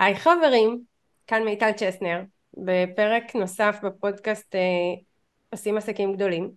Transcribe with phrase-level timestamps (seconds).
[0.00, 0.82] היי חברים,
[1.26, 2.22] כאן מיטל צ'סנר,
[2.54, 4.60] בפרק נוסף בפודקאסט אה,
[5.50, 6.50] עושים עסקים גדולים,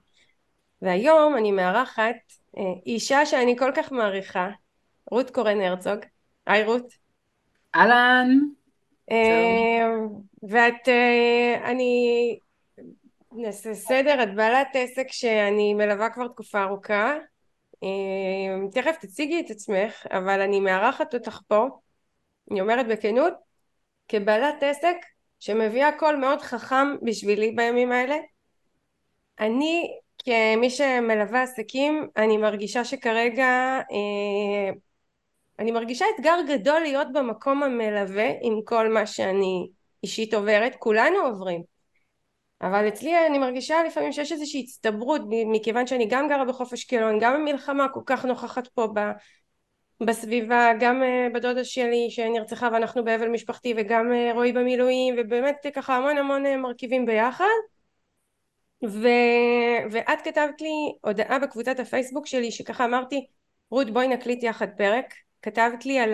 [0.82, 2.16] והיום אני מארחת
[2.58, 4.50] אה, אישה שאני כל כך מעריכה,
[5.12, 6.00] רות קורן הרצוג.
[6.46, 6.94] היי רות.
[7.76, 8.28] אהלן.
[9.12, 9.88] אה,
[10.50, 12.38] ואת, אה, אני
[13.32, 17.14] נעשה סדר, את בעלת עסק שאני מלווה כבר תקופה ארוכה,
[17.84, 21.68] אה, תכף תציגי את עצמך, אבל אני מארחת אותך פה
[22.52, 23.34] אני אומרת בכנות,
[24.08, 24.96] כבעלת עסק
[25.40, 28.16] שמביאה קול מאוד חכם בשבילי בימים האלה,
[29.40, 33.46] אני כמי שמלווה עסקים, אני מרגישה שכרגע,
[33.92, 34.72] אה,
[35.60, 39.68] אני מרגישה אתגר גדול להיות במקום המלווה עם כל מה שאני
[40.04, 41.64] אישית עוברת, כולנו עוברים.
[42.62, 47.34] אבל אצלי אני מרגישה לפעמים שיש איזושהי הצטברות מכיוון שאני גם גרה בחוף אשקלון, גם
[47.34, 48.88] המלחמה כל כך נוכחת פה
[50.06, 55.96] בסביבה, גם אה, בדודה שלי שנרצחה ואנחנו באבל משפחתי וגם אה, רועי במילואים ובאמת ככה
[55.96, 57.46] המון המון אה, מרכיבים ביחד.
[58.88, 59.08] ו...
[59.92, 63.28] ואת כתבת לי הודעה בקבוצת הפייסבוק שלי שככה אמרתי
[63.72, 65.14] רות בואי נקליט יחד פרק.
[65.42, 66.14] כתבת לי על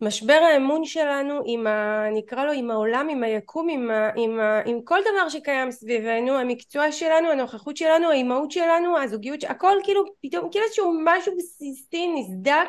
[0.00, 2.04] משבר האמון שלנו עם ה...
[2.12, 4.10] נקרא לו עם העולם, עם היקום, עם, ה...
[4.16, 4.60] עם, ה...
[4.66, 10.50] עם כל דבר שקיים סביבנו, המקצוע שלנו, הנוכחות שלנו, האימהות שלנו, הזוגיות, הכל כאילו פתאום
[10.50, 12.68] כאילו איזשהו משהו בסיסי נסדק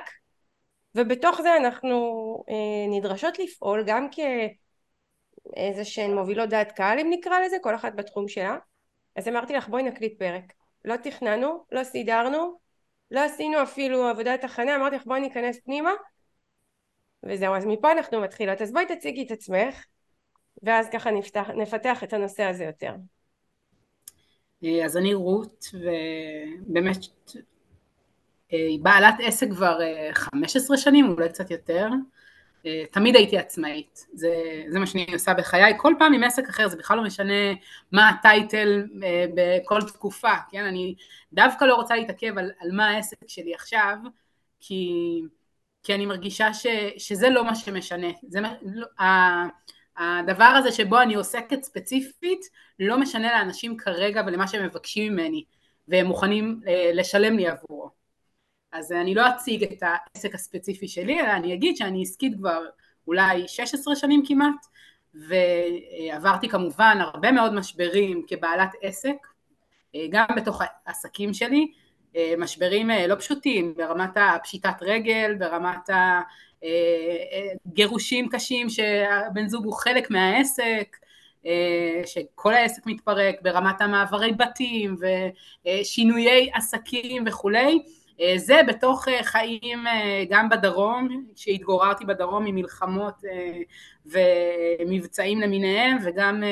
[0.95, 1.95] ובתוך זה אנחנו
[2.49, 8.27] אה, נדרשות לפעול גם כאיזה שהן מובילות דעת קהל אם נקרא לזה, כל אחת בתחום
[8.27, 8.57] שלה.
[9.15, 10.43] אז אמרתי לך בואי נקליט פרק.
[10.85, 12.59] לא תכננו, לא סידרנו,
[13.11, 15.91] לא עשינו אפילו עבודת הכנה, אמרתי לך בואי ניכנס פנימה
[17.23, 18.61] וזהו, אז מפה אנחנו מתחילות.
[18.61, 19.85] אז בואי תציגי את עצמך,
[20.63, 22.93] ואז ככה נפתח, נפתח את הנושא הזה יותר.
[24.63, 26.97] אה, אז אני רות, ובאמת
[28.53, 29.79] אה, בעלת עסק כבר
[30.13, 31.87] 15 אה, שנים, אולי קצת יותר.
[32.91, 36.77] תמיד הייתי עצמאית, זה, זה מה שאני עושה בחיי, כל פעם עם עסק אחר, זה
[36.77, 37.33] בכלל לא משנה
[37.91, 38.83] מה הטייטל
[39.35, 40.65] בכל תקופה, כן?
[40.65, 40.95] אני
[41.33, 43.97] דווקא לא רוצה להתעכב על, על מה העסק שלי עכשיו,
[44.59, 44.91] כי
[45.83, 46.67] כי אני מרגישה ש,
[46.97, 48.07] שזה לא מה שמשנה.
[48.27, 48.87] זה, לא,
[49.97, 52.41] הדבר הזה שבו אני עוסקת ספציפית
[52.79, 55.43] לא משנה לאנשים כרגע ולמה שהם מבקשים ממני
[55.87, 57.89] והם מוכנים אה, לשלם לי עבורו.
[58.71, 62.61] אז אני לא אציג את העסק הספציפי שלי, אלא אני אגיד שאני עסקית כבר
[63.07, 64.65] אולי 16 שנים כמעט,
[65.13, 69.15] ועברתי כמובן הרבה מאוד משברים כבעלת עסק,
[69.95, 71.71] אה, גם בתוך העסקים שלי,
[72.37, 75.89] משברים אה, לא פשוטים ברמת הפשיטת רגל, ברמת
[77.65, 80.97] הגירושים אה, קשים שהבן זוג הוא חלק מהעסק,
[82.05, 84.95] שכל העסק מתפרק, ברמת המעברי בתים
[85.65, 87.79] ושינויי עסקים וכולי,
[88.35, 89.83] זה בתוך חיים
[90.29, 93.13] גם בדרום, שהתגוררתי בדרום ממלחמות
[94.05, 96.43] ומבצעים למיניהם וגם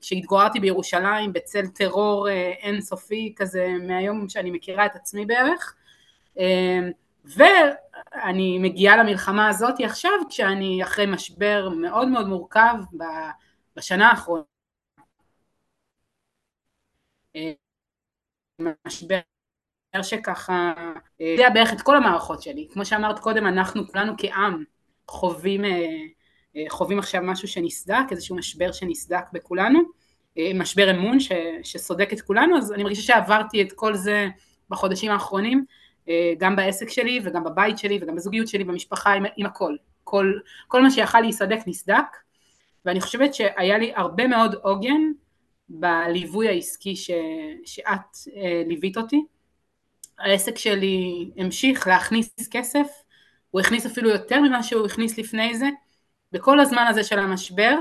[0.00, 5.74] כשהתגוררתי בירושלים בצל טרור אה, אינסופי כזה מהיום שאני מכירה את עצמי בערך.
[6.38, 6.78] אה,
[7.24, 12.74] ואני מגיעה למלחמה הזאת עכשיו כשאני אחרי משבר מאוד מאוד מורכב
[13.76, 14.42] בשנה האחרונה.
[17.36, 17.52] אה,
[18.86, 19.20] משבר
[20.02, 20.72] שככה
[21.20, 22.68] יודע בערך את כל המערכות שלי.
[22.72, 24.64] כמו שאמרת קודם אנחנו כולנו כעם
[25.08, 25.86] חווים אה,
[26.68, 29.80] חווים עכשיו משהו שנסדק, איזשהו משבר שנסדק בכולנו,
[30.38, 31.32] אה, משבר אמון ש,
[31.62, 34.28] שסודק את כולנו, אז אני מרגישה שעברתי את כל זה
[34.70, 35.64] בחודשים האחרונים,
[36.08, 39.76] אה, גם בעסק שלי וגם בבית שלי וגם בזוגיות שלי, במשפחה, עם, עם הכל.
[40.04, 40.32] כל,
[40.68, 42.16] כל מה שיכל להיסדק נסדק,
[42.84, 45.12] ואני חושבת שהיה לי הרבה מאוד עוגן
[45.68, 47.10] בליווי העסקי ש,
[47.64, 48.16] שאת
[48.66, 49.24] ליווית אותי.
[50.18, 52.86] העסק שלי המשיך להכניס כסף,
[53.50, 55.68] הוא הכניס אפילו יותר ממה שהוא הכניס לפני זה,
[56.32, 57.74] בכל הזמן הזה של המשבר,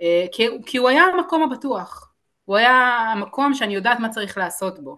[0.00, 2.12] אה, כי, כי הוא היה המקום הבטוח,
[2.44, 2.72] הוא היה
[3.12, 4.96] המקום שאני יודעת מה צריך לעשות בו.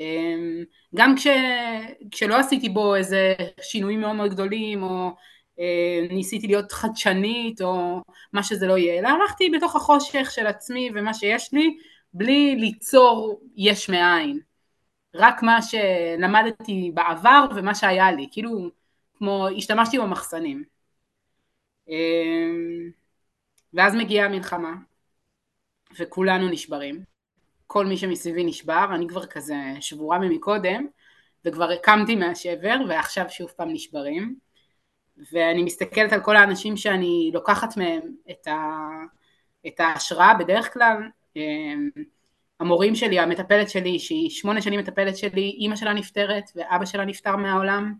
[0.00, 0.62] אה,
[0.94, 1.26] גם כש,
[2.10, 5.10] כשלא עשיתי בו איזה שינויים מאוד מאוד גדולים, או
[5.58, 10.90] אה, ניסיתי להיות חדשנית, או מה שזה לא יהיה, אלא הלכתי בתוך החושך של עצמי
[10.94, 11.76] ומה שיש לי,
[12.14, 14.40] בלי ליצור יש מאין.
[15.14, 18.70] רק מה שלמדתי בעבר ומה שהיה לי, כאילו,
[19.18, 20.64] כמו השתמשתי במחסנים.
[21.88, 22.90] אמ,
[23.74, 24.74] ואז מגיעה המלחמה,
[25.98, 27.04] וכולנו נשברים.
[27.66, 30.86] כל מי שמסביבי נשבר, אני כבר כזה שבורה ממקודם,
[31.44, 34.36] וכבר הקמתי מהשבר, ועכשיו שוב פעם נשברים.
[35.32, 38.00] ואני מסתכלת על כל האנשים שאני לוקחת מהם
[38.30, 38.88] את, ה,
[39.66, 40.96] את ההשראה בדרך כלל.
[41.36, 41.90] אמ,
[42.60, 47.36] המורים שלי, המטפלת שלי, שהיא שמונה שנים מטפלת שלי, אימא שלה נפטרת ואבא שלה נפטר
[47.36, 47.94] מהעולם,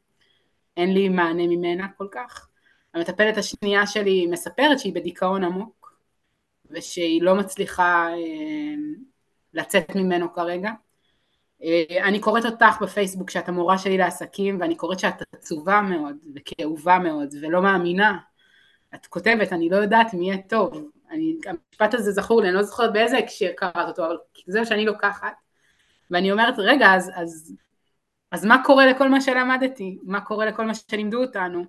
[0.77, 2.49] אין לי מענה ממנה כל כך.
[2.95, 5.97] המטפלת השנייה שלי מספרת שהיא בדיכאון עמוק,
[6.71, 8.75] ושהיא לא מצליחה אה,
[9.55, 10.71] לצאת ממנו כרגע.
[11.63, 16.99] אה, אני קוראת אותך בפייסבוק שאת המורה שלי לעסקים, ואני קוראת שאת עצובה מאוד וכאובה
[16.99, 18.19] מאוד ולא מאמינה.
[18.95, 20.91] את כותבת, אני לא יודעת מי יהיה טוב.
[21.11, 24.17] אני, המשפט הזה זכור לי, אני לא זוכרת באיזה הקשר קראת אותו, אבל
[24.47, 25.33] זהו שאני לוקחת.
[26.11, 27.55] ואני אומרת, רגע, אז, אז,
[28.31, 29.99] אז מה קורה לכל מה שלמדתי?
[30.03, 31.65] מה קורה לכל מה שלימדו אותנו?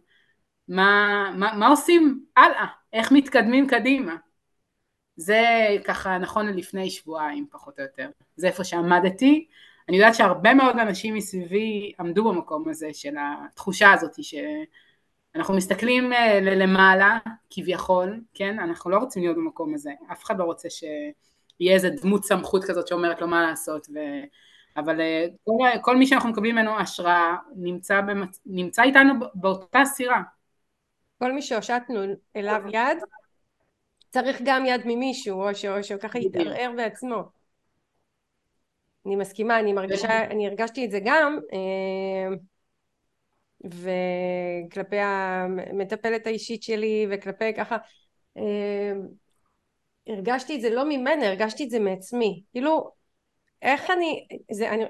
[0.68, 2.65] מה, מה, מה עושים הלאה?
[2.94, 4.15] איך מתקדמים קדימה?
[5.15, 5.44] זה
[5.83, 8.10] ככה נכון לפני שבועיים פחות או יותר.
[8.36, 9.48] זה איפה שעמדתי.
[9.89, 16.39] אני יודעת שהרבה מאוד אנשים מסביבי עמדו במקום הזה של התחושה הזאת שאנחנו מסתכלים אה,
[16.42, 17.18] למעלה
[17.50, 18.60] כביכול, כן?
[18.60, 19.92] אנחנו לא רוצים להיות במקום הזה.
[20.12, 23.88] אף אחד לא רוצה שיהיה איזה דמות סמכות כזאת שאומרת לו מה לעשות.
[23.94, 24.00] ו...
[24.77, 28.42] אבל אה, כל, כל מי שאנחנו מקבלים ממנו השראה נמצא, במצ...
[28.45, 30.21] נמצא איתנו באותה סירה.
[31.24, 32.00] כל מי שהושטנו
[32.36, 32.98] אליו יד
[34.10, 37.24] צריך גם יד ממישהו, או שהוא ככה יתערער בעצמו.
[39.06, 42.36] אני מסכימה, אני מרגישה, אני הרגשתי את זה גם, אה,
[43.64, 47.78] וכלפי המטפלת האישית שלי, וכלפי ככה,
[48.38, 48.94] אה,
[50.08, 52.44] הרגשתי את זה לא ממנה, הרגשתי את זה מעצמי.
[52.52, 52.92] כאילו,
[53.62, 54.84] איך אני, זה, אני,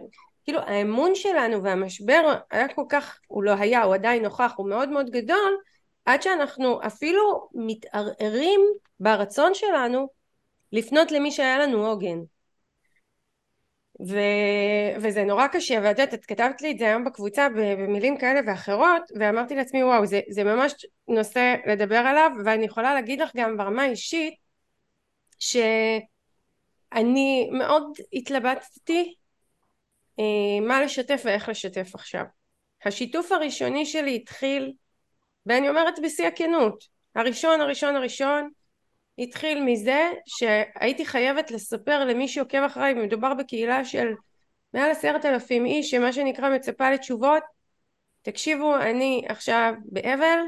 [0.43, 4.89] כאילו האמון שלנו והמשבר היה כל כך, הוא לא היה, הוא עדיין נוכח, הוא מאוד
[4.89, 5.57] מאוד גדול,
[6.05, 8.61] עד שאנחנו אפילו מתערערים
[8.99, 10.07] ברצון שלנו
[10.71, 12.19] לפנות למי שהיה לנו עוגן.
[14.07, 14.17] ו...
[15.01, 19.01] וזה נורא קשה, ואת יודעת, את כתבת לי את זה היום בקבוצה במילים כאלה ואחרות,
[19.19, 20.73] ואמרתי לעצמי, וואו, זה, זה ממש
[21.07, 24.33] נושא לדבר עליו, ואני יכולה להגיד לך גם ברמה האישית,
[25.39, 27.83] שאני מאוד
[28.13, 29.15] התלבטתי
[30.19, 32.23] אה, מה לשתף ואיך לשתף עכשיו.
[32.85, 34.73] השיתוף הראשוני שלי התחיל
[35.45, 36.83] ואני אומרת בשיא הכנות,
[37.15, 38.49] הראשון הראשון הראשון
[39.17, 44.07] התחיל מזה שהייתי חייבת לספר למי שעוקב אחריי, מדובר בקהילה של
[44.73, 47.43] מעל עשרת אלפים איש שמה שנקרא מצפה לתשובות,
[48.21, 50.39] תקשיבו אני עכשיו באבל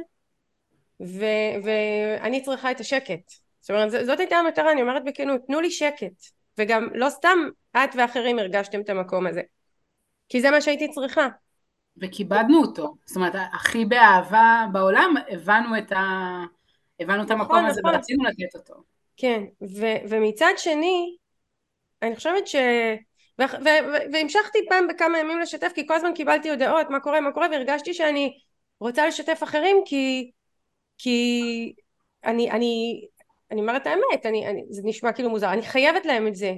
[1.64, 6.36] ואני צריכה את השקט, זאת אומרת זאת הייתה המטרה, אני אומרת בכנות, תנו לי שקט.
[6.58, 7.38] וגם לא סתם
[7.78, 9.42] את ואחרים הרגשתם את המקום הזה
[10.30, 11.28] כי זה מה שהייתי צריכה
[12.02, 16.02] וכיבדנו אותו, זאת אומרת הכי באהבה בעולם הבנו את, ה...
[17.00, 17.96] הבנו את המקום נכון, הזה נכון.
[17.96, 18.74] ורצינו לתת אותו.
[19.18, 21.16] כן, ו- ומצד שני
[22.02, 22.56] אני חושבת ש...
[23.42, 27.32] ו- ו- והמשכתי פעם בכמה ימים לשתף כי כל הזמן קיבלתי הודעות מה קורה מה
[27.32, 28.38] קורה והרגשתי שאני
[28.80, 30.32] רוצה לשתף אחרים כי
[30.98, 31.74] כי
[32.26, 33.02] אני אני
[33.52, 36.54] אני אומרת את האמת אני, אני זה נשמע כאילו מוזר אני חייבת להם את זה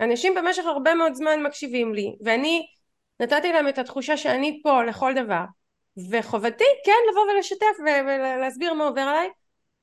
[0.00, 2.66] אנשים במשך הרבה מאוד זמן מקשיבים לי ואני
[3.20, 5.44] נתתי להם את התחושה שאני פה לכל דבר
[6.10, 9.28] וחובתי כן לבוא ולשתף ולהסביר מה עובר עליי.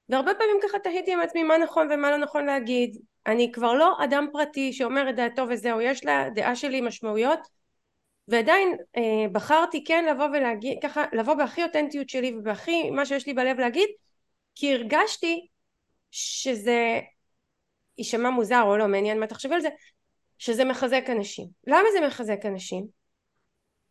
[0.10, 2.98] והרבה פעמים ככה תהיתי עם עצמי מה נכון ומה לא נכון להגיד.
[3.28, 7.40] אני כבר לא אדם פרטי שאומר את דעתו וזהו יש לדעה שלי משמעויות
[8.28, 13.34] ועדיין אה, בחרתי כן לבוא ולהגיד ככה לבוא בהכי אותנטיות שלי ובהכי מה שיש לי
[13.34, 13.90] בלב להגיד
[14.56, 15.48] כי הרגשתי
[16.12, 17.00] שזה
[17.98, 19.70] יישמע מוזר או לא מעניין מה תחשבי על זה
[20.38, 21.48] שזה מחזק אנשים.
[21.68, 22.97] למה זה מחזק אנשים?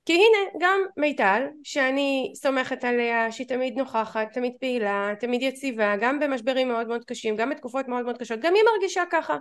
[0.06, 6.20] כי הנה גם מיטל שאני סומכת עליה שהיא תמיד נוכחת תמיד פעילה תמיד יציבה גם
[6.20, 9.36] במשברים מאוד מאוד קשים גם בתקופות מאוד מאוד קשות גם היא מרגישה ככה.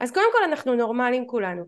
[0.00, 1.64] אז קודם כל אנחנו נורמלים כולנו.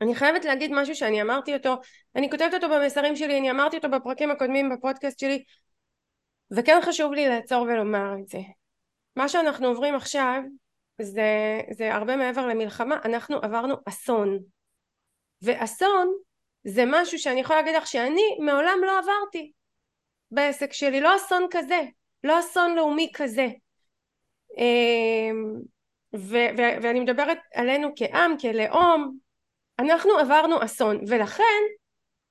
[0.00, 1.74] אני חייבת להגיד משהו שאני אמרתי אותו
[2.16, 5.44] אני כותבת אותו במסרים שלי אני אמרתי אותו בפרקים הקודמים בפודקאסט שלי
[6.50, 8.40] וכן חשוב לי לעצור ולומר את זה.
[9.16, 10.42] מה שאנחנו עוברים עכשיו
[11.00, 14.38] זה, זה הרבה מעבר למלחמה אנחנו עברנו אסון.
[15.42, 16.12] ואסון
[16.64, 19.52] זה משהו שאני יכולה להגיד לך שאני מעולם לא עברתי
[20.30, 21.80] בעסק שלי, לא אסון כזה,
[22.24, 23.46] לא אסון לאומי כזה.
[24.58, 25.54] אמ,
[26.16, 29.18] ו- ו- ואני מדברת עלינו כעם, כלאום,
[29.78, 31.62] אנחנו עברנו אסון, ולכן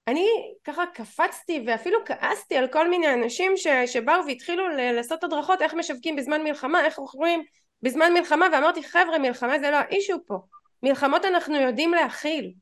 [0.07, 0.27] אני
[0.63, 5.73] ככה קפצתי ואפילו כעסתי על כל מיני אנשים ש- שבאו והתחילו ל- לעשות הדרכות איך
[5.73, 7.43] משווקים בזמן מלחמה, איך מוכרים
[7.81, 10.37] בזמן מלחמה, ואמרתי חבר'ה מלחמה זה לא האישו פה,
[10.83, 12.53] מלחמות אנחנו יודעים להכיל,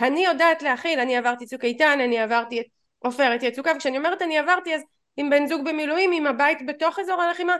[0.00, 2.66] אני יודעת להכיל, אני עברתי צוק איתן, אני עברתי את
[2.98, 4.82] עופרת יצוקה, וכשאני אומרת אני עברתי אז
[5.16, 7.56] עם בן זוג במילואים, עם הבית בתוך אזור הלחימה,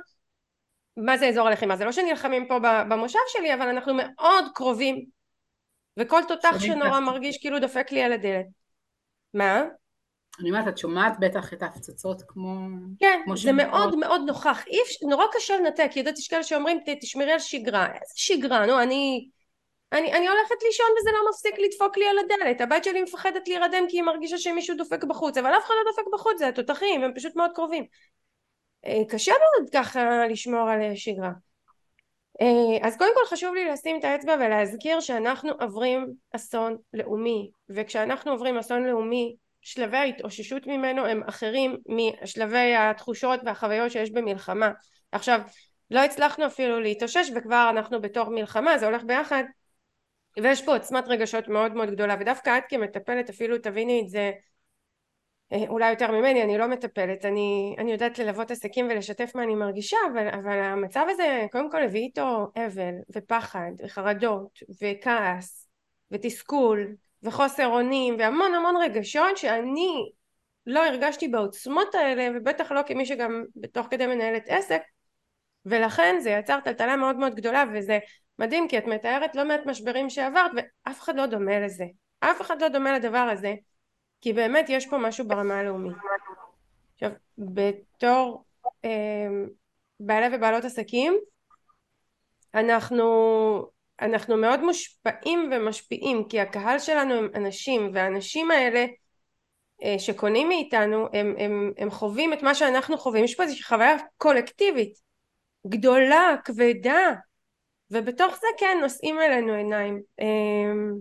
[0.97, 1.76] מה זה אזור הלחימה?
[1.76, 5.05] זה לא שנלחמים פה במושב שלי, אבל אנחנו מאוד קרובים,
[5.99, 8.47] וכל תותח שנורא מרגיש כאילו דופק לי על הדלת.
[9.35, 9.64] מה?
[10.41, 12.57] אני אומרת, את שומעת בטח את ההפצצות כמו...
[12.99, 14.67] כן, כמו זה מאוד מאוד נוכח.
[14.67, 17.87] אי אפשר, נורא קשה לנתק, יודעת, יש כאלה שאומרים, תשמרי על שגרה.
[17.87, 18.67] איזה שגרה?
[18.67, 19.29] נו, אני
[19.95, 23.85] אני, אני הולכת לישון וזה לא מפסיק לדפוק לי על הדלת, הבת שלי מפחדת להירדם
[23.89, 27.15] כי היא מרגישה שמישהו דופק בחוץ, אבל אף אחד לא דופק בחוץ, זה התותחים, הם
[27.15, 27.85] פשוט מאוד קרובים.
[28.87, 31.31] אה, קשה מאוד ככה לשמור על שגרה.
[32.41, 38.33] אה, אז קודם כל חשוב לי לשים את האצבע ולהזכיר שאנחנו עוברים אסון לאומי וכשאנחנו
[38.33, 44.71] עוברים אסון לאומי שלבי ההתאוששות ממנו הם אחרים משלבי התחושות והחוויות שיש במלחמה
[45.13, 45.41] עכשיו
[45.91, 49.45] לא הצלחנו אפילו להתאושש וכבר אנחנו בתור מלחמה זה הולך ביחד
[50.43, 54.33] ויש פה עוצמת רגשות מאוד מאוד גדולה ודווקא את כמטפלת אפילו תביני את זה
[55.53, 57.25] אה, אולי יותר ממני אני לא מטפלת.
[57.25, 61.83] אני, אני יודעת ללוות עסקים ולשתף מה אני מרגישה אבל, אבל המצב הזה קודם כל
[61.83, 65.69] הביא איתו אבל ופחד וחרדות וכעס
[66.11, 70.12] ותסכול וחוסר אונים והמון המון רגשות שאני
[70.67, 74.83] לא הרגשתי בעוצמות האלה ובטח לא כמי שגם בתוך כדי מנהלת עסק
[75.67, 77.99] ולכן זה יצר טלטלה מאוד מאוד גדולה וזה
[78.38, 81.85] מדהים כי את מתארת לא מעט משברים שעברת ואף אחד לא דומה לזה.
[82.21, 83.55] אף אחד לא דומה לדבר הזה
[84.21, 85.97] כי באמת יש פה משהו ברמה הלאומית.
[86.95, 88.45] עכשיו בתור
[88.85, 89.29] אה,
[90.00, 91.14] בעלי ובעלות עסקים
[92.55, 93.05] אנחנו
[94.00, 98.87] אנחנו מאוד מושפעים ומשפיעים כי הקהל שלנו הם אנשים והאנשים האלה
[99.83, 103.25] אה, שקונים מאיתנו הם, הם, הם חווים את מה שאנחנו חווים.
[103.25, 104.99] יש פה איזושהי חוויה קולקטיבית
[105.67, 107.14] גדולה כבדה
[107.95, 110.03] ובתוך זה כן נושאים אלינו עיניים.
[110.21, 110.95] אמ,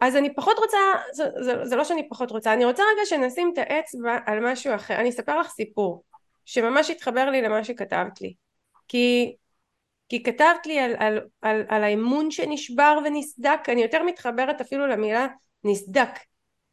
[0.00, 0.78] אז אני פחות רוצה
[1.12, 4.74] זה, זה, זה לא שאני פחות רוצה אני רוצה רגע שנשים את האצבע על משהו
[4.74, 4.94] אחר.
[4.94, 6.04] אני אספר לך סיפור
[6.44, 8.34] שממש התחבר לי למה שכתבת לי.
[8.88, 9.36] כי
[10.08, 13.60] כי כתבת לי על, על, על, על האמון שנשבר ונסדק.
[13.68, 15.26] אני יותר מתחברת אפילו למילה
[15.64, 16.10] נסדק.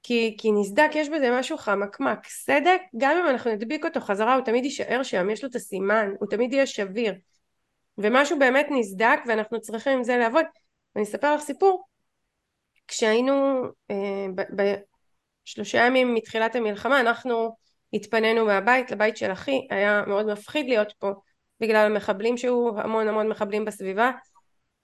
[0.03, 2.27] כי, כי נסדק יש בזה משהו חמקמק.
[2.27, 6.09] סדק גם אם אנחנו נדביק אותו חזרה הוא תמיד יישאר שם יש לו את הסימן
[6.19, 7.13] הוא תמיד יהיה שביר
[7.97, 10.45] ומשהו באמת נסדק ואנחנו צריכים עם זה לעבוד.
[10.95, 11.83] ואני אספר לך סיפור.
[12.87, 14.25] כשהיינו אה,
[15.45, 17.55] בשלושה ימים מתחילת המלחמה אנחנו
[17.93, 19.67] התפנינו מהבית לבית של אחי.
[19.69, 21.11] היה מאוד מפחיד להיות פה
[21.59, 24.11] בגלל המחבלים שהוא המון המון מחבלים בסביבה.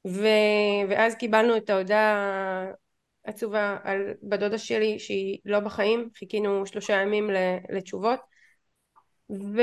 [0.07, 0.27] ו...
[0.89, 2.65] ואז קיבלנו את ההודעה
[3.23, 6.09] עצובה על בדודה שלי שהיא לא בחיים.
[6.17, 7.29] חיכינו שלושה ימים
[7.69, 8.19] לתשובות
[9.29, 9.61] ו...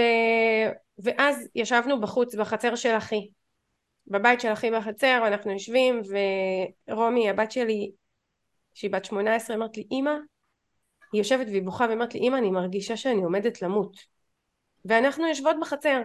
[0.99, 3.29] ואז ישבנו בחוץ בחצר של אחי.
[4.07, 6.03] בבית של אחי בחצר אנחנו יושבים
[6.89, 7.93] ורומי הבת שלי
[8.75, 10.11] שהיא בת שמונה עשרה אמרת לי אמא
[11.13, 13.97] היא יושבת והיא בוכה ואומרת לי אמא אני מרגישה שאני עומדת למות.
[14.85, 16.03] ואנחנו יושבות בחצר.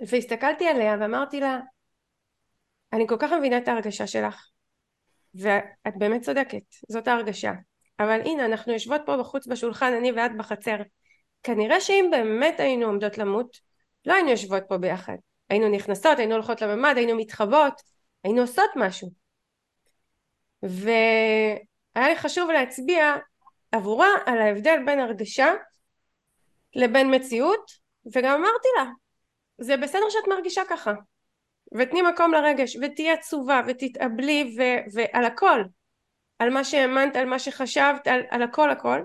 [0.00, 1.60] והסתכלתי עליה ואמרתי לה
[2.92, 4.48] אני כל כך מבינה את ההרגשה שלך
[5.34, 7.52] ואת באמת צודקת זאת ההרגשה.
[8.00, 10.76] אבל הנה אנחנו יושבות פה בחוץ בשולחן אני ואת בחצר
[11.42, 13.56] כנראה שאם באמת היינו עומדות למות
[14.06, 15.16] לא היינו יושבות פה ביחד.
[15.50, 17.80] היינו נכנסות היינו הולכות לממ"ד היינו מתחבות
[18.24, 19.10] היינו עושות משהו.
[20.62, 23.16] והיה לי חשוב להצביע
[23.72, 25.54] עבורה על ההבדל בין הרגשה
[26.74, 27.70] לבין מציאות
[28.14, 28.90] וגם אמרתי לה
[29.58, 30.92] זה בסדר שאת מרגישה ככה
[31.74, 35.62] ותני מקום לרגש ותהיי עצובה ותתאבלי ו- ועל הכל.
[36.38, 39.00] על מה שהאמנת על מה שחשבת על, על הכל הכל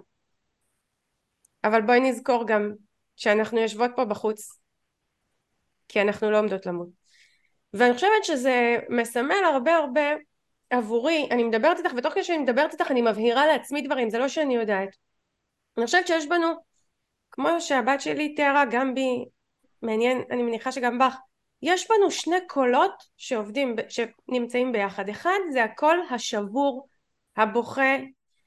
[1.66, 2.72] אבל בואי נזכור גם
[3.16, 4.60] שאנחנו יושבות פה בחוץ
[5.88, 6.88] כי אנחנו לא עומדות למות.
[7.74, 10.02] ואני חושבת שזה מסמל הרבה הרבה
[10.70, 11.28] עבורי.
[11.32, 14.56] אני מדברת איתך ותוך כדי שאני מדברת איתך אני מבהירה לעצמי דברים זה לא שאני
[14.56, 14.90] יודעת.
[15.78, 16.48] אני חושבת שיש בנו
[17.32, 19.26] כמו שהבת שלי תיארה גם בי
[19.82, 21.16] מעניין אני מניחה שגם בך
[21.62, 25.10] יש בנו שני קולות שעובדים שנמצאים ביחד.
[25.10, 26.88] אחד זה הקול השבור
[27.38, 27.96] הבוכה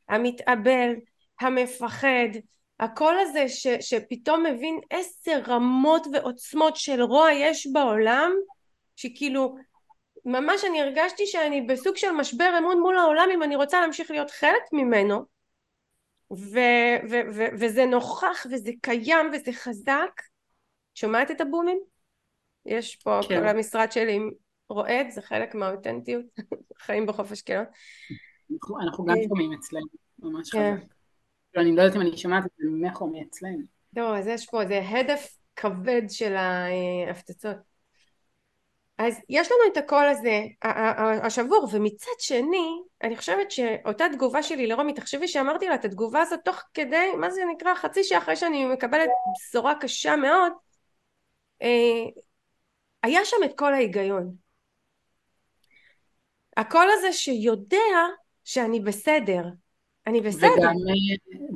[0.08, 0.94] המתאבל
[1.40, 2.28] המפחד
[2.80, 8.32] הקול הזה ש, שפתאום מבין איזה רמות ועוצמות של רוע יש בעולם
[8.97, 9.56] שכאילו
[10.25, 14.30] ממש אני הרגשתי שאני בסוג של משבר אמון מול העולם אם אני רוצה להמשיך להיות
[14.30, 15.25] חלק ממנו
[16.32, 16.58] ו,
[17.11, 20.23] ו, ו, וזה נוכח וזה קיים וזה חזק
[20.94, 21.80] שומעת את הבומים?
[22.66, 23.40] יש פה כן.
[23.40, 24.18] כל המשרד שלי
[24.68, 26.25] רועד זה חלק מהאותנטיות
[26.85, 27.64] חיים בחוף אשקלון
[28.52, 29.87] אנחנו, אנחנו גם אה, שומעים אצלנו
[30.18, 30.76] ממש כן.
[30.76, 30.98] חזק
[31.57, 33.62] אני לא יודעת אם אני שומעת את זה ממך או מאצלנו.
[33.97, 37.57] לא אז יש פה איזה הדף כבד של ההפצצות.
[38.99, 40.40] אז יש לנו את הקול הזה
[41.23, 46.40] השבור ומצד שני אני חושבת שאותה תגובה שלי לרומי תחשבי שאמרתי לה את התגובה הזאת
[46.45, 50.52] תוך כדי מה זה נקרא חצי שעה אחרי שאני מקבלת בשורה קשה מאוד
[51.62, 52.23] אה,
[53.02, 54.35] היה שם את כל ההיגיון.
[56.57, 57.76] הקול הזה שיודע
[58.45, 59.43] שאני בסדר
[60.09, 60.49] אני בסדר.
[60.59, 60.75] וגם,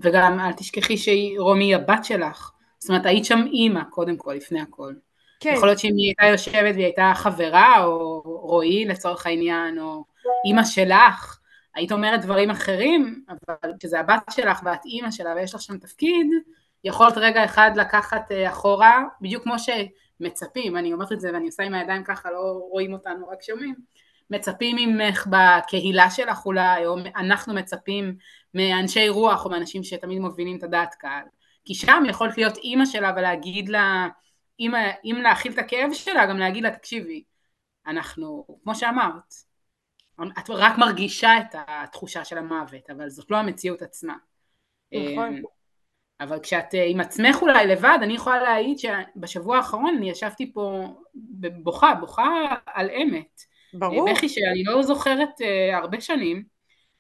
[0.03, 2.53] וגם אל תשכחי שרומי היא הבת שלך.
[2.79, 4.93] זאת אומרת היית שם אימא קודם כל לפני הכל.
[5.41, 5.53] כן.
[5.57, 10.05] יכול להיות שאם היא הייתה יושבת והיא הייתה חברה או רועי לצורך העניין או
[10.47, 11.39] אימא שלך
[11.75, 16.27] היית אומרת דברים אחרים אבל כשזה הבת שלך ואת אימא שלה ויש לך שם תפקיד
[16.85, 21.75] יכולת רגע אחד לקחת אחורה, בדיוק כמו שמצפים, אני אומרת את זה ואני עושה עם
[21.75, 23.75] הידיים ככה, לא רואים אותנו, רק שומעים,
[24.31, 28.17] מצפים ממך בקהילה שלך אולי, או אנחנו מצפים
[28.55, 31.25] מאנשי רוח או מאנשים שתמיד מובילים את הדעת קהל.
[31.65, 34.09] כי שם יכולת להיות אימא שלה ולהגיד לה,
[34.61, 34.73] אם,
[35.05, 37.25] אם להכיל את הכאב שלה, גם להגיד לה, תקשיבי,
[37.87, 39.35] אנחנו, כמו שאמרת,
[40.39, 44.15] את רק מרגישה את התחושה של המוות, אבל זאת לא המציאות עצמה.
[44.93, 45.37] נכון.
[45.37, 45.43] אמ,
[46.21, 50.87] אבל כשאת אה, עם עצמך אולי לבד, אני יכולה להעיד שבשבוע האחרון אני ישבתי פה
[51.63, 52.25] בוכה, בוכה
[52.67, 53.41] על אמת.
[53.75, 54.11] ברור.
[54.13, 56.45] בכי שאני לא זוכרת uh, הרבה שנים,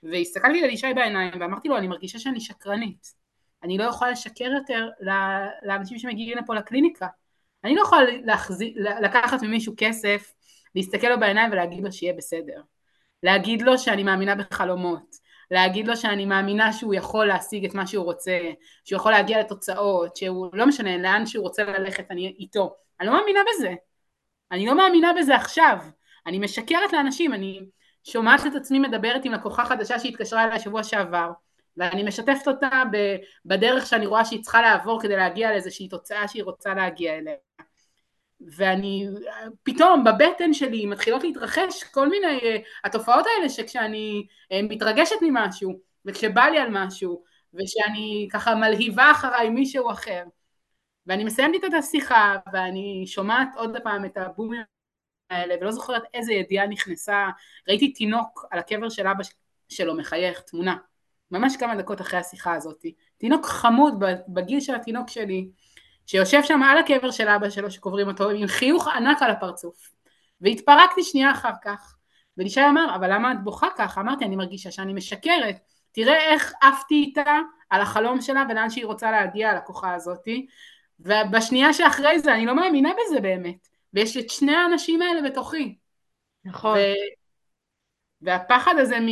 [0.02, 3.22] והסתכלתי על ישי בעיניים ואמרתי לו, אני מרגישה שאני שקרנית.
[3.62, 4.88] אני לא יכולה לשקר יותר
[5.62, 7.06] לאנשים שמגיעים לפה לקליניקה.
[7.64, 10.32] אני לא יכולה להחזי, לקחת ממישהו כסף,
[10.74, 12.62] להסתכל לו בעיניים ולהגיד לו שיהיה בסדר.
[13.22, 15.16] להגיד לו שאני מאמינה בחלומות.
[15.50, 18.38] להגיד לו שאני מאמינה שהוא יכול להשיג את מה שהוא רוצה,
[18.84, 22.74] שהוא יכול להגיע לתוצאות, שהוא לא משנה לאן שהוא רוצה ללכת, אני איתו.
[23.00, 23.74] אני לא מאמינה בזה.
[24.52, 25.78] אני לא מאמינה בזה עכשיו.
[26.26, 27.60] אני משקרת לאנשים, אני
[28.04, 31.30] שומעת את עצמי מדברת עם לקוחה חדשה שהתקשרה אליי שבוע שעבר,
[31.76, 32.82] ואני משתפת אותה
[33.44, 37.34] בדרך שאני רואה שהיא צריכה לעבור כדי להגיע לאיזושהי תוצאה שהיא רוצה להגיע אליה.
[38.56, 39.06] ואני,
[39.62, 46.58] פתאום בבטן שלי מתחילות להתרחש כל מיני, התופעות האלה שכשאני אה, מתרגשת ממשהו, וכשבא לי
[46.58, 47.22] על משהו,
[47.54, 50.22] ושאני ככה מלהיבה אחריי מישהו אחר,
[51.06, 54.62] ואני מסיימת את השיחה, ואני שומעת עוד פעם את הבומים
[55.32, 57.28] האלה, ולא זוכרת איזה ידיעה נכנסה,
[57.68, 59.24] ראיתי תינוק על הקבר של אבא
[59.68, 60.76] שלו מחייך, תמונה,
[61.30, 62.84] ממש כמה דקות אחרי השיחה הזאת,
[63.18, 65.48] תינוק חמוד בגיל של התינוק שלי,
[66.06, 69.90] שיושב שם על הקבר של אבא שלו שקוברים אותו עם חיוך ענק על הפרצוף,
[70.40, 71.96] והתפרקתי שנייה אחר כך,
[72.38, 74.00] ולישי אמר, אבל למה את בוכה ככה?
[74.00, 75.56] אמרתי, אני מרגישה שאני משקרת,
[75.92, 77.38] תראה איך עפתי איתה
[77.70, 80.46] על החלום שלה ולאן שהיא רוצה להגיע, הלקוחה הזאתי,
[81.00, 83.68] ובשנייה שאחרי זה אני לא מאמינה בזה באמת.
[83.94, 85.76] ויש את שני האנשים האלה בתוכי.
[86.44, 86.78] נכון.
[86.78, 86.80] ו...
[88.22, 89.06] והפחד הזה מ...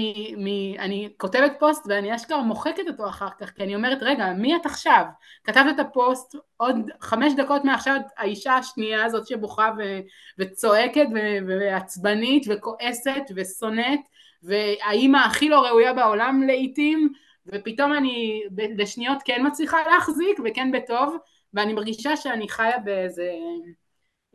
[0.45, 0.75] מ...
[0.79, 4.67] אני כותבת פוסט ואני אשכרה מוחקת אותו אחר כך, כי אני אומרת, רגע, מי את
[4.67, 5.05] עכשיו?
[5.45, 9.83] כתבת את הפוסט, עוד חמש דקות מעכשיו האישה השנייה הזאת שבוכה ו...
[10.39, 11.19] וצועקת ו...
[11.49, 14.01] ועצבנית וכועסת ושונאת,
[14.43, 17.13] והאימא הכי לא ראויה בעולם לעיתים,
[17.47, 18.43] ופתאום אני
[18.77, 21.17] לשניות כן מצליחה להחזיק וכן בטוב,
[21.55, 23.31] ואני מרגישה שאני חיה באיזה...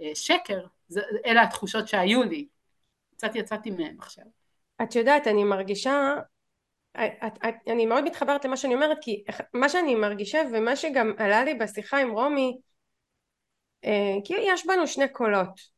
[0.01, 2.47] אה, שקר, זה, אלה התחושות שהיו לי,
[3.15, 4.25] קצת יצאתי מהם עכשיו.
[4.83, 6.13] את יודעת, אני מרגישה,
[6.93, 11.43] את, את, אני מאוד מתחברת למה שאני אומרת, כי מה שאני מרגישה ומה שגם עלה
[11.43, 12.57] לי בשיחה עם רומי,
[13.85, 15.75] אה, כי יש בנו שני קולות.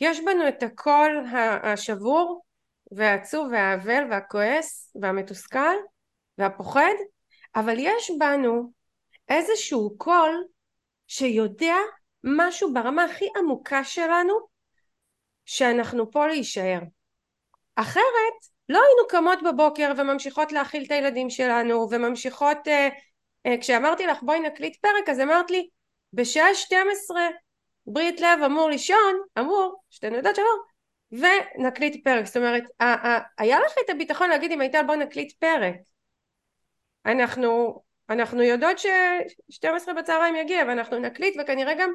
[0.00, 1.24] יש בנו את הקול
[1.62, 2.42] השבור
[2.92, 5.76] והעצוב והאבל והכועס והמתוסכל
[6.38, 6.94] והפוחד,
[7.54, 8.72] אבל יש בנו
[9.28, 10.44] איזשהו קול
[11.06, 11.76] שיודע
[12.24, 14.34] משהו ברמה הכי עמוקה שלנו
[15.44, 16.80] שאנחנו פה להישאר.
[17.76, 18.34] אחרת
[18.68, 22.88] לא היינו קמות בבוקר וממשיכות להאכיל את הילדים שלנו וממשיכות אה,
[23.46, 25.68] אה, כשאמרתי לך בואי נקליט פרק אז אמרת לי
[26.12, 27.20] בשעה 12
[27.86, 30.64] ברית לב אמור לישון אמור שתינו יודעות שאמור
[31.12, 32.64] ונקליט פרק זאת אומרת
[33.38, 35.74] היה לך את הביטחון להגיד עם הייתה בוא נקליט פרק
[37.06, 41.92] אנחנו אנחנו יודעות ש-12 בצהריים יגיע ואנחנו נקליט וכנראה גם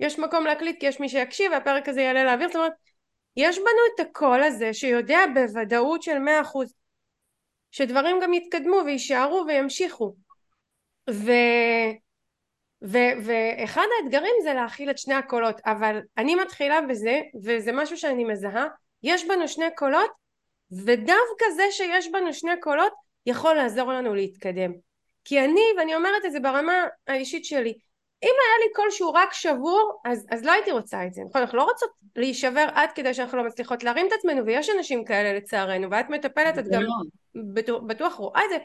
[0.00, 2.48] יש מקום להקליט כי יש מי שיקשיב והפרק הזה יעלה לאוויר.
[2.48, 2.72] זאת אומרת
[3.36, 6.72] יש בנו את הקול הזה שיודע בוודאות של 100%
[7.70, 10.14] שדברים גם יתקדמו ויישארו וימשיכו.
[11.10, 11.30] ו...
[12.84, 12.98] ו...
[13.24, 18.66] ואחד האתגרים זה להכיל את שני הקולות אבל אני מתחילה בזה וזה משהו שאני מזהה
[19.02, 20.10] יש בנו שני קולות
[20.72, 22.92] ודווקא זה שיש בנו שני קולות
[23.26, 24.72] יכול לעזור לנו להתקדם
[25.28, 26.72] כי אני, ואני אומרת את זה ברמה
[27.06, 27.74] האישית שלי,
[28.22, 31.40] אם היה לי קול שהוא רק שבור, אז, אז לא הייתי רוצה את זה, נכון?
[31.40, 35.32] אנחנו לא רוצות להישבר עד כדי שאנחנו לא מצליחות להרים את עצמנו, ויש אנשים כאלה
[35.32, 36.82] לצערנו, ואת מטפלת, את גם
[37.54, 38.56] בטוח, בטוח רואה את זה.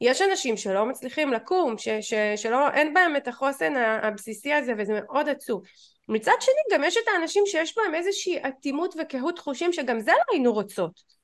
[0.00, 5.00] יש אנשים שלא מצליחים לקום, ש, ש, שלא, אין בהם את החוסן הבסיסי הזה, וזה
[5.00, 5.62] מאוד עצוב.
[6.08, 10.32] מצד שני, גם יש את האנשים שיש בהם איזושהי אטימות וקהות חושים, שגם זה לא
[10.32, 11.15] היינו רוצות.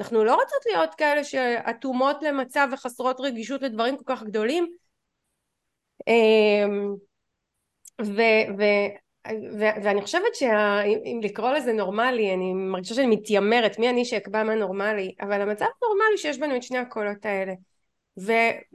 [0.00, 4.66] אנחנו לא רוצות להיות כאלה שאטומות למצב וחסרות רגישות לדברים כל כך גדולים.
[6.08, 6.94] אמ,
[8.02, 8.22] ו,
[8.58, 8.62] ו,
[9.58, 14.54] ו, ואני חושבת שאם לקרוא לזה נורמלי אני מרגישה שאני מתיימרת מי אני שאקבע מה
[14.54, 17.52] נורמלי אבל המצב נורמלי שיש בנו את שני הקולות האלה
[18.18, 18.32] ו,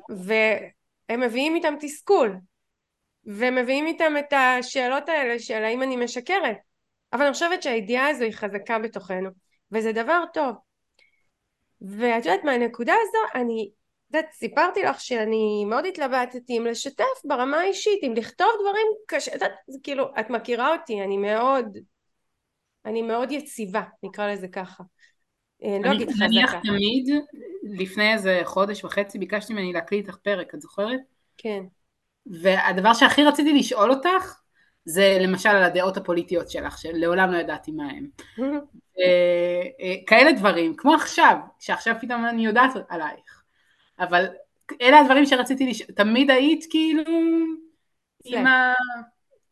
[0.10, 2.36] והם מביאים איתם תסכול
[3.26, 6.58] ומביאים איתם את השאלות האלה של האם אני משקרת.
[7.14, 9.30] אבל אני חושבת שהידיעה הזו היא חזקה בתוכנו
[9.72, 10.56] וזה דבר טוב
[11.82, 13.72] ואת יודעת מהנקודה הזו אני
[14.14, 19.34] יודעת, סיפרתי לך שאני מאוד התלבטתי אם לשתף ברמה האישית, אם לכתוב דברים קשה, את
[19.34, 21.78] יודעת, זה כאילו, את מכירה אותי, אני מאוד,
[22.86, 24.84] אני מאוד יציבה, נקרא לזה ככה.
[25.64, 26.26] אה, לא אגיד חזקה.
[26.26, 27.10] נניח תמיד,
[27.64, 31.00] לפני איזה חודש וחצי ביקשתי ממני להקליט איתך פרק, את זוכרת?
[31.38, 31.64] כן.
[32.26, 34.41] והדבר שהכי רציתי לשאול אותך,
[34.86, 38.08] זה למשל על הדעות הפוליטיות שלך, שלעולם לא ידעתי מה הם.
[39.00, 43.44] אה, כאלה דברים, כמו עכשיו, שעכשיו פתאום אני יודעת עלייך.
[44.00, 44.26] אבל
[44.82, 47.04] אלה הדברים שרציתי לשאול, תמיד היית כאילו
[48.24, 48.74] עם ה...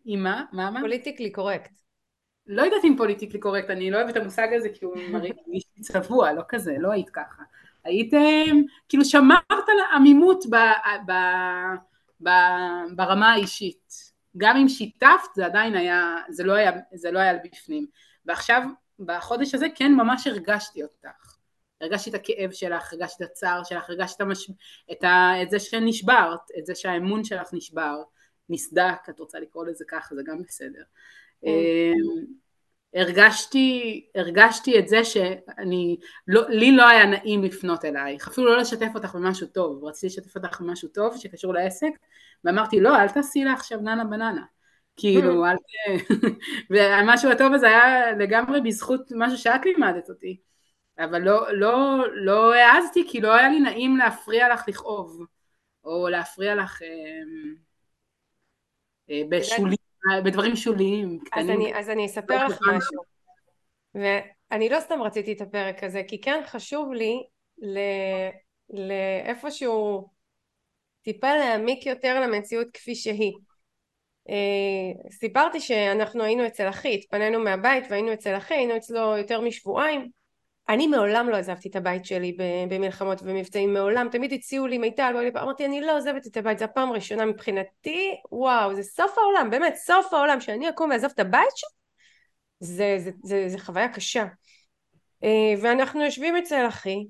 [0.06, 0.44] עם מה?
[0.52, 0.72] מה?
[0.72, 0.82] מה?
[0.82, 1.78] politically correct.
[2.48, 5.84] לא יודעת אם politically correct, אני לא אוהבת את המושג הזה כי הוא מרגיש לי
[5.84, 7.44] צבוע, לא כזה, לא היית ככה.
[7.84, 10.46] הייתם, כאילו שמרת על עמימות
[12.96, 14.09] ברמה האישית.
[14.40, 17.88] גם אם שיתפת זה עדיין היה, זה לא היה, זה לא היה בפנים.
[18.26, 18.62] ועכשיו,
[19.00, 21.36] בחודש הזה כן ממש הרגשתי אותך.
[21.82, 24.52] הרגשתי את הכאב שלך, הרגשתי את הצער שלך, הרגשתי את, המש...
[24.92, 25.32] את, ה...
[25.42, 27.96] את זה שנשברת, את זה שהאמון שלך נשבר,
[28.50, 30.84] נסדק, את רוצה לקרוא לזה ככה, זה גם בסדר.
[32.96, 35.98] אמ, הרגשתי, הרגשתי את זה שאני,
[36.28, 40.36] לא, לי לא היה נעים לפנות אלייך, אפילו לא לשתף אותך במשהו טוב, רציתי לשתף
[40.36, 41.92] אותך במשהו טוב שקשור לעסק,
[42.44, 44.44] ואמרתי לא, אל תעשי לה עכשיו ננה בננה,
[44.98, 45.60] כאילו, אל ת...
[46.70, 50.38] והמשהו הטוב הזה היה לגמרי בזכות משהו שאת לימדת אותי,
[51.00, 55.26] אבל לא, לא, לא העזתי כי לא היה לי נעים להפריע לך לכאוב,
[55.84, 56.88] או להפריע לך אה,
[59.10, 59.76] אה, בשולי
[60.24, 61.44] בדברים שוליים, קטנים.
[61.44, 63.04] אז אני, אז אני אספר לך משהו.
[63.96, 67.24] ואני לא סתם רציתי את הפרק הזה, כי כן חשוב לי
[68.70, 70.10] לאיפשהו
[71.02, 73.34] טיפה להעמיק יותר למציאות כפי שהיא.
[74.30, 80.19] אה, סיפרתי שאנחנו היינו אצל אחי, התפנינו מהבית והיינו אצל אחי, היינו אצלו יותר משבועיים
[80.70, 82.38] אני מעולם לא עזבתי את הבית שלי
[82.70, 86.90] במלחמות ומבצעים, מעולם, תמיד הציעו לי מיטל, אמרתי אני לא עוזבת את הבית, זו הפעם
[86.90, 91.70] הראשונה מבחינתי, וואו, זה סוף העולם, באמת סוף העולם, שאני אקום ואעזוב את הבית שלי,
[92.60, 94.26] זה, זה, זה, זה חוויה קשה.
[95.24, 97.08] אה, ואנחנו יושבים אצל אחי,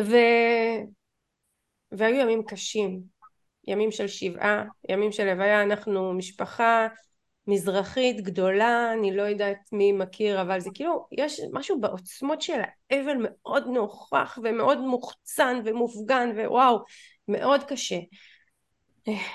[0.00, 0.16] ו...
[1.92, 3.00] והיו ימים קשים,
[3.66, 6.88] ימים של שבעה, ימים של הוויה, אנחנו משפחה
[7.46, 13.16] מזרחית גדולה, אני לא יודעת מי מכיר, אבל זה כאילו, יש משהו בעוצמות של האבל
[13.18, 16.78] מאוד נוכח ומאוד מוחצן ומופגן ווואו,
[17.28, 17.98] מאוד קשה.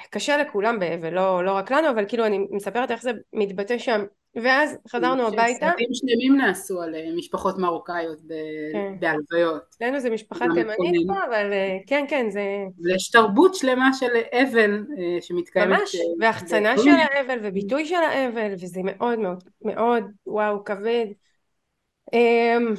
[0.09, 4.05] קשה לכולם באבל, לא, לא רק לנו, אבל כאילו אני מספרת איך זה מתבטא שם.
[4.43, 5.69] ואז חזרנו הביתה.
[5.69, 8.19] סרטים שלמים נעשו על אה, משפחות מרוקאיות
[8.73, 8.93] כן.
[8.99, 9.61] בהלוויות.
[9.69, 12.43] אצלנו זה משפחה תימנית פה, אבל אה, כן, כן, זה...
[12.83, 15.79] ויש תרבות שלמה של אבל אה, שמתקיימת.
[15.79, 21.05] ממש, והחצנה של האבל וביטוי של האבל, וזה מאוד מאוד מאוד, וואו, כבד.
[22.13, 22.73] אמ,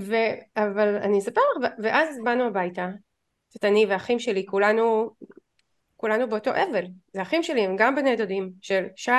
[0.00, 0.14] ו...
[0.56, 2.88] אבל אני אספר לך, ואז באנו הביתה,
[3.48, 5.10] זאת אני ואחים שלי, כולנו,
[5.96, 6.84] כולנו באותו אבל.
[7.12, 9.10] זה אחים שלי, הם גם בני דודים של שי.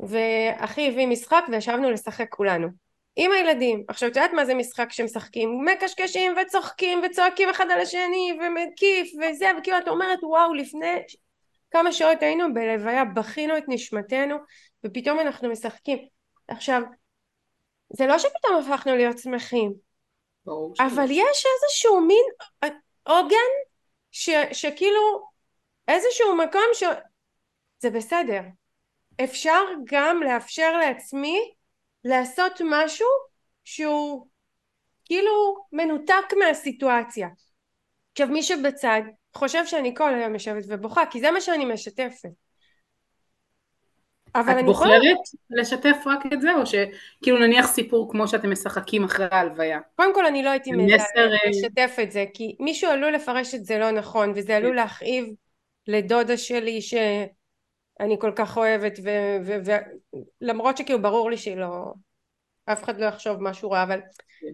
[0.00, 2.68] ואחי הביא משחק וישבנו לשחק כולנו.
[3.16, 3.84] עם הילדים.
[3.88, 5.64] עכשיו את יודעת מה זה משחק שמשחקים?
[5.64, 11.02] מקשקשים וצוחקים וצועקים אחד על השני ומקיף וזה וכאילו את אומרת וואו לפני
[11.70, 14.36] כמה שעות היינו בלוויה בכינו את נשמתנו
[14.86, 15.98] ופתאום אנחנו משחקים.
[16.48, 16.82] עכשיו
[17.92, 19.72] זה לא שפתאום הפכנו להיות שמחים
[20.80, 22.24] אבל יש איזשהו מין
[23.02, 23.52] עוגן
[24.10, 25.26] ש, שכאילו
[25.88, 28.40] איזשהו מקום שזה בסדר
[29.24, 31.38] אפשר גם לאפשר לעצמי
[32.04, 33.08] לעשות משהו
[33.64, 34.26] שהוא
[35.04, 37.28] כאילו מנותק מהסיטואציה.
[38.12, 39.02] עכשיו מי שבצד
[39.34, 42.28] חושב שאני כל היום יושבת ובוכה כי זה מה שאני משתפת.
[44.30, 45.14] את בוחרת יכולה...
[45.50, 49.78] לשתף רק את זה או שכאילו נניח סיפור כמו שאתם משחקים אחרי ההלוויה?
[49.96, 53.64] קודם כל אני לא הייתי מעזה אה, לשתף את זה כי מישהו עלול לפרש את
[53.64, 55.26] זה לא נכון וזה עלול להכאיב
[55.86, 56.94] לדודה שלי ש...
[58.00, 58.98] אני כל כך אוהבת
[60.40, 61.92] ולמרות שכאילו ברור לי שלא
[62.64, 64.00] אף אחד לא יחשוב משהו רע אבל
[64.40, 64.48] כן.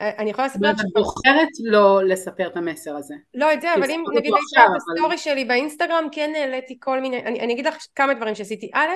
[0.00, 3.14] אני יכולה לספר את בוחרת לא לספר את המסר הזה.
[3.34, 7.18] לא את זה אבל אם נגיד הייתי את הסטורי שלי באינסטגרם כן העליתי כל מיני
[7.18, 8.70] אני, אני אגיד לך כמה דברים שעשיתי.
[8.74, 8.88] א'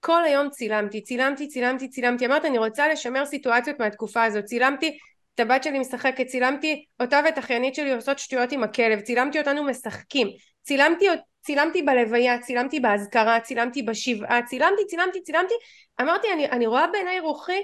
[0.00, 2.26] כל היום צילמתי צילמתי צילמתי צילמתי.
[2.26, 4.44] אמרתי אני רוצה לשמר סיטואציות מהתקופה הזאת.
[4.44, 4.98] צילמתי
[5.34, 9.64] את הבת שלי משחקת צילמתי אותה ואת אחיינית שלי עושות שטויות עם הכלב צילמתי אותנו
[9.64, 10.28] משחקים.
[10.62, 11.06] צילמתי
[11.48, 15.54] צילמתי בלוויה, צילמתי באזכרה, צילמתי בשבעה, צילמתי, צילמתי, צילמתי,
[16.00, 17.62] אמרתי אני, אני רואה בעיניי רוחי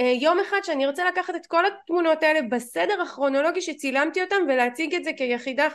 [0.00, 4.94] אה, יום אחד שאני ארצה לקחת את כל התמונות האלה בסדר הכרונולוגי שצילמתי אותם ולהציג
[4.94, 5.68] את זה כיחידה,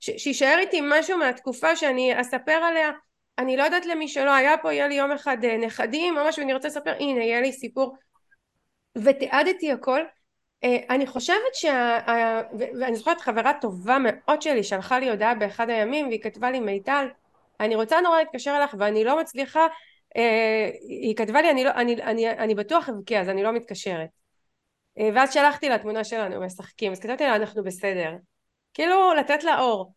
[0.00, 2.90] שיישאר איתי משהו מהתקופה שאני אספר עליה,
[3.38, 6.42] אני לא יודעת למי שלא היה פה, יהיה לי יום אחד אה, נכדים או משהו,
[6.42, 7.96] אני רוצה לספר, הנה יהיה לי סיפור.
[9.04, 10.00] ותיעדתי הכל
[10.90, 11.98] אני חושבת שה...
[12.80, 17.06] ואני זוכרת חברה טובה מאוד שלי שלחה לי הודעה באחד הימים והיא כתבה לי מיטל
[17.60, 19.66] אני רוצה נורא להתקשר אליך ואני לא מצליחה
[20.16, 24.08] אה, היא כתבה לי אני, לא, אני, אני, אני בטוח אבכה אז אני לא מתקשרת.
[24.98, 26.92] אה, ואז שלחתי לה תמונה שלנו משחקים.
[26.92, 28.12] אז כתבתי לה אנחנו בסדר.
[28.74, 29.94] כאילו לתת לה אור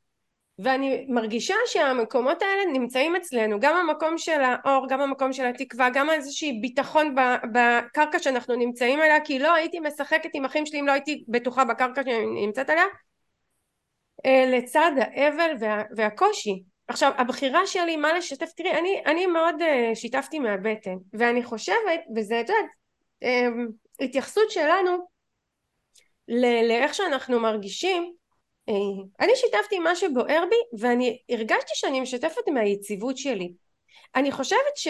[0.60, 6.10] ואני מרגישה שהמקומות האלה נמצאים אצלנו גם המקום של האור גם המקום של התקווה גם
[6.10, 7.16] איזושהי ביטחון
[7.54, 11.66] בקרקע שאנחנו נמצאים עליה כי לא הייתי משחקת עם אחים שלי אם לא הייתי בטוחה
[11.66, 12.86] בקרקע שאני נמצאת עליה
[14.26, 16.64] אה, לצד האבל וה, והקושי.
[16.88, 22.42] עכשיו הבחירה שלי מה לשתף תראי אני, אני מאוד uh, שיתפתי מהבטן ואני חושבת וזה
[22.42, 22.66] את יודעת
[23.24, 25.08] um, התייחסות שלנו
[26.68, 28.14] לאיך שאנחנו מרגישים
[29.20, 33.54] אני שיתפתי מה שבוער בי ואני הרגשתי שאני משתפת מהיציבות שלי.
[34.16, 34.88] אני חושבת ש,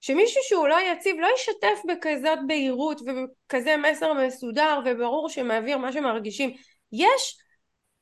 [0.00, 6.54] שמישהו שהוא לא יציב לא ישתף בכזאת בהירות ובכזה מסר מסודר וברור שמעביר מה שמרגישים.
[6.92, 7.38] יש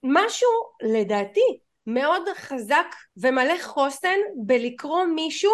[0.02, 0.48] משהו
[0.83, 5.52] לדעתי מאוד חזק ומלא חוסן בלקרוא מישהו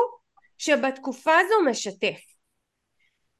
[0.58, 2.20] שבתקופה הזו משתף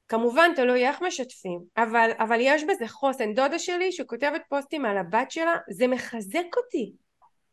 [0.09, 3.35] כמובן תלוי איך משתפים אבל, אבל יש בזה חוסן.
[3.35, 6.93] דודה שלי שכותבת פוסטים על הבת שלה זה מחזק אותי.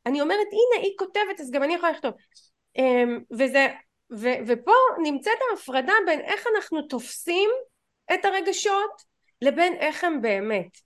[0.05, 2.11] אני אומרת הנה היא כותבת אז גם אני יכולה לכתוב.
[2.77, 3.67] אמ, וזה
[4.13, 4.71] ו, ופה
[5.03, 7.49] נמצאת ההפרדה בין איך אנחנו תופסים
[8.13, 9.01] את הרגשות
[9.41, 10.77] לבין איך הם באמת.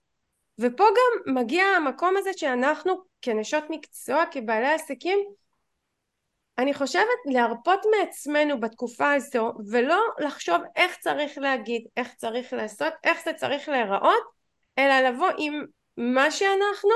[0.58, 5.18] ופה גם מגיע המקום הזה שאנחנו כנשות מקצוע, כבעלי עסקים,
[6.60, 13.18] אני חושבת להרפות מעצמנו בתקופה הזו ולא לחשוב איך צריך להגיד, איך צריך לעשות, איך
[13.24, 14.22] זה צריך להיראות,
[14.78, 15.64] אלא לבוא עם
[15.96, 16.90] מה שאנחנו.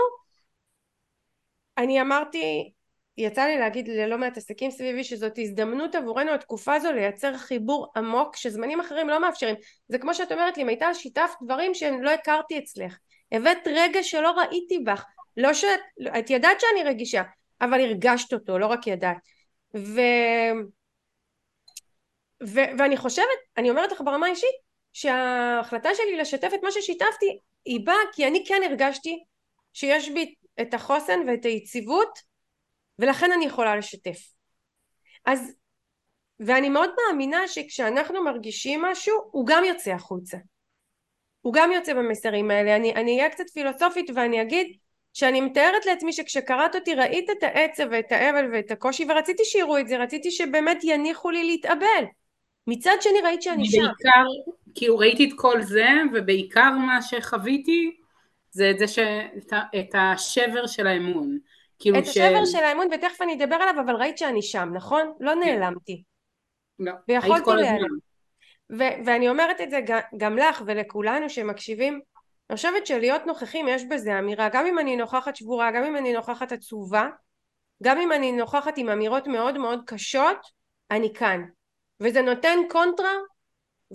[1.79, 2.72] אני אמרתי,
[3.16, 8.37] יצא לי להגיד ללא מעט עסקים סביבי שזאת הזדמנות עבורנו התקופה הזו לייצר חיבור עמוק
[8.37, 9.57] שזמנים אחרים לא מאפשרים.
[9.88, 12.98] זה כמו שאת אומרת לי, מיטל שיתפת דברים שלא הכרתי אצלך.
[13.33, 15.05] הבאת רגע שלא ראיתי בך
[15.37, 15.81] לא שאת,
[16.18, 17.22] את ידעת שאני רגישה
[17.61, 19.16] אבל הרגשת אותו לא רק ידעת
[19.76, 20.00] ו...
[22.42, 22.60] ו...
[22.78, 24.54] ואני חושבת אני אומרת לך ברמה אישית
[24.92, 29.24] שההחלטה שלי לשתף את מה ששיתפתי היא באה כי אני כן הרגשתי
[29.72, 32.18] שיש בי את החוסן ואת היציבות
[32.98, 34.18] ולכן אני יכולה לשתף.
[35.24, 35.52] אז
[36.40, 40.38] ואני מאוד מאמינה שכשאנחנו מרגישים משהו הוא גם יוצא החוצה.
[41.40, 42.76] הוא גם יוצא במסרים האלה.
[42.76, 44.76] אני, אני אהיה קצת פילוסופית ואני אגיד
[45.14, 49.88] שאני מתארת לעצמי שכשקראת אותי ראית את העצב ואת האבל ואת הקושי ורציתי שיראו את
[49.88, 52.05] זה רציתי שבאמת יניחו לי להתאבל.
[52.66, 53.79] מצד שני ראית שאני שם.
[53.79, 54.24] בעיקר
[54.74, 57.96] כאילו ראיתי את כל זה ובעיקר מה שחוויתי
[58.50, 61.38] זה את זה שאת את השבר של האמון.
[61.79, 62.09] כאילו את ש...
[62.09, 65.12] השבר של האמון ותכף אני אדבר עליו אבל ראית שאני שם נכון?
[65.20, 65.38] לא כן.
[65.38, 66.03] נעלמתי.
[66.79, 67.79] לא, היית כל הזמן.
[68.72, 69.81] ו- ואני אומרת את זה
[70.16, 72.00] גם לך ולכולנו שמקשיבים
[72.50, 74.48] אני חושבת שלהיות נוכחים יש בזה אמירה.
[74.48, 77.09] גם אם אני נוכחת שבורה גם אם אני נוכחת עצובה
[77.83, 80.37] גם אם אני נוכחת עם אמירות מאוד מאוד קשות
[80.90, 81.44] אני כאן.
[82.00, 83.12] וזה נותן קונטרה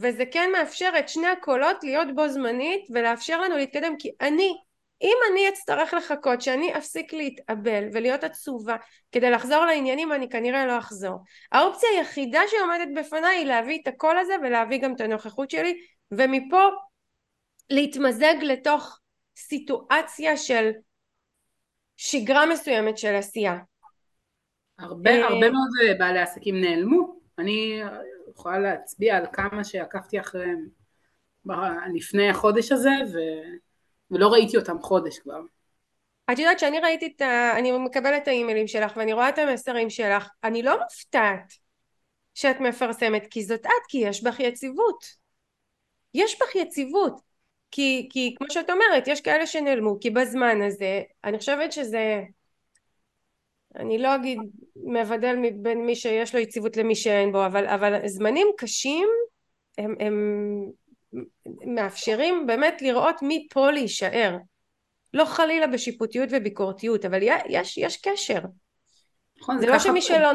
[0.02, 3.96] וזה כן מאפשר את שני הקולות להיות בו זמנית ולאפשר לנו להתקדם.
[4.00, 4.54] כי אני
[5.02, 8.76] אם אני אצטרך לחכות שאני אפסיק להתאבל ולהיות עצובה
[9.12, 11.20] כדי לחזור לעניינים אני כנראה לא אחזור.
[11.52, 15.80] האופציה היחידה שעומדת בפניי היא להביא את הקול הזה ולהביא גם את הנוכחות שלי
[16.12, 16.62] ומפה
[17.70, 19.00] להתמזג לתוך
[19.38, 20.72] סיטואציה של
[21.98, 23.58] שגרה מסוימת של עשייה
[24.80, 27.82] הרבה, אה, הרבה מאוד אה, בעלי עסקים נעלמו אני
[28.32, 30.68] יכולה להצביע על כמה שעקבתי אחריהם
[31.96, 33.18] לפני החודש הזה ו...
[34.12, 35.40] ולא ראיתי אותם חודש כבר.
[36.32, 37.58] את יודעת שאני ראיתי את ה...
[37.60, 41.54] אני מקבלת את האימיילים שלך ואני רואה את המסרים שלך, אני לא מופתעת
[42.34, 45.06] שאת מפרסמת כי זאת את, כי יש בך יציבות.
[46.14, 47.29] יש בך יציבות.
[47.72, 52.22] כי, כי כמו שאת אומרת, יש כאלה שנעלמו, כי בזמן הזה, אני חושבת שזה...
[53.76, 54.40] אני לא אגיד
[54.76, 59.08] מבדל בין מי שיש לו יציבות למי שאין בו, אבל, אבל זמנים קשים
[59.78, 60.16] הם, הם
[61.66, 64.38] מאפשרים באמת לראות מי פה להישאר.
[65.14, 68.40] לא חלילה בשיפוטיות וביקורתיות אבל יש, יש קשר.
[69.42, 70.30] נכון, זה לא שמי שלא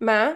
[0.00, 0.32] מה?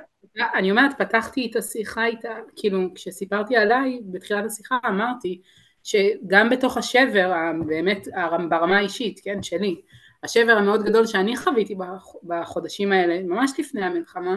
[0.55, 5.41] אני אומרת פתחתי את השיחה איתה כאילו כשסיפרתי עליי בתחילת השיחה אמרתי
[5.83, 7.33] שגם בתוך השבר
[7.67, 8.09] באמת
[8.49, 9.81] ברמה האישית כן שלי
[10.23, 11.75] השבר המאוד גדול שאני חוויתי
[12.23, 14.37] בחודשים האלה ממש לפני המלחמה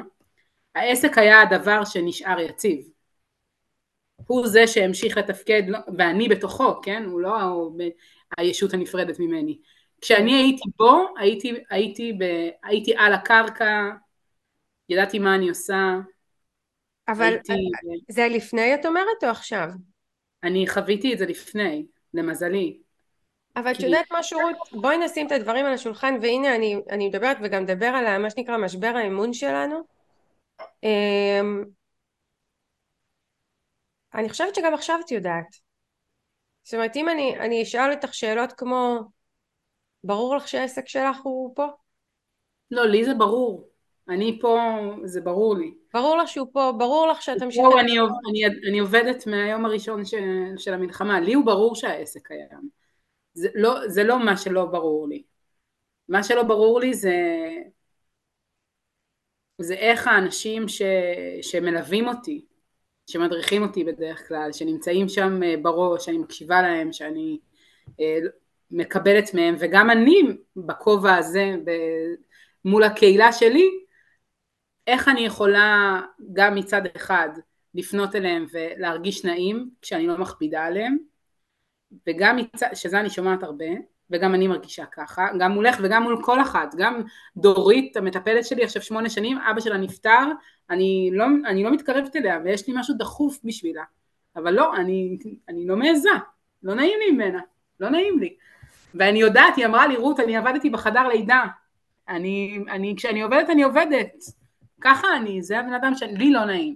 [0.76, 2.96] העסק היה הדבר שנשאר יציב
[4.28, 7.04] הוא זה שהמשיך לתפקד, לא, ואני בתוכו, כן?
[7.06, 7.70] הוא לא
[8.38, 9.60] הישות הנפרדת ממני.
[10.02, 12.24] כשאני הייתי בו, הייתי, הייתי, ב,
[12.64, 13.90] הייתי על הקרקע,
[14.90, 16.00] ידעתי מה אני עושה.
[17.08, 17.54] אבל הייתי...
[18.10, 19.68] זה לפני את אומרת או עכשיו?
[20.46, 22.78] אני חוויתי את זה לפני, למזלי.
[23.56, 24.82] אבל את כי יודעת משהו רות?
[24.82, 28.58] בואי נשים את הדברים על השולחן והנה אני, אני מדברת וגם מדבר על מה שנקרא
[28.58, 29.82] משבר האמון שלנו.
[30.84, 31.64] אמ,
[34.14, 35.56] אני חושבת שגם עכשיו את יודעת.
[36.64, 39.00] זאת אומרת אם אני, אני אשאל אותך שאלות כמו
[40.04, 41.66] ברור לך שהעסק שלך הוא פה?
[42.72, 43.75] לא, לי זה ברור.
[44.10, 44.60] אני פה,
[45.04, 45.74] זה ברור לי.
[45.94, 47.56] ברור לך שהוא פה, ברור לך משתף.
[47.56, 50.14] פה אני, אני, אני עובדת מהיום הראשון ש,
[50.58, 52.70] של המלחמה, לי הוא ברור שהעסק קיים.
[53.34, 55.24] זה לא, זה לא מה שלא ברור לי.
[56.10, 57.16] מה שלא ברור לי זה,
[59.58, 60.82] זה איך האנשים ש,
[61.42, 62.46] שמלווים אותי,
[63.08, 67.40] שמדריכים אותי בדרך כלל, שנמצאים שם אה, בראש, שאני מקשיבה להם, שאני
[68.00, 68.18] אה,
[68.72, 70.22] מקבלת מהם, וגם אני
[70.56, 71.56] בכובע הזה
[72.66, 73.85] מול הקהילה שלי,
[74.88, 76.02] איך אני יכולה
[76.34, 77.30] גם מצד אחד
[77.74, 80.98] לפנות אליהם ולהרגיש נעים כשאני לא מכבידה עליהם,
[82.08, 83.66] וגם מצד, שזה אני שומעת הרבה,
[84.10, 87.02] וגם אני מרגישה ככה, גם מולך וגם מול כל אחת, גם
[87.38, 90.32] דורית המטפלת שלי עכשיו שמונה שנים, אבא שלה נפטר,
[90.70, 93.84] אני לא, אני לא מתקרבת אליה ויש לי משהו דחוף בשבילה,
[94.36, 95.18] אבל לא, אני,
[95.50, 96.10] אני לא מעיזה,
[96.64, 97.40] לא נעים לי ממנה,
[97.80, 98.36] לא נעים לי,
[98.96, 101.44] ואני יודעת, היא אמרה לי רות אני עבדתי בחדר לידה,
[102.10, 104.14] אני, אני, כשאני עובדת אני עובדת,
[104.86, 106.76] ככה אני, זה הבן אדם שלי לא נעים,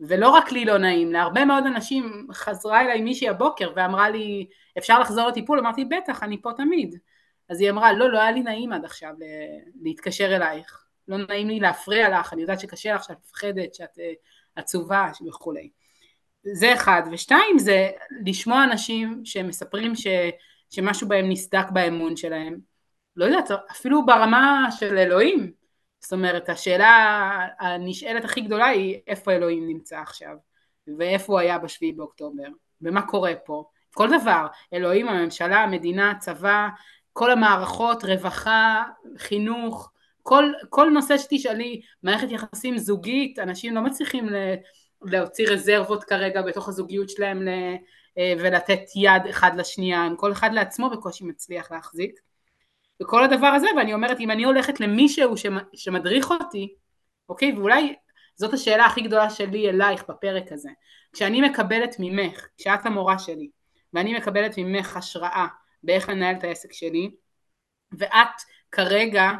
[0.00, 4.46] ולא רק לי לא נעים, להרבה מאוד אנשים חזרה אליי מישהי הבוקר ואמרה לי
[4.78, 5.58] אפשר לחזור לטיפול?
[5.58, 6.98] אמרתי בטח, אני פה תמיד.
[7.48, 9.14] אז היא אמרה לא, לא היה לי נעים עד עכשיו
[9.82, 14.12] להתקשר אלייך, לא נעים לי להפריע לך, אני יודעת שקשה לך, שאת מפחדת, שאת אה,
[14.56, 15.70] עצובה וכולי.
[16.42, 17.90] זה אחד, ושתיים זה
[18.26, 20.06] לשמוע אנשים שמספרים ש,
[20.70, 22.58] שמשהו בהם נסדק באמון שלהם,
[23.16, 25.61] לא יודעת, אפילו ברמה של אלוהים,
[26.02, 30.34] זאת אומרת השאלה הנשאלת הכי גדולה היא איפה אלוהים נמצא עכשיו?
[30.98, 32.48] ואיפה הוא היה בשביעי באוקטובר?
[32.82, 33.64] ומה קורה פה?
[33.94, 36.68] כל דבר אלוהים הממשלה המדינה הצבא
[37.12, 38.82] כל המערכות רווחה
[39.18, 39.90] חינוך
[40.22, 44.28] כל, כל נושא שתשאלי מערכת יחסים זוגית אנשים לא מצליחים
[45.02, 47.48] להוציא רזרבות כרגע בתוך הזוגיות שלהם
[48.18, 52.20] אה, ולתת יד אחד לשנייה כל אחד לעצמו בקושי מצליח להחזיק
[53.02, 55.34] וכל הדבר הזה ואני אומרת אם אני הולכת למישהו
[55.74, 56.74] שמדריך אותי
[57.28, 57.52] אוקיי?
[57.52, 57.94] ואולי
[58.36, 60.70] זאת השאלה הכי גדולה שלי אלייך בפרק הזה.
[61.12, 63.50] כשאני מקבלת ממך כשאת המורה שלי
[63.92, 65.46] ואני מקבלת ממך השראה
[65.82, 67.10] באיך לנהל את העסק שלי
[67.98, 69.30] ואת כרגע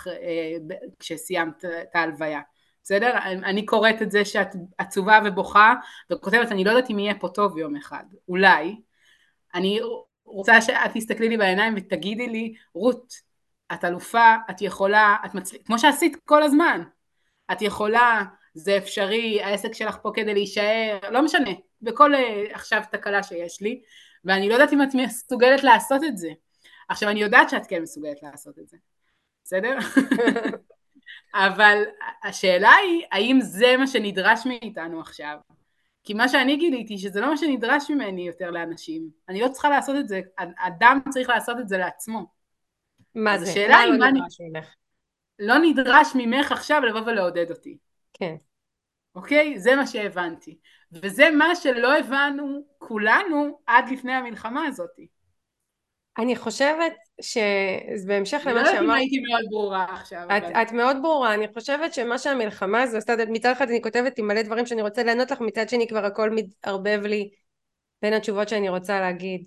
[0.99, 2.40] כשסיימת את ההלוויה
[2.83, 3.18] בסדר?
[3.25, 5.75] אני קוראת את זה שאת עצובה ובוכה
[6.11, 8.05] וכותבת אני לא יודעת אם יהיה פה טוב יום אחד.
[8.29, 8.77] אולי
[9.59, 9.81] אני
[10.25, 13.14] רוצה שאת תסתכלי לי בעיניים ותגידי לי, רות,
[13.73, 16.83] את אלופה, את יכולה, את מצליחה, כמו שעשית כל הזמן,
[17.53, 18.23] את יכולה,
[18.55, 21.51] זה אפשרי, העסק שלך פה כדי להישאר, לא משנה,
[21.83, 22.18] בכל uh,
[22.55, 23.83] עכשיו תקלה שיש לי,
[24.25, 26.29] ואני לא יודעת אם את מסוגלת לעשות את זה.
[26.88, 28.77] עכשיו אני יודעת שאת כן מסוגלת לעשות את זה,
[29.44, 29.79] בסדר?
[31.47, 31.83] אבל
[32.25, 35.37] השאלה היא, האם זה מה שנדרש מאיתנו עכשיו?
[36.09, 39.97] כי מה שאני גיליתי שזה לא מה שנדרש ממני יותר לאנשים, אני לא צריכה לעשות
[40.01, 40.21] את זה,
[40.59, 42.27] אדם צריך לעשות את זה לעצמו.
[43.14, 43.51] מה זה?
[43.51, 44.75] השאלה היא מה נדרש ממך?
[45.38, 47.79] לא נדרש ממך עכשיו לבוא ולעודד אותי.
[48.12, 48.37] כן.
[49.14, 49.59] אוקיי?
[49.59, 50.59] זה מה שהבנתי.
[50.92, 55.07] וזה מה שלא הבנו כולנו עד לפני המלחמה הזאתי.
[56.18, 58.57] אני חושבת שבהמשך למה שאמרת...
[58.57, 60.25] אני לא יודעת אם הייתי מאוד ברורה עכשיו.
[60.25, 60.62] את, אבל...
[60.62, 64.42] את מאוד ברורה, אני חושבת שמה שהמלחמה הזו עשתה, מצד אחד אני כותבת עם מלא
[64.42, 67.31] דברים שאני רוצה לענות לך, מצד שני כבר הכל מתערבב לי
[68.03, 69.44] בין התשובות שאני רוצה להגיד.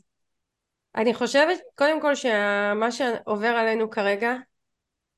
[0.96, 4.36] אני חושבת קודם כל שמה שעובר עלינו כרגע,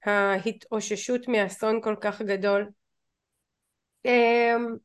[0.06, 2.70] ההתאוששות מאסון כל כך גדול,
[4.06, 4.76] אמ,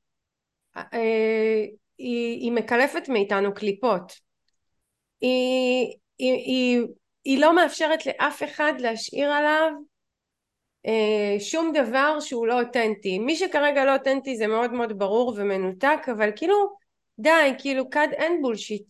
[0.76, 1.64] אה,
[1.98, 4.12] היא, היא מקלפת מאיתנו קליפות.
[5.20, 6.86] היא היא, היא,
[7.24, 9.72] היא לא מאפשרת לאף אחד להשאיר עליו
[10.86, 13.18] אה, שום דבר שהוא לא אותנטי.
[13.18, 16.76] מי שכרגע לא אותנטי זה מאוד מאוד ברור ומנותק, אבל כאילו
[17.18, 18.88] די, כאילו כד אין בולשיט.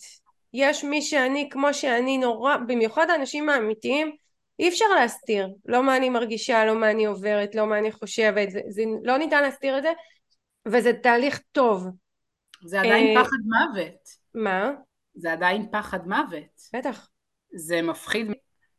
[0.55, 4.13] יש מי שאני כמו שאני נורא, במיוחד האנשים האמיתיים,
[4.59, 5.49] אי אפשר להסתיר.
[5.67, 9.19] לא מה אני מרגישה, לא מה אני עוברת, לא מה אני חושבת, זה, זה לא
[9.19, 9.93] ניתן להסתיר את זה,
[10.67, 11.87] וזה תהליך טוב.
[12.65, 14.09] זה עדיין אה, פחד מוות.
[14.35, 14.71] מה?
[15.15, 16.61] זה עדיין פחד מוות.
[16.73, 17.09] בטח.
[17.53, 18.27] זה מפחיד,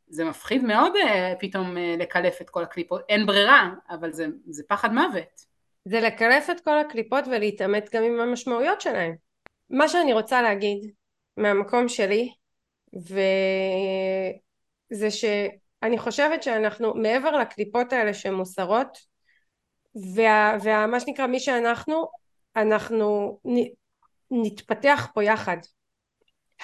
[0.08, 4.62] זה מפחיד מאוד uh, פתאום uh, לקלף את כל הקליפות, אין ברירה, אבל זה, זה
[4.68, 5.50] פחד מוות.
[5.84, 9.14] זה לקלף את כל הקליפות ולהתעמת גם עם המשמעויות שלהם.
[9.70, 10.90] מה שאני רוצה להגיד
[11.36, 12.32] מהמקום שלי,
[14.92, 18.98] וזה שאני חושבת שאנחנו מעבר לקליפות האלה שמוסרות,
[19.94, 22.08] ומה וה, שנקרא מי שאנחנו,
[22.56, 23.38] אנחנו
[24.30, 25.56] נתפתח פה יחד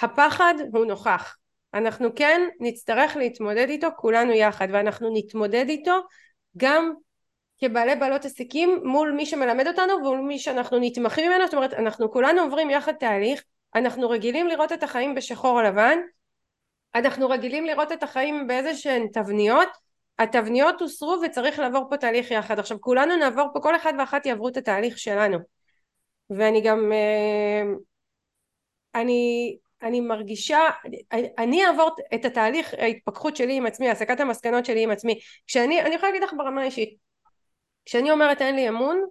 [0.01, 1.37] הפחד הוא נוכח
[1.77, 5.99] אנחנו כן נצטרך להתמודד איתו כולנו יחד ואנחנו נתמודד איתו
[6.57, 6.93] גם
[7.59, 11.45] כבעלי בעלות עסקים מול מי שמלמד אותנו ומול מי שאנחנו נתמכים ממנו.
[11.45, 13.43] זאת אומרת אנחנו כולנו עוברים יחד תהליך
[13.75, 15.97] אנחנו רגילים לראות את החיים בשחור לבן
[16.95, 19.69] אנחנו רגילים לראות את החיים באיזה שהן תבניות
[20.19, 22.59] התבניות הוסרו וצריך לעבור פה תהליך יחד.
[22.59, 25.37] עכשיו כולנו נעבור פה כל אחד ואחת יעברו את התהליך שלנו.
[26.29, 27.63] ואני גם אה,
[28.95, 30.59] אני אני מרגישה
[31.37, 35.19] אני אעבור את התהליך ההתפכחות שלי עם עצמי הסקת המסקנות שלי עם עצמי.
[35.47, 36.97] כשאני אני יכולה להגיד לך ברמה האישית
[37.85, 39.05] כשאני אומרת אין לי אמון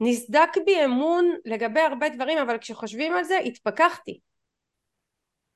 [0.00, 4.20] נסדק בי אמון לגבי הרבה דברים אבל כשחושבים על זה התפכחתי.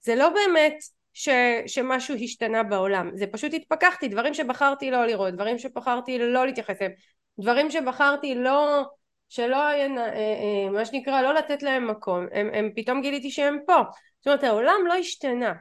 [0.00, 0.76] זה לא באמת
[1.12, 1.28] ש,
[1.66, 3.10] שמשהו השתנה בעולם.
[3.14, 4.08] זה פשוט התפכחתי.
[4.08, 6.92] דברים שבחרתי לא לראות דברים שבחרתי לא להתייחס אליהם
[7.40, 8.82] דברים שבחרתי לא
[9.28, 12.26] שלא אה, אה, מה שנקרא לא לתת להם מקום.
[12.32, 13.76] הם, הם פתאום גיליתי שהם פה
[14.24, 15.52] זאת אומרת העולם לא השתנה.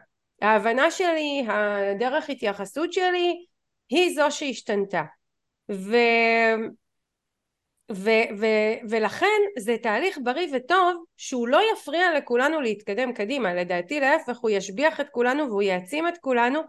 [0.41, 3.45] ההבנה שלי הדרך התייחסות שלי
[3.89, 5.03] היא זו שהשתנתה.
[5.71, 5.95] ו...
[7.91, 8.09] ו,
[8.39, 8.45] ו,
[8.89, 13.53] ולכן זה תהליך בריא וטוב שהוא לא יפריע לכולנו להתקדם קדימה.
[13.53, 16.59] לדעתי להפך הוא ישביח את כולנו והוא יעצים את כולנו.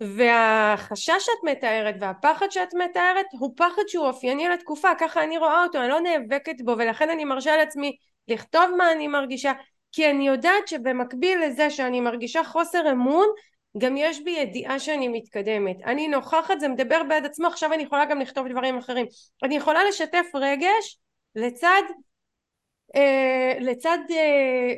[0.00, 4.88] והחשש שאת מתארת והפחד שאת מתארת הוא פחד שהוא אופייני לתקופה.
[5.00, 7.96] ככה אני רואה אותו אני לא נאבקת בו ולכן אני מרשה לעצמי
[8.28, 9.52] לכתוב מה אני מרגישה
[9.96, 13.26] כי אני יודעת שבמקביל לזה שאני מרגישה חוסר אמון
[13.78, 15.76] גם יש בי ידיעה שאני מתקדמת.
[15.84, 19.06] אני נוכחת זה מדבר בעד עצמו עכשיו אני יכולה גם לכתוב דברים אחרים.
[19.42, 20.98] אני יכולה לשתף רגש
[21.34, 21.82] לצד
[22.96, 24.16] אה, לצד אה,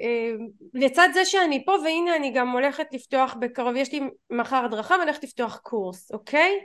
[0.02, 0.32] אה,
[0.74, 4.00] לצד זה שאני פה והנה אני גם הולכת לפתוח בקרוב יש לי
[4.30, 6.60] מחר הדרכה ואני הולכת לפתוח קורס אוקיי?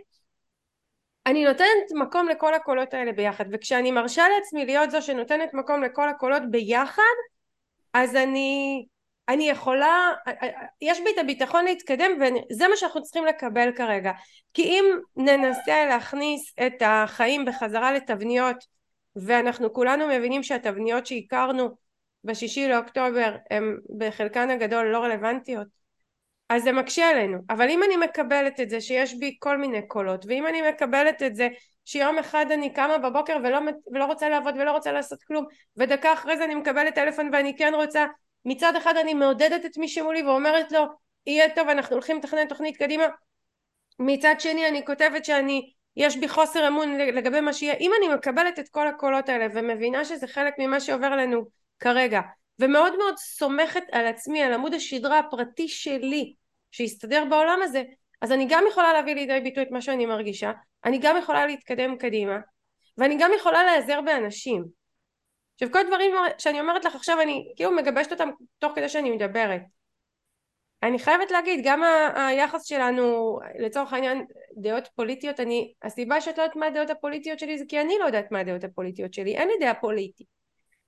[1.26, 6.10] אני נותנת מקום לכל הקולות האלה ביחד וכשאני מרשה לעצמי להיות זו שנותנת מקום לכל
[6.10, 7.32] הקולות ביחד
[7.94, 8.86] אז אני
[9.30, 10.12] אני יכולה,
[10.82, 14.12] יש בי את הביטחון להתקדם וזה מה שאנחנו צריכים לקבל כרגע.
[14.54, 14.86] כי אם
[15.16, 18.56] ננסה להכניס את החיים בחזרה לתבניות
[19.16, 21.70] ואנחנו כולנו מבינים שהתבניות שהכרנו
[22.24, 25.68] בשישי לאוקטובר הן בחלקן הגדול לא רלוונטיות
[26.50, 27.38] אז זה מקשה עלינו.
[27.50, 31.36] אבל אם אני מקבלת את זה שיש בי כל מיני קולות ואם אני מקבלת את
[31.36, 31.48] זה
[31.86, 33.59] שיום אחד אני קמה בבוקר ולא,
[33.91, 35.45] ולא רוצה לעבוד ולא רוצה לעשות כלום
[35.77, 38.05] ודקה אחרי זה אני מקבלת טלפון ואני כן רוצה
[38.45, 40.84] מצד אחד אני מעודדת את מי שמולי ואומרת לו
[41.25, 43.03] יהיה טוב אנחנו הולכים לתכנן תוכנית קדימה.
[43.99, 47.73] מצד שני אני כותבת שאני יש בי חוסר אמון לגבי מה שיהיה.
[47.73, 51.45] אם אני מקבלת את כל הקולות האלה ומבינה שזה חלק ממה שעובר עלינו
[51.79, 52.21] כרגע
[52.59, 56.34] ומאוד מאוד סומכת על עצמי על עמוד השדרה הפרטי שלי
[56.71, 57.84] שיסתדר בעולם הזה
[58.21, 60.51] אז אני גם יכולה להביא לידי ביטוי את מה שאני מרגישה
[60.86, 62.38] אני גם יכולה להתקדם קדימה
[62.97, 64.65] ואני גם יכולה להיעזר באנשים.
[65.53, 68.29] עכשיו כל הדברים שאני אומרת לך עכשיו אני כאילו מגבשת אותם
[68.59, 69.61] תוך כדי שאני מדברת.
[70.84, 74.25] אני חייבת להגיד גם ה- היחס שלנו לצורך העניין
[74.57, 78.05] דעות פוליטיות אני הסיבה שאת לא יודעת מה הדעות הפוליטיות שלי זה כי אני לא
[78.05, 80.27] יודעת מה הדעות הפוליטיות שלי אין לי דעה פוליטית.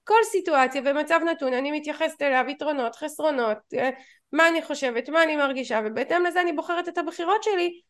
[0.04, 3.90] כל סיטואציה ומצב נתון אני מתייחסת אליו יתרונות חסרונות אה,
[4.32, 7.82] מה אני חושבת מה אני מרגישה ובהתאם לזה אני בוחרת את הבחירות שלי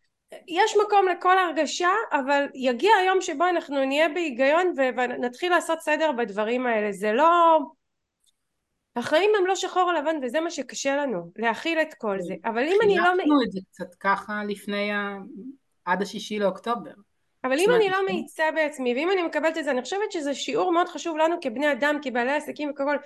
[0.47, 6.67] יש מקום לכל הרגשה אבל יגיע היום שבו אנחנו נהיה בהיגיון ונתחיל לעשות סדר בדברים
[6.67, 6.91] האלה.
[6.91, 7.59] זה לא
[8.95, 12.33] החיים הם לא שחור לבן וזה מה שקשה לנו להכיל את כל זה.
[12.45, 15.17] אבל אם אני לא חילקנו את זה קצת ככה לפני ה...
[15.85, 16.91] עד השישי לאוקטובר.
[17.43, 20.73] אבל אם אני לא מאיצה בעצמי ואם אני מקבלת את זה אני חושבת שזה שיעור
[20.73, 22.97] מאוד חשוב לנו כבני אדם כבעלי עסקים וכל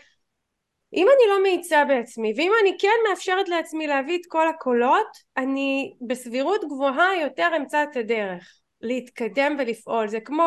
[0.93, 5.93] אם אני לא מאיצה בעצמי ואם אני כן מאפשרת לעצמי להביא את כל הקולות אני
[6.07, 10.07] בסבירות גבוהה יותר אמצא את הדרך להתקדם ולפעול.
[10.07, 10.43] זה כמו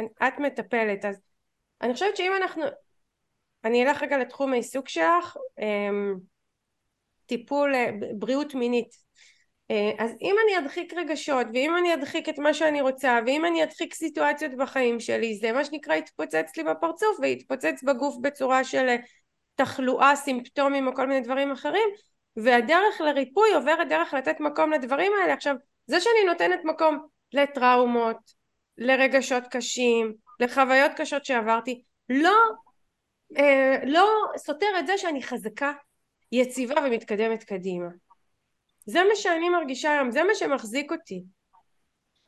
[0.00, 1.20] את מטפלת אז
[1.82, 2.62] אני חושבת שאם אנחנו
[3.64, 6.14] אני אלך רגע לתחום העיסוק שלך אמ,
[7.26, 8.96] טיפול אה, בריאות מינית
[9.98, 13.94] אז אם אני אדחיק רגשות ואם אני אדחיק את מה שאני רוצה ואם אני אדחיק
[13.94, 18.96] סיטואציות בחיים שלי זה מה שנקרא יתפוצץ לי בפרצוף ויתפוצץ בגוף בצורה של אה,
[19.54, 21.88] תחלואה סימפטומים או כל מיני דברים אחרים
[22.36, 25.32] והדרך לריפוי עוברת דרך לתת מקום לדברים האלה.
[25.32, 25.54] עכשיו
[25.86, 28.16] זה שאני נותנת מקום לטראומות
[28.78, 32.36] לרגשות קשים לחוויות קשות שעברתי לא
[33.36, 35.72] אה, לא סותר את זה שאני חזקה
[36.32, 37.88] יציבה ומתקדמת קדימה
[38.86, 41.24] זה מה שאני מרגישה היום, זה מה שמחזיק אותי.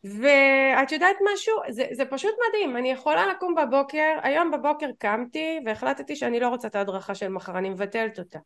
[0.04, 1.54] ואת יודעת משהו?
[1.68, 6.68] זה, זה פשוט מדהים, אני יכולה לקום בבוקר, היום בבוקר קמתי והחלטתי שאני לא רוצה
[6.68, 8.38] את ההדרכה של מחר, אני מבטלת אותה.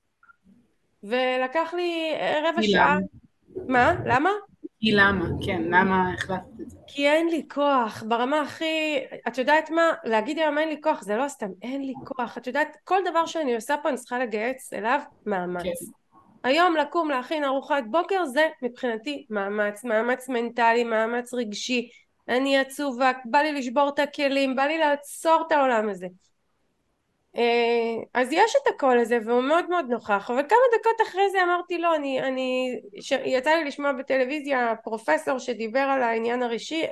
[1.03, 2.13] ולקח לי
[2.45, 2.99] רבע שעה.
[3.67, 3.95] מה?
[4.07, 4.31] למה?
[4.81, 5.25] כי למה?
[5.47, 6.79] כן, למה החלטת את זה?
[6.87, 8.99] כי אין לי כוח, ברמה הכי,
[9.29, 12.47] את יודעת מה, להגיד היום אין לי כוח זה לא סתם, אין לי כוח, את
[12.47, 15.63] יודעת, כל דבר שאני עושה פה אני צריכה לגייס אליו מאמץ.
[15.63, 15.98] כן.
[16.43, 21.89] היום לקום להכין ארוחת בוקר זה מבחינתי מאמץ, מאמץ מנטלי, מאמץ רגשי,
[22.29, 26.07] אני עצובה, בא לי לשבור את הכלים, בא לי לעצור את העולם הזה.
[27.37, 31.43] אה, אז יש את הקול הזה והוא מאוד מאוד נוכח אבל כמה דקות אחרי זה
[31.43, 33.13] אמרתי לו אני, אני ש...
[33.13, 36.85] יצא לי לשמוע בטלוויזיה פרופסור שדיבר על העניין הרגשי,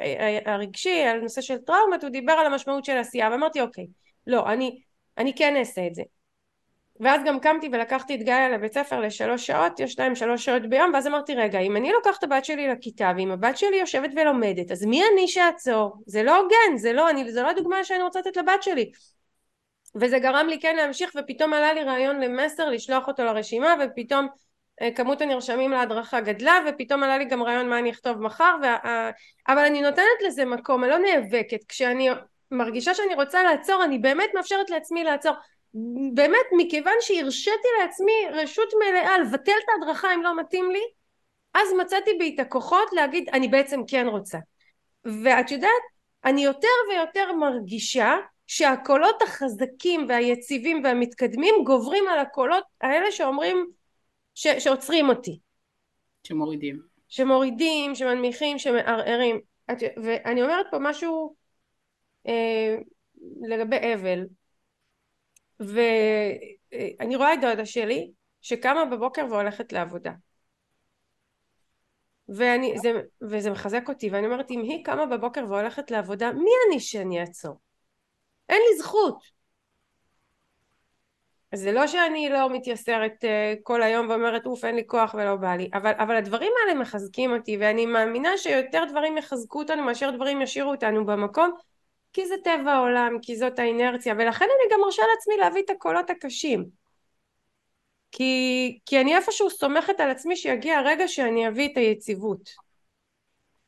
[0.46, 3.86] הרגשי על נושא של טראומות הוא דיבר על המשמעות של עשייה ואמרתי אוקיי
[4.26, 4.80] לא אני,
[5.18, 6.02] אני כן אעשה את זה
[7.00, 10.90] ואז גם קמתי ולקחתי את גאיה לבית ספר לשלוש שעות, יש להם שלוש שעות ביום,
[10.94, 14.70] ואז אמרתי רגע, אם אני לוקחת את הבת שלי לכיתה, ואם הבת שלי יושבת ולומדת,
[14.70, 15.96] אז מי אני שאעצור?
[16.06, 18.90] זה לא הוגן, זה לא, אני, זה לא הדוגמה שאני רוצה לתת לבת שלי.
[20.00, 24.28] וזה גרם לי כן להמשיך ופתאום עלה לי רעיון למסר לשלוח אותו לרשימה ופתאום
[24.82, 29.10] אה, כמות הנרשמים להדרכה גדלה ופתאום עלה לי גם רעיון מה אני אכתוב מחר וה...
[29.48, 32.08] אבל אני נותנת לזה מקום, אני לא נאבקת כשאני
[32.50, 35.32] מרגישה שאני רוצה לעצור אני באמת מאפשרת לעצמי לעצור
[36.14, 40.82] באמת מכיוון שהרשיתי לעצמי רשות מלאה לבטל את ההדרכה אם לא מתאים לי
[41.54, 44.38] אז מצאתי בי את הכוחות להגיד אני בעצם כן רוצה.
[45.04, 45.82] ואת יודעת
[46.24, 48.16] אני יותר ויותר מרגישה
[48.46, 53.66] שהקולות החזקים והיציבים והמתקדמים גוברים על הקולות האלה שאומרים
[54.34, 55.38] ש, שעוצרים אותי.
[56.24, 56.80] שמורידים.
[57.08, 59.40] שמורידים, שמנמיכים, שמערערים.
[60.04, 61.34] ואני אומרת פה משהו
[62.26, 62.76] אה,
[63.42, 64.24] לגבי אבל
[65.60, 70.12] ואני רואה את דודה שלי שקמה בבוקר והולכת לעבודה.
[72.28, 72.92] ואני, זה,
[73.22, 77.60] וזה מחזק אותי ואני אומרת אם היא קמה בבוקר והולכת לעבודה מי אני שאני אעצור?
[78.48, 79.36] אין לי זכות.
[81.52, 83.26] אז זה לא שאני לא מתייסרת uh,
[83.62, 87.32] כל היום ואומרת אוף אין לי כוח ולא בא לי אבל, אבל הדברים האלה מחזקים
[87.32, 91.50] אותי ואני מאמינה שיותר דברים יחזקו אותנו מאשר דברים ישאירו אותנו במקום
[92.16, 96.10] כי זה טבע העולם כי זאת האינרציה ולכן אני גם מרשה לעצמי להביא את הקולות
[96.10, 96.64] הקשים
[98.12, 102.50] כי, כי אני איפשהו סומכת על עצמי שיגיע הרגע שאני אביא את היציבות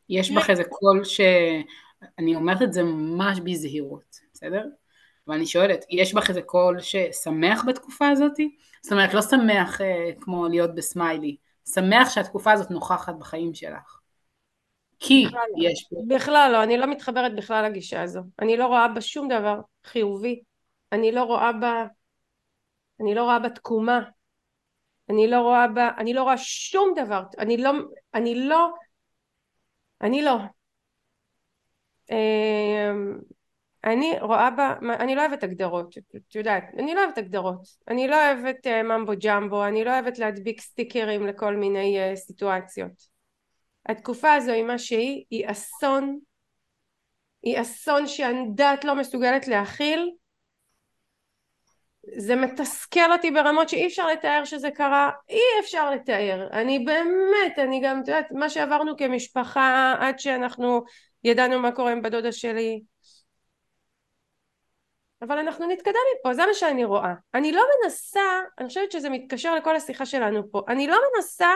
[0.08, 4.64] יש בך איזה קול שאני אומרת את זה ממש בזהירות בסדר?
[5.26, 8.36] ואני שואלת, יש בך איזה קול ששמח בתקופה הזאת?
[8.82, 11.36] זאת אומרת, לא שמח אה, כמו להיות בסמיילי,
[11.74, 13.97] שמח שהתקופה הזאת נוכחת בחיים שלך.
[15.00, 15.40] כי לא.
[15.58, 15.96] יש פה.
[16.08, 18.20] בכלל לא, אני לא מתחברת בכלל לגישה הזו.
[18.42, 20.40] אני לא רואה בה שום דבר חיובי.
[20.92, 21.86] אני לא רואה בה,
[23.00, 24.00] אני לא רואה בה תקומה.
[25.10, 27.22] אני לא רואה בה, אני לא רואה שום דבר.
[27.38, 27.70] אני לא,
[28.14, 28.68] אני לא,
[30.02, 30.36] אני לא.
[32.10, 33.18] אמ,
[33.84, 38.16] אני רואה בה, אני לא אוהבת הגדרות, את יודעת, אני לא אוהבת הגדרות, אני לא
[38.16, 43.17] אוהבת uh, ממבו ג'מבו, אני לא אוהבת להדביק סטיקרים לכל מיני uh, סיטואציות.
[43.88, 46.18] התקופה הזו היא מה שהיא, היא אסון,
[47.42, 50.10] היא אסון שהדעת לא מסוגלת להכיל,
[52.16, 57.80] זה מתסכל אותי ברמות שאי אפשר לתאר שזה קרה, אי אפשר לתאר, אני באמת, אני
[57.84, 60.82] גם, את יודעת, מה שעברנו כמשפחה עד שאנחנו
[61.24, 62.80] ידענו מה קורה עם בדודה שלי.
[65.22, 67.14] אבל אנחנו נתקדם מפה, זה מה שאני רואה.
[67.34, 68.20] אני לא מנסה,
[68.58, 71.48] אני חושבת שזה מתקשר לכל השיחה שלנו פה, אני לא מנסה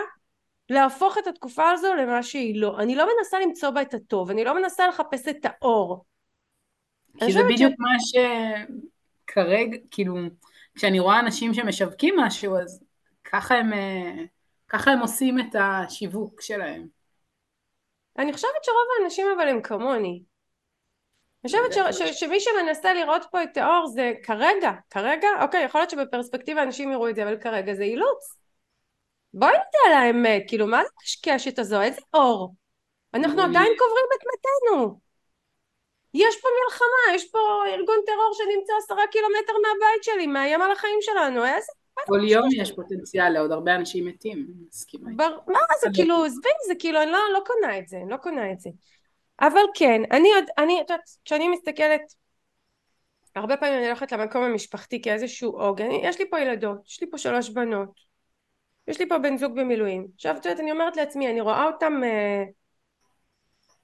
[0.73, 2.79] להפוך את התקופה הזו למה שהיא לא.
[2.79, 6.05] אני לא מנסה למצוא בה את הטוב, אני לא מנסה לחפש את האור.
[7.19, 7.77] כי זה בדיוק ש...
[7.79, 8.23] מה
[9.27, 10.17] שכרגע, כאילו,
[10.75, 12.85] כשאני רואה אנשים שמשווקים משהו, אז
[13.25, 14.25] ככה הם, אה,
[14.69, 16.87] ככה הם עושים את השיווק שלהם.
[18.19, 20.23] אני חושבת שרוב האנשים אבל הם כמוני.
[21.45, 26.63] אני חושבת שמי שמנסה לראות פה את האור זה כרגע, כרגע, אוקיי, יכול להיות שבפרספקטיבה
[26.63, 28.42] אנשים יראו את זה, אבל כרגע זה אילוץ.
[29.35, 32.55] בואי נדע על האמת, כאילו מה זה הקשקשת הזו, איזה אור?
[33.15, 35.01] אנחנו עדיין קוברים את מתנו.
[36.15, 40.99] יש פה מלחמה, יש פה ארגון טרור שנמצא עשרה קילומטר מהבית שלי, מאיים על החיים
[41.01, 41.73] שלנו, איזה...
[42.07, 45.11] כל יום יש פוטנציאל לעוד הרבה אנשים מתים, מסכימה.
[45.47, 48.53] מה זה כאילו, עזבי, זה כאילו, אני לא, לא קונה את זה, אני לא קונה
[48.53, 48.71] את זה.
[49.41, 52.01] אבל כן, אני עוד, אני, את יודעת, כשאני מסתכלת,
[53.37, 57.19] הרבה פעמים אני הולכת למקום המשפחתי כאיזשהו עוגן, יש לי פה ילדות, יש לי פה
[57.19, 58.12] שלוש בנות,
[58.89, 61.93] יש לי פה בן זוג במילואים, עכשיו את יודעת, אני אומרת לעצמי, אני רואה אותם,
[62.05, 62.45] אה,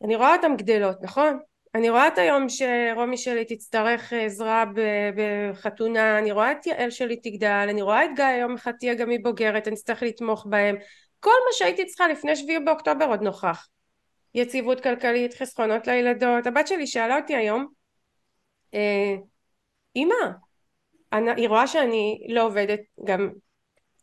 [0.04, 1.38] אני רואה אותם גדלות, נכון?
[1.74, 4.64] אני רואה את היום שרומי שלי תצטרך עזרה
[5.16, 9.10] בחתונה, אני רואה את יעל שלי תגדל, אני רואה את גיא יום אחד תהיה גם
[9.10, 10.76] היא בוגרת, אני אצטרך לתמוך בהם,
[11.20, 13.68] כל מה שהייתי צריכה לפני שביעי באוקטובר עוד נוכח.
[14.34, 16.46] יציבות כלכלית, חסכונות לילדות.
[16.46, 17.66] הבת שלי שאלה אותי היום,
[18.74, 19.14] אה,
[19.96, 20.14] אמא,
[21.36, 23.30] היא רואה שאני לא עובדת, גם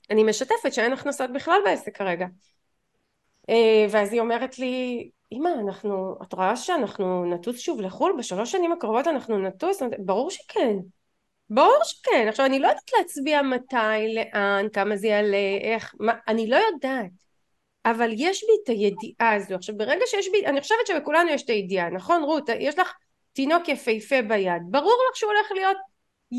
[0.10, 2.26] אני משתפת שאין הכנסות בכלל בעסק כרגע.
[3.50, 8.16] אה, ואז היא אומרת לי, אמא אנחנו את רואה שאנחנו נטוס שוב לחו"ל?
[8.20, 9.82] בשלוש שנים הקרובות אנחנו נטוס?
[10.00, 10.76] ברור שכן.
[11.50, 12.28] ברור שכן.
[12.30, 17.12] עכשיו אני לא יודעת להצביע מתי לאן כמה זה יעלה איך מה אני לא יודעת.
[17.86, 19.56] אבל יש בי את הידיעה הזו.
[19.56, 22.50] עכשיו ברגע שיש בי אני חושבת שבכולנו יש את הידיעה נכון רות?
[22.60, 22.94] יש לך
[23.34, 24.62] תינוק יפהפה ביד.
[24.72, 25.78] ברור לך שהוא הולך להיות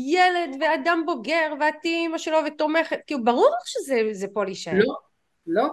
[0.05, 2.99] ילד ואדם בוגר ואת אימא שלו ותומכת.
[3.07, 4.73] כאילו ברור לך שזה פה להישאר.
[4.75, 4.95] לא
[5.47, 5.67] לא.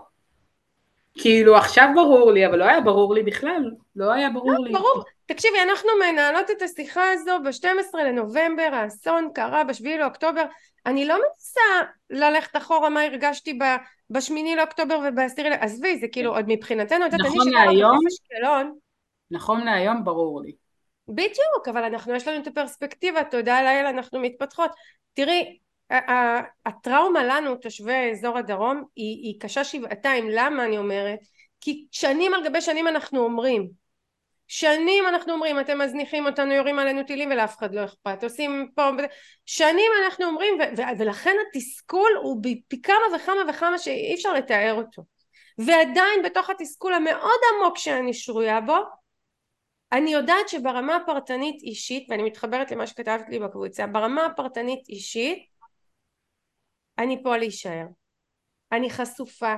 [1.19, 4.73] כאילו עכשיו ברור לי, אבל לא היה ברור לי בכלל, לא היה ברור לא, לי.
[4.73, 10.45] ברור, תקשיבי, אנחנו מנהלות את השיחה הזו ב-12 לנובמבר, האסון קרה ב-7 לאוקטובר,
[10.87, 13.59] אני לא מנסה ללכת אחורה מה הרגשתי
[14.11, 17.99] ב-8 לאוקטובר וב-10 עזבי, זה כאילו עוד מבחינתנו, נכון להיום,
[19.31, 20.53] נכון להיום ברור לי.
[21.09, 24.71] בדיוק, אבל אנחנו, יש לנו את הפרספקטיבה, תודה לאל אנחנו מתפתחות.
[25.15, 25.59] תראי,
[26.67, 30.29] הטראומה לנו תושבי אזור הדרום היא, היא קשה שבעתיים.
[30.31, 31.19] למה אני אומרת?
[31.61, 33.85] כי שנים על גבי שנים אנחנו אומרים.
[34.49, 38.25] שנים אנחנו אומרים אתם מזניחים אותנו יורים עלינו טילים ולאף אחד לא אכפת.
[38.25, 38.91] עושים פה
[39.47, 44.75] שנים אנחנו אומרים ו- ו- ולכן התסכול הוא פי כמה וכמה וכמה שאי אפשר לתאר
[44.75, 45.03] אותו.
[45.59, 48.77] ועדיין בתוך התסכול המאוד עמוק שאני שרויה בו
[49.95, 55.47] אני יודעת שברמה הפרטנית אישית ואני מתחברת למה שכתבת לי בקבוצה ברמה הפרטנית אישית
[56.99, 57.87] אני פה להישאר.
[58.73, 59.55] אני חשופה,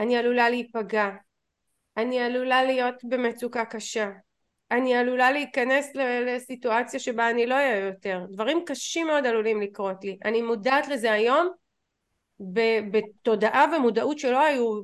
[0.00, 1.10] אני עלולה להיפגע,
[1.96, 4.10] אני עלולה להיות במצוקה קשה,
[4.70, 5.90] אני עלולה להיכנס
[6.26, 8.26] לסיטואציה שבה אני לא אהיה יותר.
[8.30, 10.18] דברים קשים מאוד עלולים לקרות לי.
[10.24, 11.48] אני מודעת לזה היום
[12.90, 14.82] בתודעה ומודעות שלא היו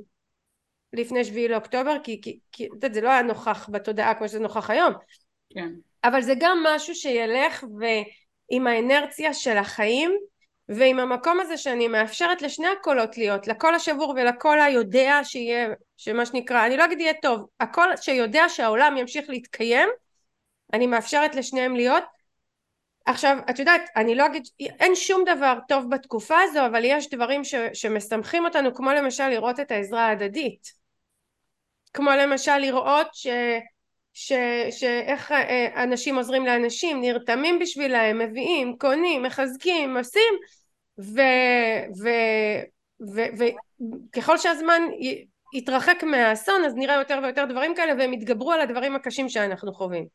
[0.93, 4.93] לפני שביעי לאוקטובר כי, כי, כי זה לא היה נוכח בתודעה כמו שזה נוכח היום.
[5.51, 5.69] כן.
[6.05, 10.17] אבל זה גם משהו שילך ועם האנרציה של החיים
[10.69, 16.67] ועם המקום הזה שאני מאפשרת לשני הקולות להיות, לקול השבור ולקול היודע שיהיה, שמה שנקרא,
[16.67, 19.89] אני לא אגיד יהיה טוב, הקול שיודע שהעולם ימשיך להתקיים,
[20.73, 22.05] אני מאפשרת לשניהם להיות.
[23.07, 27.45] עכשיו, את יודעת, אני לא אגיד, אין שום דבר טוב בתקופה הזו, אבל יש דברים
[27.45, 30.80] ש, שמשמחים אותנו, כמו למשל לראות את העזרה ההדדית.
[31.93, 33.27] כמו למשל לראות ש...
[34.13, 34.33] ש,
[34.71, 40.35] שאיך אה, אנשים עוזרים לאנשים, נרתמים בשבילהם, מביאים, קונים, מחזקים, עושים,
[44.11, 44.83] וככל שהזמן
[45.55, 50.07] יתרחק מהאסון אז נראה יותר ויותר דברים כאלה והם יתגברו על הדברים הקשים שאנחנו חווים.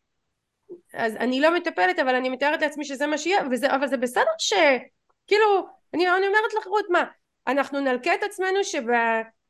[0.94, 4.24] אז אני לא מטפלת אבל אני מתארת לעצמי שזה מה שיהיה וזה, אבל זה בסדר
[4.38, 7.04] שכאילו אני, אני אומרת לך רות מה
[7.48, 8.84] אנחנו נלקה את עצמנו שב,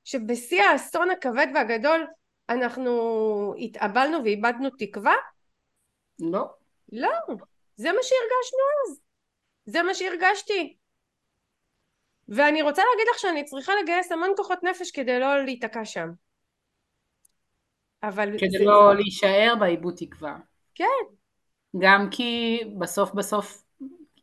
[0.06, 2.08] שבשיא האסון הכבד והגדול
[2.49, 5.16] אנחנו התאבלנו ואיבדנו תקווה?
[6.20, 6.45] לא.
[6.91, 7.10] לא,
[7.76, 9.01] זה מה שהרגשנו אז.
[9.66, 10.78] זה מה שהרגשתי.
[12.30, 16.10] ואני רוצה להגיד לך שאני צריכה לגייס המון כוחות נפש כדי לא להיתקע שם.
[18.03, 18.66] אבל כדי זה...
[18.66, 20.38] לא להישאר בעיבוד תקווה.
[20.76, 21.16] כן.
[21.80, 23.64] גם כי בסוף בסוף,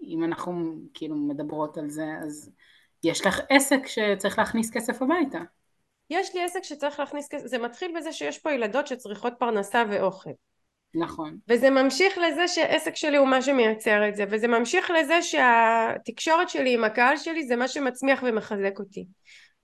[0.03, 2.51] אם אנחנו כאילו מדברות על זה, אז
[3.05, 5.39] יש לך עסק שצריך להכניס כסף הביתה.
[6.13, 10.31] יש לי עסק שצריך להכניס כסף, זה מתחיל בזה שיש פה ילדות שצריכות פרנסה ואוכל.
[10.95, 11.37] נכון.
[11.49, 16.75] וזה ממשיך לזה שעסק שלי הוא מה שמייצר את זה, וזה ממשיך לזה שהתקשורת שלי
[16.75, 19.07] עם הקהל שלי זה מה שמצמיח ומחזק אותי.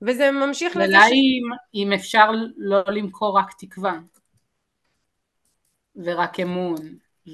[0.03, 0.95] וזה ממשיך לזה ש...
[0.95, 1.43] אולי אם,
[1.75, 3.99] אם אפשר לא למכור רק תקווה,
[5.97, 6.77] ורק אמון,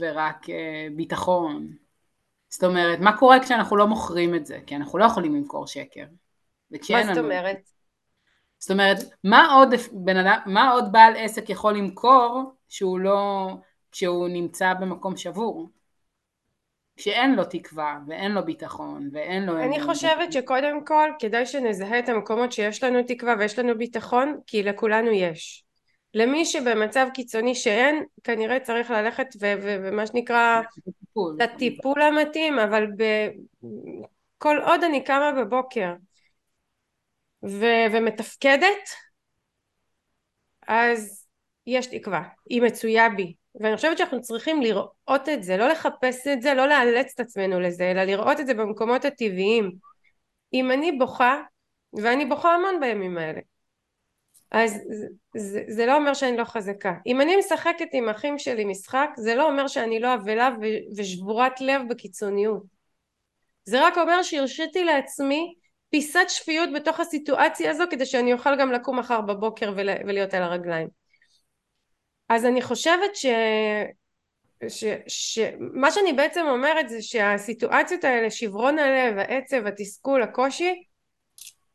[0.01, 1.69] ורק אה, ביטחון.
[2.49, 4.59] זאת אומרת, מה קורה כשאנחנו לא מוכרים את זה?
[4.67, 6.05] כי אנחנו לא יכולים למכור שקר.
[6.71, 7.74] מה זאת אומרת?
[8.65, 13.49] זאת אומרת, מה עוד, בן אדם, מה עוד בעל עסק יכול למכור שהוא לא...
[13.93, 15.69] כשהוא נמצא במקום שבור.
[16.97, 19.59] כשאין לו תקווה ואין לו ביטחון ואין לו...
[19.59, 24.63] אני חושבת שקודם כל כדאי שנזהה את המקומות שיש לנו תקווה ויש לנו ביטחון כי
[24.63, 25.65] לכולנו יש.
[26.15, 30.63] למי שבמצב קיצוני שאין כנראה צריך ללכת ומה שנקרא
[31.39, 33.31] לטיפול המתאים אבל ב-
[34.39, 35.93] כל עוד אני קמה בבוקר
[37.45, 38.89] ו- ומתפקדת
[40.69, 41.27] אז
[41.67, 46.43] יש תקווה היא מצויה בי ואני חושבת שאנחנו צריכים לראות את זה, לא לחפש את
[46.43, 49.73] זה, לא לאלץ את עצמנו לזה, אלא לראות את זה במקומות הטבעיים.
[50.55, 51.43] אם אני בוכה,
[51.93, 53.41] ואני בוכה המון בימים האלה,
[54.51, 56.95] אז זה, זה, זה לא אומר שאני לא חזקה.
[57.07, 60.51] אם אני משחקת עם אחים שלי משחק, זה לא אומר שאני לא אבלה
[60.97, 62.63] ושבורת לב בקיצוניות.
[63.65, 65.55] זה רק אומר שהרשיתי לעצמי
[65.95, 70.89] פיסת שפיות בתוך הסיטואציה הזו כדי שאני אוכל גם לקום מחר בבוקר ולהיות על הרגליים.
[72.29, 73.27] אז אני חושבת ש...
[74.69, 74.85] ש...
[75.07, 75.39] ש...
[75.59, 80.75] מה שאני בעצם אומרת זה שהסיטואציות האלה, שברון הלב, העצב, התסכול, הקושי,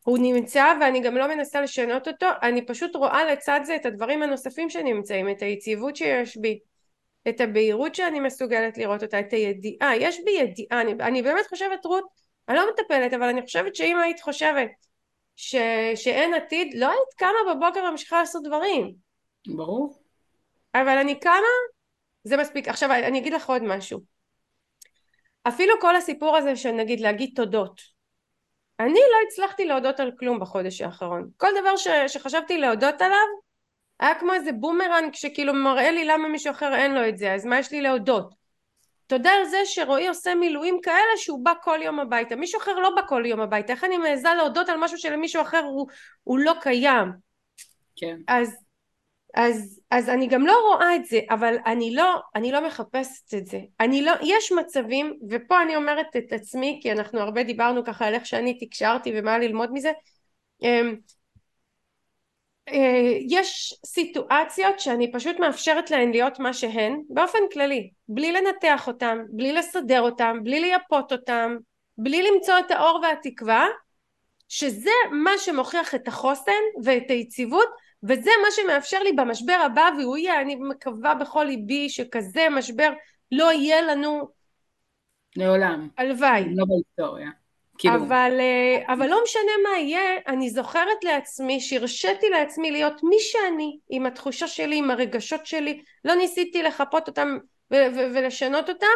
[0.03, 4.23] הוא נמצא ואני גם לא מנסה לשנות אותו, אני פשוט רואה לצד זה את הדברים
[4.23, 6.59] הנוספים שנמצאים, את היציבות שיש בי,
[7.29, 11.85] את הבהירות שאני מסוגלת לראות אותה, את הידיעה, יש בי ידיעה, אני, אני באמת חושבת
[11.85, 12.18] רות,
[12.49, 14.69] אני לא מטפלת, אבל אני חושבת שאם היית חושבת
[15.35, 15.55] ש,
[15.95, 18.95] שאין עתיד, לא היית קמה בבוקר וממשיכה לעשות דברים.
[19.47, 19.99] ברור.
[20.75, 21.33] אבל אני קמה,
[22.23, 22.67] זה מספיק.
[22.67, 23.99] עכשיו אני אגיד לך עוד משהו.
[25.47, 27.81] אפילו כל הסיפור הזה של נגיד להגיד תודות.
[28.79, 31.29] אני לא הצלחתי להודות על כלום בחודש האחרון.
[31.37, 33.27] כל דבר ש, שחשבתי להודות עליו
[33.99, 37.45] היה כמו איזה בומרנג שכאילו מראה לי למה מישהו אחר אין לו את זה, אז
[37.45, 38.38] מה יש לי להודות?
[39.09, 42.35] תודה על זה שרועי עושה מילואים כאלה שהוא בא כל יום הביתה.
[42.35, 43.73] מישהו אחר לא בא כל יום הביתה.
[43.73, 45.87] איך אני מעיזה להודות על משהו שלמישהו אחר הוא,
[46.23, 47.11] הוא לא קיים?
[47.95, 48.15] כן.
[48.27, 48.55] אז
[49.35, 53.45] אז, אז אני גם לא רואה את זה, אבל אני לא, אני לא מחפשת את
[53.45, 53.59] זה.
[53.79, 58.13] אני לא, יש מצבים, ופה אני אומרת את עצמי, כי אנחנו הרבה דיברנו ככה על
[58.13, 59.91] איך שאני תקשרתי ומה ללמוד מזה,
[60.63, 60.95] אמ,
[63.29, 69.53] יש סיטואציות שאני פשוט מאפשרת להן להיות מה שהן באופן כללי, בלי לנתח אותן, בלי
[69.53, 71.55] לסדר אותן, בלי לייפות אותן,
[71.97, 73.67] בלי למצוא את האור והתקווה,
[74.49, 77.67] שזה מה שמוכיח את החוסן ואת היציבות
[78.03, 82.89] וזה מה שמאפשר לי במשבר הבא והוא יהיה אני מקווה בכל ליבי שכזה משבר
[83.31, 84.29] לא יהיה לנו
[85.35, 85.89] לעולם.
[85.97, 86.43] הלוואי.
[86.55, 87.29] לא בהיסטוריה
[87.79, 87.95] כאילו.
[87.95, 93.77] אבל, אה, אבל לא משנה מה יהיה, אני זוכרת לעצמי שהרשיתי לעצמי להיות מי שאני,
[93.89, 97.37] עם התחושה שלי, עם הרגשות שלי, לא ניסיתי לחפות אותם
[98.13, 98.87] ולשנות אותם,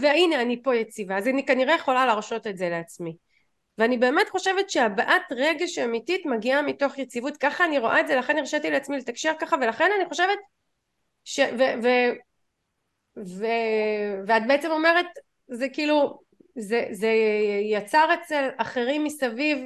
[0.00, 3.16] והנה אני פה יציבה, אז אני כנראה יכולה להרשות את זה לעצמי.
[3.78, 8.38] ואני באמת חושבת שהבעת רגש אמיתית מגיעה מתוך יציבות ככה אני רואה את זה לכן
[8.38, 10.38] הרשיתי לעצמי לתקשר ככה ולכן אני חושבת
[11.24, 11.40] ש...
[11.40, 11.62] ו...
[11.82, 11.88] ו...
[13.16, 13.46] ו...
[14.26, 15.06] ואת בעצם אומרת
[15.48, 16.20] זה כאילו
[16.56, 17.12] זה, זה
[17.62, 19.58] יצר אצל אחרים מסביב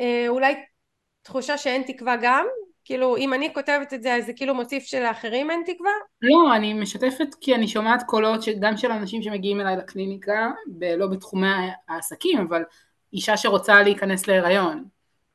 [0.00, 0.54] אה, אולי
[1.22, 2.46] תחושה שאין תקווה גם
[2.84, 5.90] כאילו אם אני כותבת את זה אז זה כאילו מוסיף שלאחרים אין תקווה?
[6.22, 10.50] לא אני משתפת כי אני שומעת קולות גם של אנשים שמגיעים אליי לקליניקה
[10.96, 11.46] לא בתחומי
[11.88, 12.62] העסקים אבל
[13.12, 14.84] אישה שרוצה להיכנס להיריון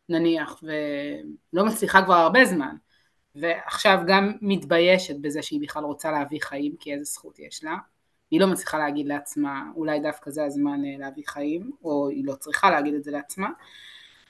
[0.09, 2.75] נניח ולא מצליחה כבר הרבה זמן
[3.35, 7.75] ועכשיו גם מתביישת בזה שהיא בכלל רוצה להביא חיים כי איזה זכות יש לה
[8.31, 12.33] היא לא מצליחה להגיד לעצמה אולי דווקא זה הזמן אה, להביא חיים או היא לא
[12.33, 13.49] צריכה להגיד את זה לעצמה.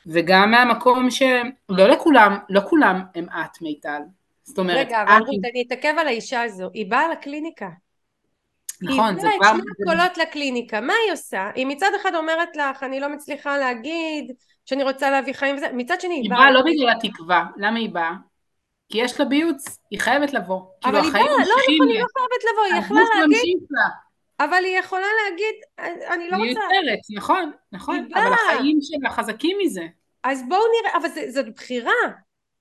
[0.05, 4.01] וגם מהמקום שלא לכולם, לא כולם הם את מיטל.
[4.43, 6.69] זאת אומרת רגע אבל רות אני אתעכב על האישה הזו.
[6.73, 7.69] היא באה לקליניקה.
[8.81, 9.47] נכון, זה כבר...
[9.47, 11.49] היא הביאה את שני הקולות לקליניקה, מה היא עושה?
[11.55, 14.31] היא מצד אחד אומרת לך, אני לא מצליחה להגיד
[14.65, 16.39] שאני רוצה להביא חיים וזה, מצד שני היא באה...
[16.39, 18.11] היא באה לא בגלל התקווה, למה היא באה?
[18.89, 20.61] כי יש לה ביוץ, היא חייבת לבוא.
[20.85, 23.57] אבל כאילו, היא באה, לא נכון, היא לא חייבת לבוא, היא יכלה להגיד...
[24.39, 25.55] אבל היא יכולה להגיד,
[26.13, 26.43] אני לא רוצה...
[26.43, 29.83] היא יוצרת, נכון, נכון, אבל החיים שלה חזקים מזה.
[30.23, 31.91] אז בואו נראה, אבל זאת בחירה.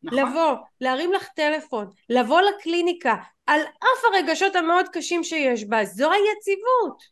[0.02, 0.18] נכון.
[0.18, 3.14] לבוא, להרים לך טלפון, לבוא לקליניקה,
[3.46, 7.02] על אף הרגשות המאוד קשים שיש בה, זו היציבות,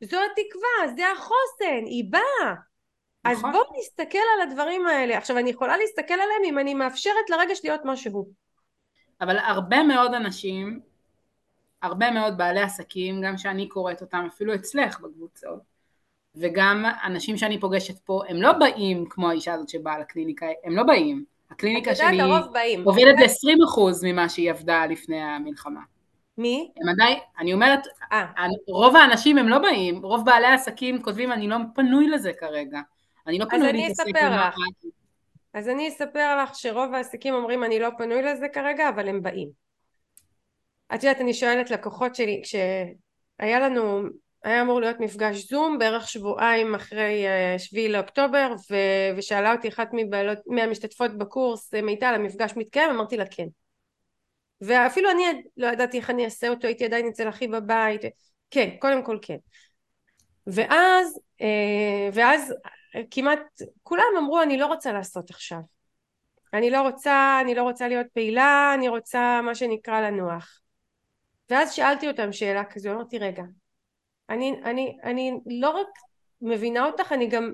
[0.00, 2.54] זו התקווה, זה החוסן, היא באה.
[3.26, 3.50] נכון.
[3.50, 5.18] אז בואו נסתכל על הדברים האלה.
[5.18, 8.43] עכשיו אני יכולה להסתכל עליהם אם אני מאפשרת לרגש להיות משהו.
[9.24, 10.80] אבל הרבה מאוד אנשים,
[11.82, 15.60] הרבה מאוד בעלי עסקים, גם שאני קוראת אותם אפילו אצלך בקבוצות,
[16.36, 20.82] וגם אנשים שאני פוגשת פה, הם לא באים כמו האישה הזאת שבאה לקליניקה, הם לא
[20.82, 21.24] באים.
[21.50, 22.20] הקליניקה שלי
[22.84, 25.80] עובדת ל-20% ממה שהיא עבדה לפני המלחמה.
[26.38, 26.70] מי?
[26.76, 28.12] הם עדיין, אני אומרת, 아.
[28.12, 28.46] אה.
[28.68, 32.80] רוב האנשים הם לא באים, רוב בעלי העסקים כותבים אני לא פנוי לזה כרגע,
[33.26, 34.56] אני לא פנוי להתעסק עם לך.
[35.54, 39.48] אז אני אספר לך שרוב העסקים אומרים אני לא פנוי לזה כרגע, אבל הם באים.
[40.94, 44.02] את יודעת, אני שואלת לקוחות שלי, כשהיה לנו
[44.44, 49.88] היה אמור להיות מפגש זום בערך שבועיים אחרי אה, שביעי לאוקטובר ו- ושאלה אותי אחת
[49.92, 52.90] מבעלות, מהמשתתפות בקורס מיטל המפגש מתקיים?
[52.90, 53.46] אמרתי לה כן.
[54.60, 58.00] ואפילו אני לא ידעתי איך אני אעשה אותו הייתי עדיין אצל אחי בבית
[58.50, 59.36] כן קודם כל כן.
[60.46, 62.54] ואז אה, ואז
[63.10, 65.58] כמעט כולם אמרו אני לא רוצה לעשות עכשיו
[66.52, 70.60] אני לא רוצה אני לא רוצה להיות פעילה אני רוצה מה שנקרא לנוח
[71.50, 73.42] ואז שאלתי אותם שאלה כזו אמרתי רגע
[74.30, 75.88] אני, אני, אני לא רק
[76.42, 77.52] מבינה אותך, אני גם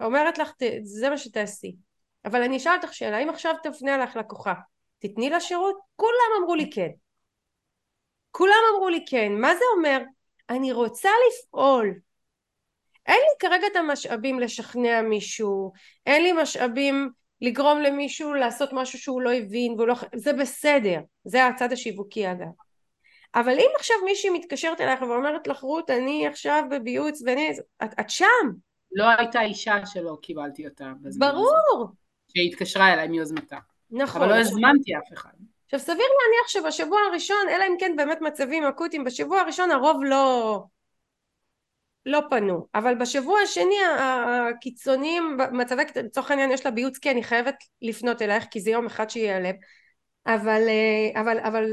[0.00, 0.52] אומרת לך,
[0.82, 1.76] זה מה שתעשי.
[2.24, 4.54] אבל אני אשאל אותך שאלה, אם עכשיו תפנה לך לקוחה,
[4.98, 5.78] תתני לה שירות?
[5.96, 6.88] כולם אמרו לי כן.
[8.30, 9.32] כולם אמרו לי כן.
[9.32, 9.98] מה זה אומר?
[10.50, 11.94] אני רוצה לפעול.
[13.08, 15.72] אין לי כרגע את המשאבים לשכנע מישהו,
[16.06, 19.94] אין לי משאבים לגרום למישהו לעשות משהו שהוא לא הבין, לא...
[20.14, 22.48] זה בסדר, זה הצד השיווקי אגב.
[23.34, 27.50] אבל אם עכשיו מישהי מתקשרת אלייך ואומרת לך רות אני עכשיו בביוץ ואני
[27.84, 28.24] את, את שם
[28.92, 31.36] לא הייתה אישה שלא קיבלתי אותה בזמן הזה.
[31.36, 31.86] ברור.
[32.36, 33.58] שהתקשרה אליי מיוזמתה.
[33.90, 34.22] נכון.
[34.22, 35.30] אבל לא הזמנתי אף אחד.
[35.64, 40.62] עכשיו סביר להניח שבשבוע הראשון, אלא אם כן באמת מצבים אקוטיים, בשבוע הראשון הרוב לא,
[42.08, 43.74] לא פנו, אבל בשבוע השני
[44.50, 48.86] הקיצוניים, מצבי, לצורך העניין יש לה ביוץ, כן, היא חייבת לפנות אלייך כי זה יום
[48.86, 49.54] אחד שייעלם,
[50.26, 51.64] אבל, אה, אבל, אבל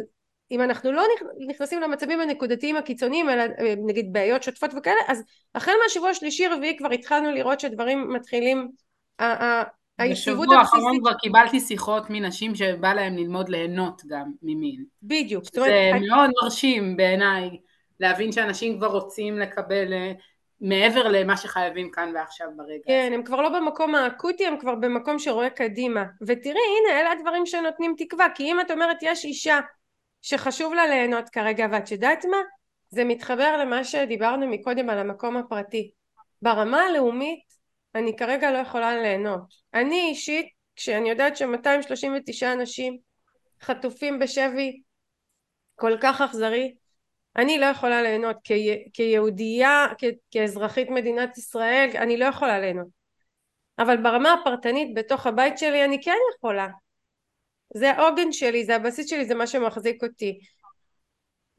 [0.51, 1.03] אם אנחנו לא
[1.47, 5.23] נכנסים למצבים הנקודתיים הקיצוניים, אלא אה, נגיד בעיות שוטפות וכאלה, אז
[5.55, 8.67] החל מהשבוע השלישי רביעי כבר התחלנו לראות שדברים מתחילים,
[9.19, 9.57] היציבות
[9.97, 10.27] הבסיסית...
[10.27, 14.83] בשבוע האחרון כבר קיבלתי שיחות מנשים שבא להם ללמוד ליהנות גם ממין.
[15.03, 15.43] בדיוק.
[15.53, 17.49] זה אומרת, מאוד מרשים בעיניי
[17.99, 20.11] להבין שאנשים כבר רוצים לקבל אה,
[20.61, 22.83] מעבר למה שחייבים כאן ועכשיו ברגע.
[22.87, 26.03] כן, הם כבר לא במקום האקוטי, הם כבר במקום שרואה קדימה.
[26.21, 29.59] ותראי, הנה, אלה הדברים שנותנים תקווה, כי אם את אומרת יש אישה
[30.21, 32.37] שחשוב לה ליהנות כרגע, ואת יודעת מה?
[32.89, 35.91] זה מתחבר למה שדיברנו מקודם על המקום הפרטי.
[36.41, 37.45] ברמה הלאומית
[37.95, 39.41] אני כרגע לא יכולה ליהנות.
[39.73, 42.97] אני אישית, כשאני יודעת ש-239 אנשים
[43.61, 44.81] חטופים בשבי
[45.75, 46.75] כל כך אכזרי,
[47.37, 52.87] אני לא יכולה ליהנות כ- כיהודייה, כ- כאזרחית מדינת ישראל, אני לא יכולה ליהנות.
[53.79, 56.67] אבל ברמה הפרטנית בתוך הבית שלי אני כן יכולה.
[57.73, 60.39] זה העוגן שלי, זה הבסיס שלי, זה מה שמחזיק אותי.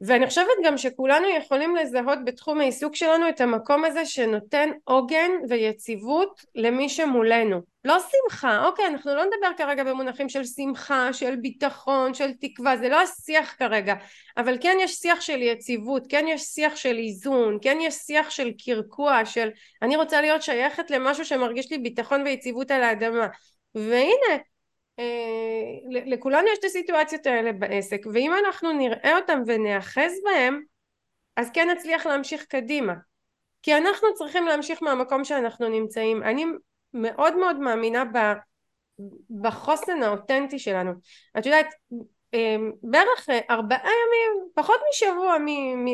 [0.01, 6.45] ואני חושבת גם שכולנו יכולים לזהות בתחום העיסוק שלנו את המקום הזה שנותן עוגן ויציבות
[6.55, 7.61] למי שמולנו.
[7.85, 12.89] לא שמחה, אוקיי, אנחנו לא נדבר כרגע במונחים של שמחה, של ביטחון, של תקווה, זה
[12.89, 13.93] לא השיח כרגע,
[14.37, 18.51] אבל כן יש שיח של יציבות, כן יש שיח של איזון, כן יש שיח של
[18.65, 19.49] קרקוע, של
[19.81, 23.27] אני רוצה להיות שייכת למשהו שמרגיש לי ביטחון ויציבות על האדמה.
[23.75, 24.37] והנה,
[26.05, 30.61] לכולנו יש את הסיטואציות האלה בעסק ואם אנחנו נראה אותם ונאחז בהם
[31.35, 32.93] אז כן נצליח להמשיך קדימה.
[33.61, 36.23] כי אנחנו צריכים להמשיך מהמקום שאנחנו נמצאים.
[36.23, 36.45] אני
[36.93, 38.03] מאוד מאוד מאמינה
[39.41, 40.91] בחוסן האותנטי שלנו.
[41.37, 41.67] את יודעת
[42.33, 45.37] אה, בערך ארבעה ימים פחות משבוע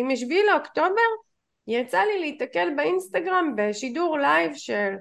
[0.08, 1.02] משביעי לאוקטובר
[1.68, 4.94] יצא לי להתקל באינסטגרם בשידור לייב של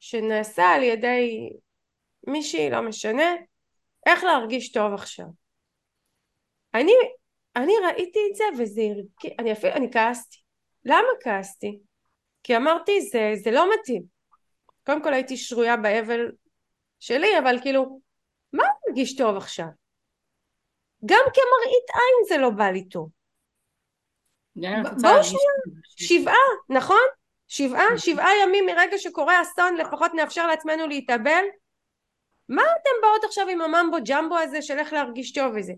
[0.00, 1.50] שנעשה על ידי
[2.26, 3.34] מישהי, לא משנה,
[4.06, 5.26] איך להרגיש טוב עכשיו.
[6.74, 6.92] אני,
[7.56, 10.38] אני ראיתי את זה וזה הרגיש, אני אפילו, אני כעסתי.
[10.84, 11.78] למה כעסתי?
[12.42, 14.02] כי אמרתי זה, זה לא מתאים.
[14.86, 16.32] קודם כל הייתי שרויה באבל
[17.00, 18.00] שלי, אבל כאילו,
[18.52, 19.66] מה מרגיש טוב עכשיו?
[21.04, 23.08] גם כמראית עין זה לא בא לי טוב.
[25.02, 25.52] בואו שנייה,
[25.96, 26.34] שבעה,
[26.68, 27.06] נכון?
[27.48, 27.98] שבעה.
[27.98, 31.44] שבעה ימים מרגע שקורה אסון לפחות נאפשר לעצמנו להתאבל
[32.48, 35.72] מה אתם באות עכשיו עם הממבו ג'מבו הזה של איך להרגיש טוב וזה?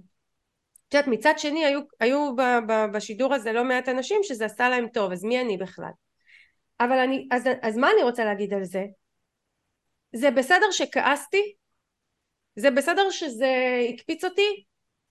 [0.88, 4.68] את יודעת מצד שני היו, היו ב, ב, בשידור הזה לא מעט אנשים שזה עשה
[4.68, 5.90] להם טוב אז מי אני בכלל?
[6.80, 8.84] אבל אני אז, אז מה אני רוצה להגיד על זה?
[10.12, 11.54] זה בסדר שכעסתי
[12.56, 13.50] זה בסדר שזה
[13.94, 14.64] הקפיץ אותי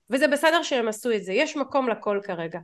[0.09, 2.59] וזה בסדר שהם עשו את זה יש מקום לכל כרגע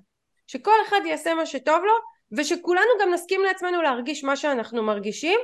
[0.47, 1.93] שכל אחד יעשה מה שטוב לו
[2.37, 5.39] ושכולנו גם נסכים לעצמנו להרגיש מה שאנחנו מרגישים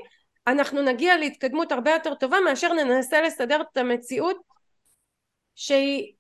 [0.47, 4.37] אנחנו נגיע להתקדמות הרבה יותר טובה מאשר ננסה לסדר את המציאות
[5.55, 6.13] שהיא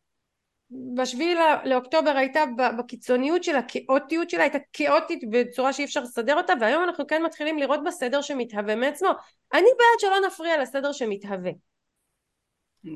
[0.71, 2.43] בשביעי לאוקטובר הייתה
[2.77, 7.57] בקיצוניות שלה, כאוטיות שלה, הייתה כאוטית בצורה שאי אפשר לסדר אותה והיום אנחנו כן מתחילים
[7.57, 9.09] לראות בסדר שמתהווה מעצמו.
[9.53, 11.51] אני בעד שלא נפריע לסדר שמתהווה.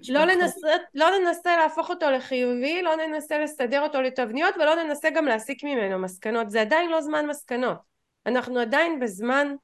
[0.10, 5.26] לא ננסה, לא ננסה להפוך אותו לחיובי, לא ננסה לסדר אותו לתבניות ולא ננסה גם
[5.26, 6.52] להסיק ממנו מסקנות.
[6.52, 7.78] זה עדיין לא זמן מסקנות.
[8.26, 9.56] אנחנו עדיין בזמן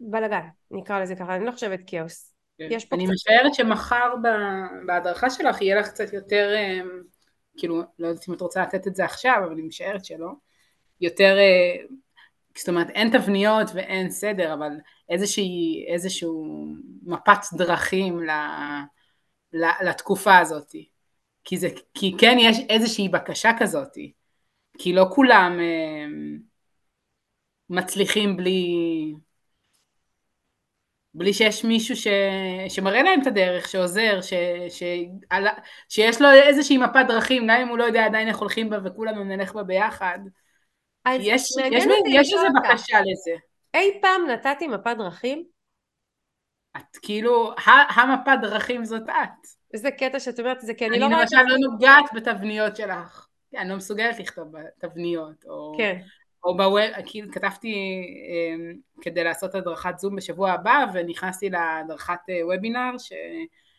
[0.00, 2.34] בלאגן, נקרא לזה ככה, אני לא חושבת כאוס.
[2.58, 2.64] כן.
[2.64, 3.12] אני קצת...
[3.12, 4.14] משערת שמחר
[4.86, 6.80] בהדרכה שלך יהיה לך קצת יותר, אה,
[7.56, 10.30] כאילו, לא יודעת אם את רוצה לתת את זה עכשיו, אבל אני משערת שלא,
[11.00, 11.84] יותר, אה,
[12.58, 14.70] זאת אומרת, אין תבניות ואין סדר, אבל
[15.08, 16.66] איזושהי, איזשהו
[17.02, 18.30] מפת דרכים ל,
[19.52, 20.72] ל, לתקופה הזאת.
[21.44, 23.96] כי, זה, כי כן יש איזושהי בקשה כזאת,
[24.78, 25.58] כי לא כולם...
[27.70, 28.76] מצליחים בלי...
[31.14, 32.06] בלי שיש מישהו ש...
[32.68, 34.32] שמראה להם את הדרך, שעוזר, ש...
[34.68, 34.82] ש...
[35.30, 35.46] על...
[35.88, 39.24] שיש לו איזושהי מפת דרכים, גם אם הוא לא יודע עדיין איך הולכים בה וכולנו
[39.24, 40.18] נלך בה ביחד.
[41.08, 43.36] יש, יש, יש איזו בקשה לזה.
[43.74, 45.44] אי פעם נתתי מפת דרכים?
[46.76, 47.54] את כאילו,
[47.96, 49.46] המפת דרכים זאת את.
[49.74, 51.06] איזה קטע שאת אומרת את זה, כי אני, אני לא.
[51.06, 53.26] אני למשל לא נוגעת בתבניות שלך.
[53.56, 55.74] אני לא מסוגלת לכתוב בתבניות, או...
[55.78, 55.98] כן.
[56.44, 57.74] או בווב, כאילו כתבתי
[58.28, 63.12] אה, כדי לעשות הדרכת זום בשבוע הבא ונכנסתי להדרכת אה, וובינר ש...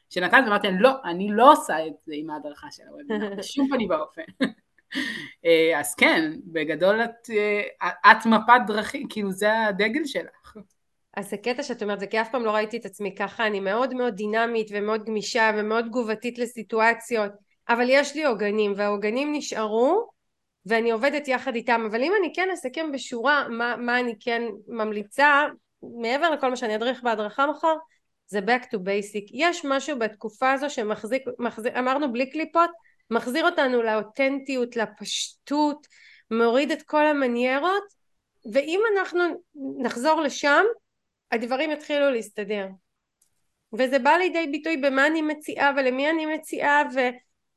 [0.09, 4.21] שנתת ואמרתי לא, אני לא עושה את זה עם ההדרכה של הוובינר, בשום פנים ואופן.
[5.45, 10.57] אה, אז כן, בגדול את, אה, את מפת דרכים, כאילו זה הדגל שלך.
[11.17, 13.59] אז זה קטע שאת אומרת זה כי אף פעם לא ראיתי את עצמי ככה אני
[13.59, 17.31] מאוד מאוד דינמית ומאוד גמישה ומאוד תגובתית לסיטואציות
[17.69, 20.09] אבל יש לי עוגנים והעוגנים נשארו
[20.65, 25.47] ואני עובדת יחד איתם אבל אם אני כן אסכם בשורה מה, מה אני כן ממליצה
[26.01, 27.75] מעבר לכל מה שאני אדריך בהדרכה מחר
[28.27, 29.29] זה back to basic.
[29.33, 32.69] יש משהו בתקופה הזו שמחזיק מחזיק, אמרנו בלי קליפות
[33.09, 35.87] מחזיר אותנו לאותנטיות לפשטות
[36.31, 37.83] מוריד את כל המניירות
[38.53, 39.23] ואם אנחנו
[39.77, 40.63] נחזור לשם
[41.31, 42.67] הדברים יתחילו להסתדר.
[43.73, 46.99] וזה בא לידי ביטוי במה אני מציעה ולמי אני מציעה ו,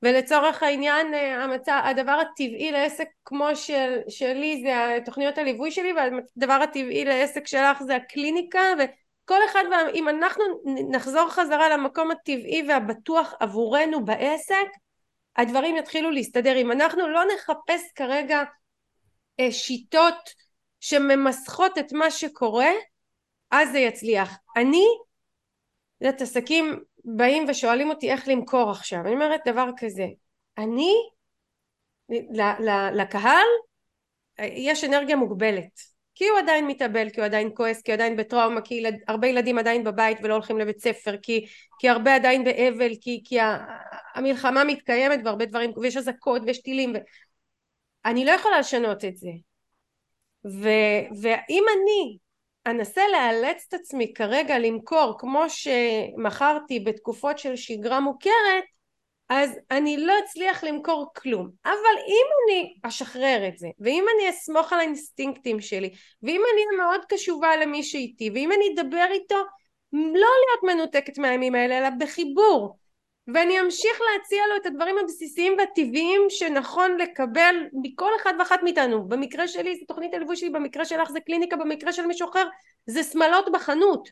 [0.02, 6.62] ולצורך העניין אה, המצע, הדבר הטבעי לעסק כמו של, שלי זה תוכניות הליווי שלי והדבר
[6.62, 10.44] הטבעי לעסק שלך זה הקליניקה וכל אחד אם אנחנו
[10.90, 14.66] נחזור חזרה למקום הטבעי והבטוח עבורנו בעסק
[15.36, 18.42] הדברים יתחילו להסתדר אם אנחנו לא נחפש כרגע
[19.40, 20.30] אה, שיטות
[20.80, 22.70] שממסכות את מה שקורה
[23.50, 24.38] אז זה יצליח.
[24.56, 24.86] אני,
[26.00, 30.06] יודעת, עסקים באים ושואלים אותי איך למכור עכשיו, אני אומרת דבר כזה,
[30.58, 30.92] אני,
[32.92, 33.46] לקהל
[34.38, 35.80] יש אנרגיה מוגבלת,
[36.14, 39.28] כי הוא עדיין מתאבל, כי הוא עדיין כועס, כי הוא עדיין בטראומה, כי ילד, הרבה
[39.28, 41.46] ילדים עדיין בבית ולא הולכים לבית ספר, כי,
[41.78, 43.38] כי הרבה עדיין באבל, כי, כי
[44.14, 46.98] המלחמה מתקיימת והרבה דברים, ויש אזעקות ויש טילים, ו...
[48.04, 49.30] אני לא יכולה לשנות את זה.
[51.22, 52.18] ואם אני
[52.66, 58.64] אנסה לאלץ את עצמי כרגע למכור כמו שמכרתי בתקופות של שגרה מוכרת
[59.28, 61.50] אז אני לא אצליח למכור כלום.
[61.64, 65.90] אבל אם אני אשחרר את זה ואם אני אסמוך על האינסטינקטים שלי
[66.22, 69.36] ואם אני אהיה מאוד קשובה למי שאיתי ואם אני אדבר איתו
[69.92, 72.78] לא להיות מנותקת מהימים האלה אלא בחיבור
[73.34, 79.08] ואני אמשיך להציע לו את הדברים הבסיסיים והטבעיים שנכון לקבל מכל אחד ואחת מאיתנו.
[79.08, 82.46] במקרה שלי זה תוכנית הליווי שלי במקרה שלך זה קליניקה במקרה של מישהו אחר
[82.86, 84.08] זה שמלות בחנות.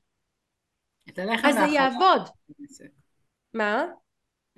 [1.45, 2.23] אז זה יעבוד.
[3.55, 3.87] מה?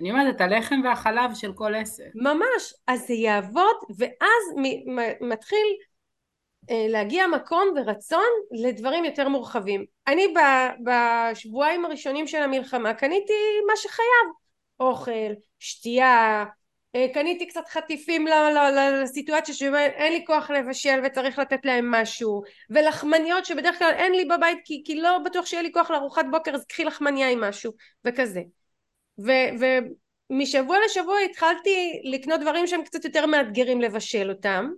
[0.01, 2.03] אני אומרת את הלחם והחלב של כל עסק.
[2.15, 2.73] ממש.
[2.87, 4.65] אז זה יעבוד ואז
[5.21, 5.67] מתחיל
[6.69, 9.85] אה, להגיע מקום ורצון לדברים יותר מורחבים.
[10.07, 10.33] אני
[10.85, 13.33] בשבועיים הראשונים של המלחמה קניתי
[13.67, 14.46] מה שחייב
[14.79, 16.45] אוכל, שתייה,
[16.95, 18.27] אה, קניתי קצת חטיפים
[19.03, 24.59] לסיטואציה שאין לי כוח לבשל וצריך לתת להם משהו ולחמניות שבדרך כלל אין לי בבית
[24.65, 27.71] כי, כי לא בטוח שיהיה לי כוח לארוחת בוקר אז קחי לחמניה עם משהו
[28.05, 28.41] וכזה
[29.25, 29.31] ו,
[30.29, 34.69] ומשבוע לשבוע התחלתי לקנות דברים שהם קצת יותר מאתגרים לבשל אותם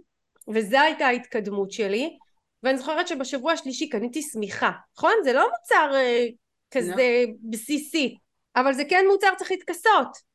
[0.47, 2.17] וזו הייתה ההתקדמות שלי
[2.63, 5.13] ואני זוכרת שבשבוע השלישי קניתי שמיכה נכון?
[5.23, 6.25] זה לא מוצר אה,
[6.71, 7.31] כזה no.
[7.49, 8.17] בסיסי
[8.59, 10.29] אבל זה כן מוצר צריך להתכסות.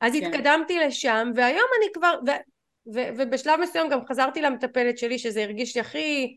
[0.00, 0.26] אז כן.
[0.26, 2.30] התקדמתי לשם והיום אני כבר ו,
[2.94, 6.36] ו, ובשלב מסוים גם חזרתי למטפלת שלי שזה הרגיש לי הכי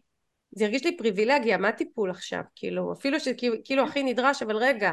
[0.52, 2.42] זה הרגיש לי פריבילגיה מה טיפול עכשיו?
[2.56, 4.92] כאילו אפילו שכאילו הכי נדרש אבל רגע.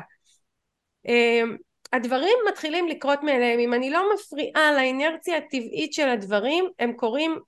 [1.07, 1.57] אמ,
[1.92, 3.61] הדברים מתחילים לקרות מאליהם.
[3.61, 7.38] אם אני לא מפריעה לאינרציה הטבעית של הדברים הם קורים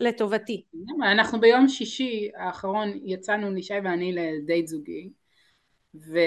[0.00, 0.64] לטובתי.
[1.02, 5.08] אנחנו ביום שישי האחרון יצאנו לישי ואני לדייט זוגי
[5.94, 6.18] ו...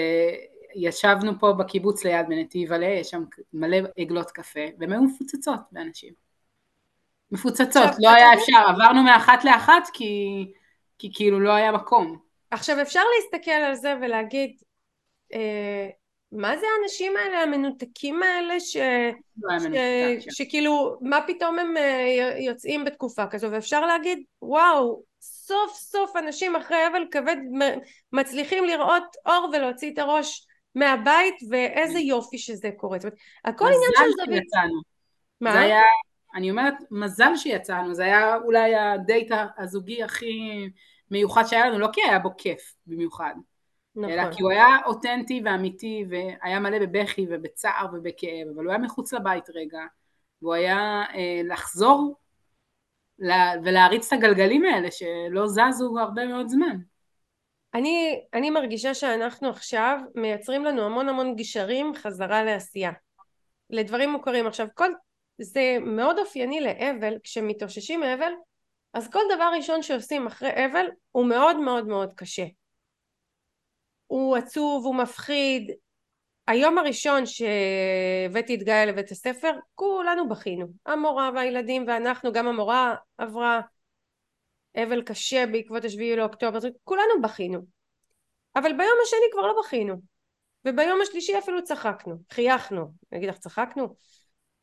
[0.74, 6.12] ישבנו פה בקיבוץ ליד בנתיב עלה, יש שם מלא עגלות קפה, והן היו מפוצצות באנשים.
[7.30, 10.44] מפוצצות, לא היה אפשר, עברנו מאחת לאחת כי,
[10.98, 12.18] כי כאילו לא היה מקום.
[12.50, 14.56] עכשיו אפשר להסתכל על זה ולהגיד,
[15.34, 15.88] אה,
[16.32, 18.76] מה זה האנשים האלה, המנותקים האלה, ש...
[19.42, 19.62] לא ש...
[19.62, 20.26] ש...
[20.30, 26.86] שכאילו, מה פתאום הם אה, יוצאים בתקופה כזו, ואפשר להגיד, וואו, סוף סוף אנשים אחרי
[26.92, 27.36] אבל כבד
[28.12, 32.98] מצליחים לראות אור ולהוציא את הראש מהבית ואיזה יופי שזה קורה.
[32.98, 34.42] זאת אומרת, הכל עניין של זווית.
[34.42, 34.80] שיצאנו.
[35.40, 35.52] מה?
[35.52, 35.82] זה היה,
[36.34, 40.66] אני אומרת, מזל שיצאנו, זה היה אולי הדייט הזוגי הכי
[41.10, 43.34] מיוחד שהיה לנו, לא כי היה בו כיף במיוחד,
[43.96, 44.10] נכון.
[44.10, 49.12] אלא כי הוא היה אותנטי ואמיתי והיה מלא בבכי ובצער ובכאב, אבל הוא היה מחוץ
[49.12, 49.80] לבית רגע,
[50.42, 52.16] והוא היה אה, לחזור
[53.64, 56.76] ולהריץ את הגלגלים האלה שלא זזו הרבה מאוד זמן.
[57.74, 62.92] אני, אני מרגישה שאנחנו עכשיו מייצרים לנו המון המון גשרים חזרה לעשייה.
[63.70, 64.46] לדברים מוכרים.
[64.46, 64.90] עכשיו כל
[65.38, 67.18] זה מאוד אופייני לאבל.
[67.22, 68.32] כשמתאוששים מאבל
[68.94, 72.44] אז כל דבר ראשון שעושים אחרי אבל הוא מאוד מאוד מאוד קשה.
[74.06, 75.70] הוא עצוב הוא מפחיד.
[76.46, 80.66] היום הראשון שהבאתי את גאיה לבית הספר כולנו בכינו.
[80.86, 83.60] המורה והילדים ואנחנו גם המורה עברה
[84.82, 87.58] אבל קשה בעקבות השביעי לאוקטובר, כולנו בכינו.
[88.56, 89.94] אבל ביום השני כבר לא בכינו.
[90.64, 92.80] וביום השלישי אפילו צחקנו, חייכנו,
[93.12, 93.96] אני אגיד לך צחקנו,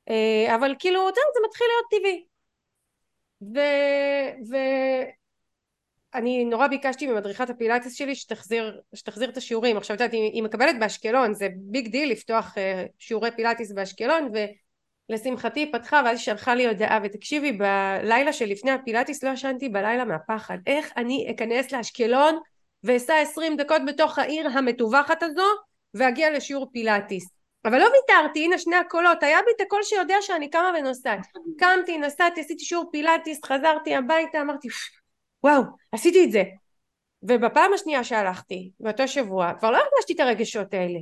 [0.09, 2.25] אה, אבל כאילו זה מתחיל להיות טבעי.
[6.13, 10.79] ואני נורא ביקשתי ממדריכת הפילאטיס שלי שתחזיר, שתחזיר את השיעורים עכשיו את יודעת היא, מקבלת
[10.79, 12.59] באשקלון זה big deal לפתוח אה,
[12.99, 14.31] שיעורי פילאטיס באשקלון
[15.11, 20.05] ולשמחתי היא פתחה ואז היא שלחה לי הודעה ותקשיבי בלילה שלפני הפילאטיס לא ישנתי בלילה
[20.05, 20.57] מהפחד.
[20.67, 22.39] איך אני אכנס לאשקלון
[22.83, 25.45] ואסע עשרים דקות בתוך העיר המטווחת הזו
[25.93, 27.29] ואגיע לשיעור פילאטיס?
[27.65, 29.23] אבל לא ויתרתי הנה שני הקולות.
[29.23, 31.19] היה בי את הקול שיודע שאני קמה ונוסעת.
[31.59, 34.67] קמתי נסעתי עשיתי שיעור פילאטיס חזרתי הביתה אמרתי
[35.43, 36.43] וואו עשיתי את זה.
[37.23, 40.99] ובפעם השנייה שהלכתי באותו שבוע כבר לא הרגשתי את הרגשות האלה.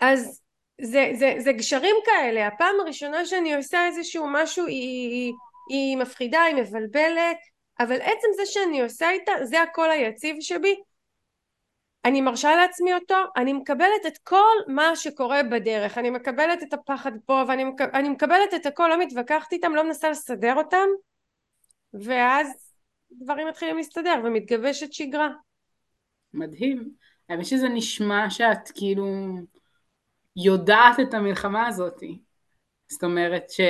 [0.00, 0.40] אז
[0.82, 5.32] זה, זה, זה גשרים כאלה הפעם הראשונה שאני עושה איזשהו משהו היא, היא,
[5.70, 7.36] היא מפחידה היא מבלבלת
[7.80, 10.74] אבל עצם זה שאני עושה איתה זה הקול היציב שבי
[12.04, 17.12] אני מרשה לעצמי אותו, אני מקבלת את כל מה שקורה בדרך, אני מקבלת את הפחד
[17.26, 17.80] פה ואני מק...
[17.94, 20.86] מקבלת את הכל, לא מתווכחת איתם, לא מנסה לסדר אותם
[21.94, 22.74] ואז
[23.12, 25.28] דברים מתחילים להסתדר ומתגבשת שגרה.
[26.34, 26.90] מדהים.
[27.28, 29.06] האמת שזה נשמע שאת כאילו
[30.44, 32.02] יודעת את המלחמה הזאת.
[32.88, 33.60] זאת אומרת ש...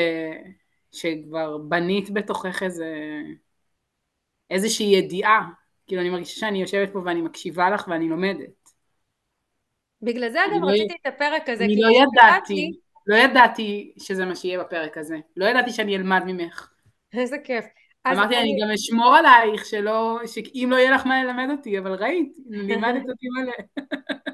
[0.92, 2.94] שכבר בנית בתוכך איזה...
[4.50, 5.48] איזושהי ידיעה
[5.90, 8.70] כאילו אני מרגישה שאני יושבת פה ואני מקשיבה לך ואני לומדת.
[10.02, 11.64] בגלל זה אגב לא רציתי את הפרק הזה.
[11.64, 12.72] אני לא ידעתי,
[13.06, 15.16] לא ידעתי שזה מה שיהיה בפרק הזה.
[15.36, 16.70] לא ידעתי שאני אלמד ממך.
[17.12, 17.64] איזה כיף.
[18.06, 22.32] אמרתי אני גם אשמור עלייך שלא, שאם לא יהיה לך מה ללמד אותי, אבל ראית,
[22.46, 23.52] לימדת אותי מלא.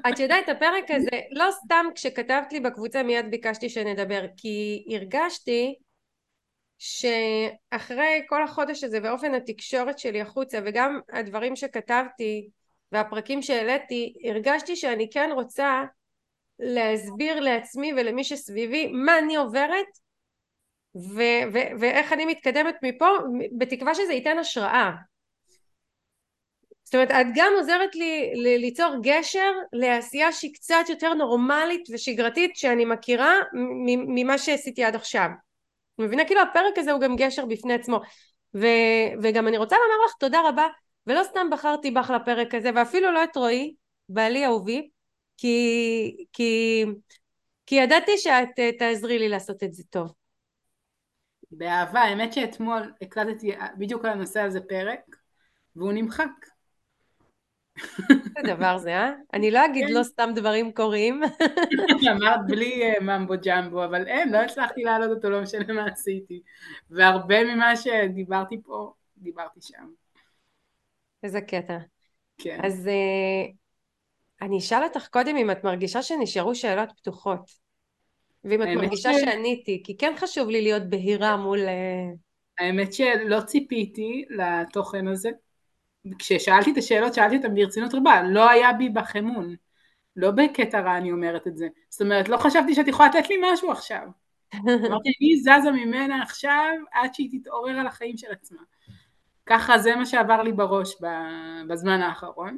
[0.09, 5.75] את יודעת, הפרק הזה, לא סתם כשכתבת לי בקבוצה מיד ביקשתי שנדבר, כי הרגשתי
[6.77, 12.49] שאחרי כל החודש הזה ואופן התקשורת שלי החוצה וגם הדברים שכתבתי
[12.91, 15.83] והפרקים שהעליתי הרגשתי שאני כן רוצה
[16.59, 19.85] להסביר לעצמי ולמי שסביבי מה אני עוברת
[20.99, 23.07] ו- ו- ואיך אני מתקדמת מפה
[23.57, 24.91] בתקווה שזה ייתן השראה.
[26.83, 32.85] זאת אומרת את גם עוזרת לי ליצור גשר לעשייה שהיא קצת יותר נורמלית ושגרתית שאני
[32.85, 33.33] מכירה
[34.07, 35.29] ממה שעשיתי עד עכשיו.
[35.99, 36.25] מבינה?
[36.25, 37.99] כאילו הפרק הזה הוא גם גשר בפני עצמו.
[38.55, 38.67] ו,
[39.23, 40.67] וגם אני רוצה לומר לך תודה רבה
[41.07, 43.75] ולא סתם בחרתי בך לפרק הזה ואפילו לא את רועי
[44.09, 44.89] בעלי אהובי
[45.37, 46.85] כי, כי,
[47.65, 50.13] כי ידעתי שאת תעזרי לי לעשות את זה טוב
[51.51, 55.15] באהבה האמת שאתמול הקלטתי בדיוק על הנושא הזה פרק
[55.75, 56.29] והוא נמחק
[58.37, 59.11] איזה דבר זה, אה?
[59.33, 61.21] אני לא אגיד לא סתם דברים קורים.
[62.11, 66.41] אמרת בלי אה, ממבו ג'מבו, אבל אין, לא הצלחתי להעלות אותו, לא משנה מה עשיתי.
[66.89, 69.87] והרבה ממה שדיברתי פה, דיברתי שם.
[71.23, 71.77] איזה קטע.
[72.37, 72.59] כן.
[72.63, 73.53] אז uh,
[74.41, 77.66] אני אשאל אותך קודם אם את מרגישה שנשארו שאלות פתוחות.
[78.43, 79.21] ואם את מרגישה ש...
[79.21, 81.59] שעניתי, כי כן חשוב לי להיות בהירה מול...
[81.59, 82.17] Uh...
[82.59, 85.29] האמת שלא ציפיתי לתוכן הזה.
[86.19, 89.55] כששאלתי את השאלות שאלתי אותן ברצינות רבה, לא היה בי בך אמון,
[90.15, 93.35] לא בקטע רע אני אומרת את זה, זאת אומרת לא חשבתי שאת יכולה לתת לי
[93.41, 94.07] משהו עכשיו,
[94.87, 98.61] אמרתי אני זזה ממנה עכשיו עד שהיא תתעורר על החיים של עצמה,
[99.45, 100.95] ככה זה מה שעבר לי בראש
[101.67, 102.57] בזמן האחרון,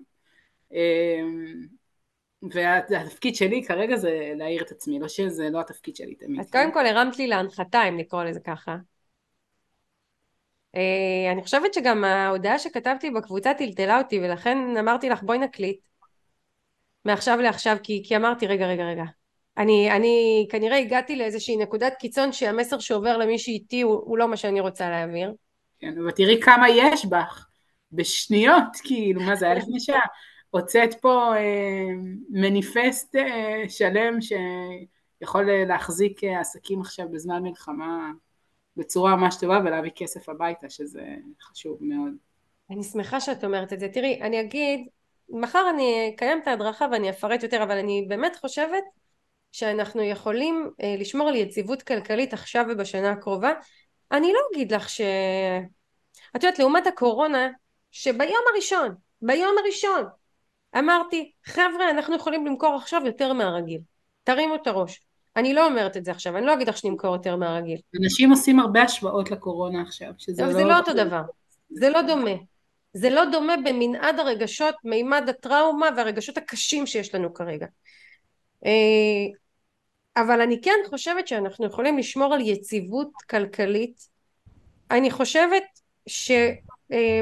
[0.72, 1.68] אמ,
[2.42, 6.40] והתפקיד שלי כרגע זה להעיר את עצמי, לא שזה לא התפקיד שלי תמיד.
[6.40, 8.76] אז קודם כל הרמת לי להנחתה אם לקרוא לזה ככה.
[10.76, 15.80] אה, אני חושבת שגם ההודעה שכתבתי בקבוצה טלטלה אותי ולכן אמרתי לך בואי נקליט
[17.06, 19.04] מעכשיו לעכשיו כי, כי אמרתי רגע רגע רגע
[19.58, 24.38] אני, אני כנראה הגעתי לאיזושהי נקודת קיצון שהמסר שעובר למי שאיתי הוא, הוא לא מה
[24.38, 25.34] שאני רוצה להעביר.
[25.80, 27.48] כן, אבל תראי כמה יש בך,
[27.92, 30.06] בשניות כאילו, מה זה היה לפני שעה,
[30.50, 31.88] הוצאת פה אה,
[32.30, 38.12] מניפסט אה, שלם שיכול להחזיק אה, עסקים עכשיו בזמן מלחמה
[38.78, 41.02] בצורה ממש טובה ולהביא כסף הביתה, שזה
[41.42, 42.14] חשוב מאוד.
[42.70, 43.88] אני שמחה שאת אומרת את זה.
[43.88, 44.88] תראי, אני אגיד,
[45.30, 48.84] מחר אני אקיים את ההדרכה ואני אפרט יותר, אבל אני באמת חושבת
[49.52, 53.54] שאנחנו יכולים אה, לשמור על יציבות כלכלית עכשיו ובשנה הקרובה.
[54.12, 55.02] אני לא אגיד לך ש...
[56.36, 57.50] את יודעת, לעומת הקורונה,
[57.92, 60.04] שביום הראשון, ביום הראשון,
[60.78, 63.82] אמרתי, חבר'ה, אנחנו יכולים למכור עכשיו יותר מהרגיל.
[64.24, 65.02] תרימו את הראש.
[65.36, 67.78] אני לא אומרת את זה עכשיו, אני לא אגיד לך שנמכור יותר מהרגיל.
[68.04, 70.54] אנשים עושים הרבה השוואות לקורונה עכשיו, שזה לא...
[70.54, 71.22] זה לא אותו דבר,
[71.70, 72.32] זה לא דומה.
[72.94, 77.68] זה לא דומה במנעד הרגשות, מימד הטראומה והרגשות הקשים שיש לנו כרגע.
[78.66, 78.72] אה,
[80.18, 84.08] אבל אני כן חושבת שאנחנו יכולים לשמור על יציבות כלכלית.
[84.92, 85.64] אני חושבת
[86.08, 86.32] ש...
[86.92, 87.22] אה,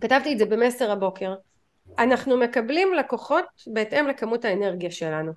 [0.00, 1.34] כתבתי את זה במסר הבוקר.
[1.98, 5.32] אנחנו מקבלים לקוחות בהתאם לכמות האנרגיה שלנו.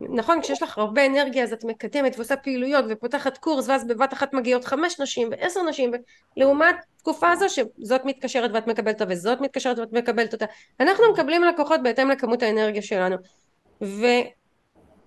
[0.00, 4.34] נכון כשיש לך הרבה אנרגיה אז את מקדמת ועושה פעילויות ופותחת קורס ואז בבת אחת
[4.34, 5.92] מגיעות חמש נשים ועשר נשים
[6.36, 10.44] לעומת תקופה הזו שזאת מתקשרת ואת מקבלת אותה וזאת מתקשרת ואת מקבלת אותה
[10.80, 13.16] אנחנו מקבלים לקוחות בהתאם לכמות האנרגיה שלנו
[13.80, 14.45] וככל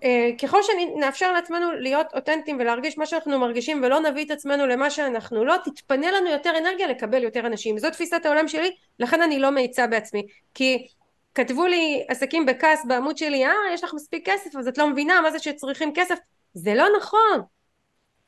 [0.04, 0.30] אה,
[0.62, 5.54] שנאפשר לעצמנו להיות אותנטיים ולהרגיש מה שאנחנו מרגישים ולא נביא את עצמנו למה שאנחנו לא
[5.64, 7.78] תתפנה לנו יותר אנרגיה לקבל יותר אנשים.
[7.78, 10.26] זו תפיסת העולם שלי לכן אני לא מאיצה בעצמי.
[10.54, 10.86] כי
[11.34, 15.20] כתבו לי עסקים בכעס בעמוד שלי אה יש לך מספיק כסף אז את לא מבינה
[15.20, 16.18] מה זה שצריכים כסף.
[16.54, 17.40] זה לא נכון.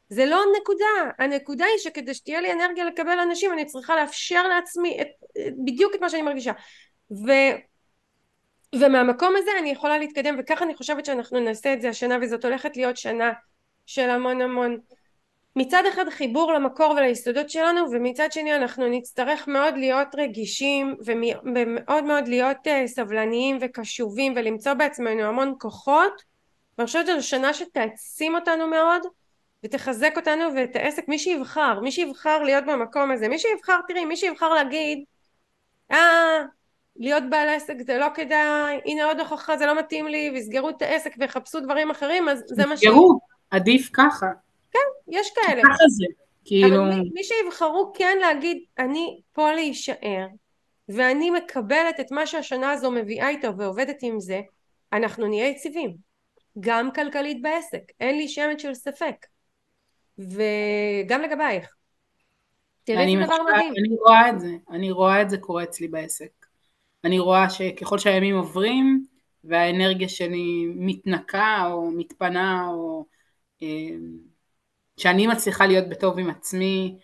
[0.09, 0.85] זה לא נקודה
[1.19, 5.07] הנקודה היא שכדי שתהיה לי אנרגיה לקבל אנשים אני צריכה לאפשר לעצמי את,
[5.65, 6.53] בדיוק את מה שאני מרגישה.
[7.11, 7.31] ו,
[8.74, 12.77] ומהמקום הזה אני יכולה להתקדם וככה אני חושבת שאנחנו נעשה את זה השנה וזאת הולכת
[12.77, 13.32] להיות שנה
[13.86, 14.78] של המון המון.
[15.57, 22.28] מצד אחד חיבור למקור וליסודות שלנו ומצד שני אנחנו נצטרך מאוד להיות רגישים ומאוד מאוד
[22.28, 26.23] להיות uh, סבלניים וקשובים ולמצוא בעצמנו המון כוחות.
[26.78, 29.03] ואני חושבת שזו שנה שתעצים אותנו מאוד
[29.65, 31.09] ותחזק אותנו ואת העסק.
[31.09, 35.05] מי שיבחר מי שיבחר להיות במקום הזה מי שיבחר תראי מי שיבחר להגיד
[35.90, 36.43] אה
[36.97, 40.82] להיות בעל עסק זה לא כדאי הנה עוד הוכחה זה לא מתאים לי ויסגרו את
[40.82, 42.82] העסק ויחפשו דברים אחרים אז זה מה ש...
[42.82, 43.19] יסגרו
[43.51, 44.27] עדיף ככה
[44.73, 44.78] כן,
[45.09, 45.62] יש כאלה.
[45.62, 46.05] ככה זה,
[46.44, 46.77] כאילו...
[46.77, 50.27] אבל מי, מי שיבחרו כן להגיד, אני פה להישאר,
[50.89, 54.40] ואני מקבלת את מה שהשנה הזו מביאה איתו ועובדת עם זה,
[54.93, 55.97] אנחנו נהיה יציבים.
[56.60, 59.27] גם כלכלית בעסק, אין לי שמץ של ספק.
[60.19, 61.74] וגם לגבייך.
[62.85, 63.74] תראי איזה דבר מדהים.
[63.78, 66.41] אני רואה את זה, אני רואה את זה קורה אצלי בעסק.
[67.05, 69.07] אני רואה שככל שהימים עוברים,
[69.45, 73.07] והאנרגיה שלי מתנקה או מתפנה או
[73.62, 73.97] אה,
[74.97, 76.99] שאני מצליחה להיות בטוב עם עצמי,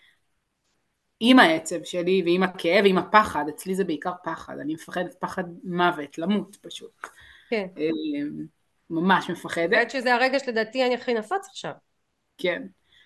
[1.19, 6.17] עם העצב שלי ועם הכאב ועם הפחד, אצלי זה בעיקר פחד, אני מפחדת פחד מוות,
[6.17, 6.91] למות פשוט.
[7.49, 7.67] כן.
[7.77, 8.45] אמ,
[8.89, 9.69] ממש מפחדת.
[9.69, 11.71] בעת שזה הרגש לדעתי אני הכי נפוץ עכשיו.
[12.37, 12.63] כן.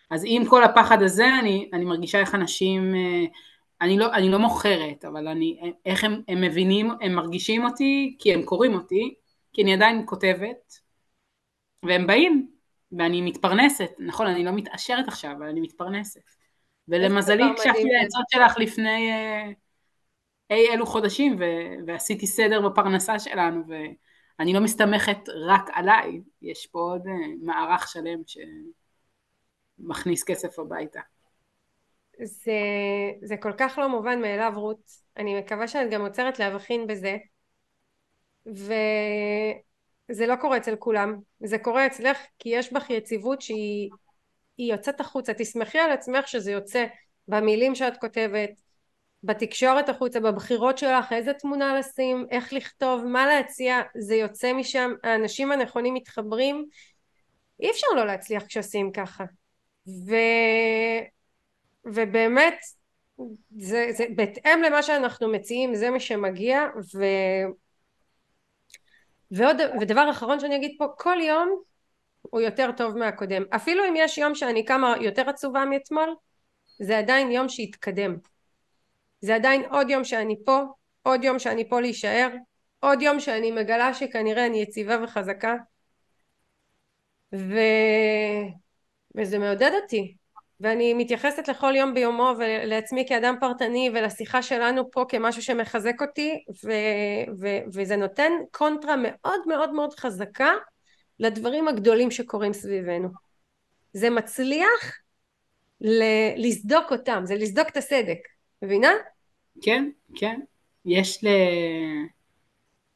[0.10, 3.26] אז עם כל הפחד הזה אני, אני מרגישה איך אנשים, אה,
[3.84, 8.34] אני לא, אני לא מוכרת, אבל אני, איך הם, הם מבינים, הם מרגישים אותי כי
[8.34, 9.16] הם קוראים אותי,
[9.54, 10.80] כי אני עדיין כותבת,
[11.84, 12.52] והם באים,
[12.92, 16.22] ואני מתפרנסת, נכון, אני לא מתעשרת עכשיו, אבל אני מתפרנסת.
[16.88, 19.50] ולמזלי הקשבתי לעצות שלך לפני אה,
[20.50, 26.80] אי אלו חודשים, ו- ועשיתי סדר בפרנסה שלנו, ואני לא מסתמכת רק עליי, יש פה
[26.80, 28.20] עוד אה, מערך שלם
[29.80, 31.02] שמכניס כסף הביתה.
[32.24, 32.52] זה,
[33.22, 34.92] זה כל כך לא מובן מאליו, רות.
[35.18, 37.18] אני מקווה שאת גם עוצרת להבחין בזה.
[38.56, 38.74] ו...
[40.12, 43.90] זה לא קורה אצל כולם, זה קורה אצלך כי יש בך יציבות שהיא
[44.58, 46.86] יוצאת החוצה, תסמכי על עצמך שזה יוצא
[47.28, 48.50] במילים שאת כותבת,
[49.24, 55.52] בתקשורת החוצה, בבחירות שלך, איזה תמונה לשים, איך לכתוב, מה להציע, זה יוצא משם, האנשים
[55.52, 56.66] הנכונים מתחברים,
[57.60, 59.24] אי אפשר לא להצליח כשעושים ככה.
[59.88, 60.16] ו...
[61.86, 62.60] ובאמת
[63.58, 66.62] זה, זה בהתאם למה שאנחנו מציעים זה מי שמגיע
[66.96, 67.04] ו...
[69.32, 71.62] ועוד ודבר אחרון שאני אגיד פה כל יום
[72.22, 73.44] הוא יותר טוב מהקודם.
[73.56, 76.16] אפילו אם יש יום שאני קמה יותר עצובה מאתמול
[76.80, 78.16] זה עדיין יום שהתקדם.
[79.22, 80.64] זה עדיין עוד יום שאני פה
[81.04, 82.30] עוד יום שאני פה להישאר
[82.80, 85.56] עוד יום שאני מגלה שכנראה אני יציבה וחזקה.
[87.36, 87.54] ו...
[89.16, 90.16] וזה מעודד אותי
[90.60, 96.72] ואני מתייחסת לכל יום ביומו ולעצמי כאדם פרטני ולשיחה שלנו פה כמשהו שמחזק אותי ו,
[97.40, 100.52] ו, וזה נותן קונטרה מאוד מאוד מאוד חזקה
[101.20, 103.10] לדברים הגדולים שקורים סביבנו.
[103.94, 105.00] זה מצליח
[105.82, 108.20] ל- לסדוק אותם, זה לסדוק את הסדק,
[108.62, 108.92] מבינה?
[109.62, 110.40] כן, כן.
[110.86, 111.28] יש ל...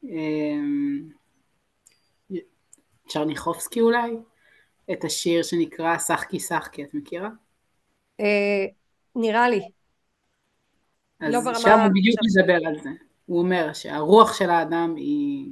[0.04, 1.10] אמ,
[3.08, 4.12] צ'רניחובסקי אולי?
[4.92, 7.30] את השיר שנקרא שחקי שחקי, את מכירה?
[8.20, 8.66] אה,
[9.16, 9.62] נראה לי.
[11.20, 11.60] אז לא ברמה...
[11.60, 12.90] שם הוא בדיוק מדבר על זה.
[13.26, 15.50] הוא אומר שהרוח של האדם היא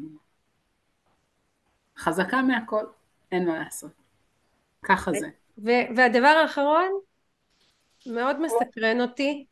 [1.97, 2.85] חזקה מהכל,
[3.31, 3.91] אין מה לעשות.
[4.83, 5.27] ככה זה.
[5.95, 6.91] והדבר האחרון,
[8.05, 9.45] מאוד מסקרן אותי,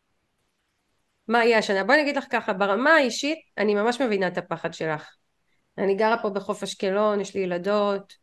[1.27, 1.84] מה יהיה השנה.
[1.84, 5.15] בואי נגיד לך ככה, ברמה האישית, אני ממש מבינה את הפחד שלך.
[5.77, 8.14] אני גרה פה בחוף אשקלון, יש לי ילדות,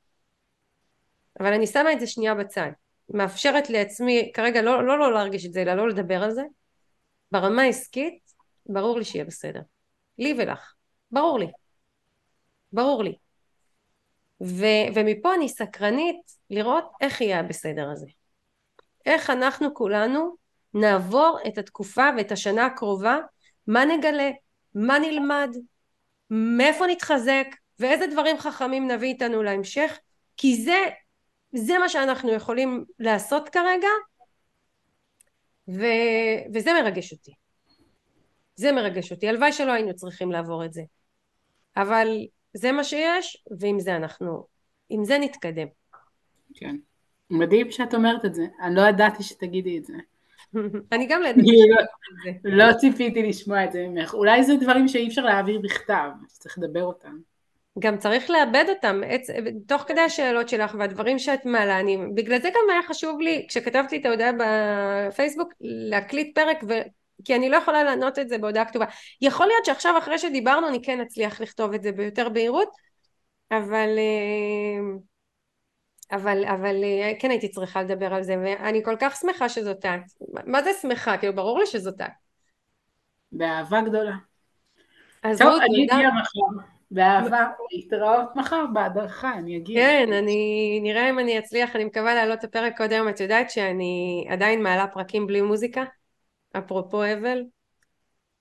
[1.41, 2.71] אבל אני שמה את זה שנייה בצד.
[3.15, 6.43] מאפשרת לעצמי כרגע לא, לא לא להרגיש את זה אלא לא לדבר על זה.
[7.33, 8.19] ברמה העסקית
[8.67, 9.61] ברור לי שיהיה בסדר.
[10.19, 10.75] לי ולך.
[11.11, 11.47] ברור לי.
[12.73, 13.15] ברור לי.
[14.43, 14.65] ו,
[14.95, 16.21] ומפה אני סקרנית
[16.51, 18.07] לראות איך יהיה בסדר הזה.
[19.07, 20.37] איך אנחנו כולנו
[20.75, 23.19] נעבור את התקופה ואת השנה הקרובה
[23.67, 24.31] מה נגלה
[24.75, 25.57] מה נלמד
[26.31, 27.47] מאיפה נתחזק
[27.79, 29.99] ואיזה דברים חכמים נביא איתנו להמשך
[30.37, 30.79] כי זה,
[31.53, 33.89] זה מה שאנחנו יכולים לעשות כרגע,
[35.69, 35.85] ו,
[36.55, 37.33] וזה מרגש אותי.
[38.57, 39.29] זה מרגש אותי.
[39.29, 40.83] הלוואי שלא היינו צריכים לעבור את זה.
[41.77, 42.09] אבל
[42.55, 44.47] זה מה שיש, ועם זה אנחנו,
[44.89, 45.67] עם זה נתקדם.
[46.55, 46.77] כן.
[47.31, 48.47] מדהים שאת אומרת את זה.
[48.63, 49.95] אני לא ידעתי שתגידי את זה.
[50.93, 52.51] אני גם לא ידעתי לא- שתגידי את זה.
[52.51, 54.15] לא ציפיתי לשמוע את זה ממך.
[54.15, 57.19] אולי זה דברים שאי אפשר להעביר בכתב, שצריך לדבר אותם.
[57.81, 59.01] גם צריך לאבד אותם.
[59.07, 59.27] עץ,
[59.67, 63.97] תוך כדי השאלות שלך והדברים שאת מעלה אני בגלל זה גם היה חשוב לי כשכתבתי
[63.97, 66.73] את ההודעה בפייסבוק להקליט פרק ו...
[67.25, 68.85] כי אני לא יכולה לענות את זה בהודעה כתובה.
[69.21, 72.69] יכול להיות שעכשיו אחרי שדיברנו אני כן אצליח לכתוב את זה ביותר בהירות
[73.51, 74.97] אבל אה,
[76.17, 80.01] אבל אבל אה, כן הייתי צריכה לדבר על זה ואני כל כך שמחה שזאת את.
[80.47, 81.17] מה זה שמחה?
[81.17, 82.11] כאילו ברור לי שזאת את.
[83.33, 84.15] באהבה גדולה.
[85.23, 85.85] אז טוב, אני.
[85.85, 86.80] אגיע מחר.
[86.91, 87.47] באהבה.
[87.73, 89.83] להתראות מחר בהדרכה, אני אגיע.
[89.83, 93.51] כן, אני נראה אם אני אצליח, אני מקווה להעלות את הפרק עוד היום, את יודעת
[93.51, 95.85] שאני עדיין מעלה פרקים בלי מוזיקה,
[96.53, 97.43] אפרופו אבל.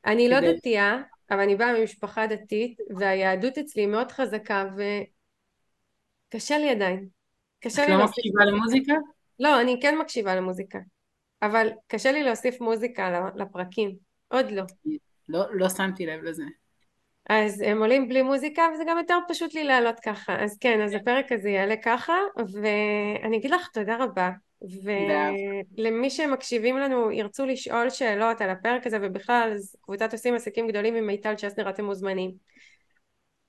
[0.05, 1.01] אני לא דתייה,
[1.31, 4.65] אבל אני באה ממשפחה דתית, והיהדות אצלי מאוד חזקה,
[6.29, 7.07] וקשה לי עדיין.
[7.59, 8.93] קשה את לי לא להוסיף מקשיבה למוזיקה?
[9.39, 10.79] לא, אני כן מקשיבה למוזיקה,
[11.41, 13.95] אבל קשה לי להוסיף מוזיקה לפרקים,
[14.27, 14.63] עוד לא.
[15.29, 16.43] לא, לא שמתי לב לזה.
[17.29, 20.43] אז הם עולים בלי מוזיקה וזה גם יותר פשוט לי לעלות ככה.
[20.43, 22.13] אז כן אז הפרק הזה יעלה ככה
[22.53, 24.29] ואני אגיד לך תודה רבה.
[25.77, 31.07] ולמי שמקשיבים לנו ירצו לשאול שאלות על הפרק הזה ובכלל קבוצת עושים עסקים גדולים עם
[31.07, 32.31] מיטל צ'סנר אתם מוזמנים.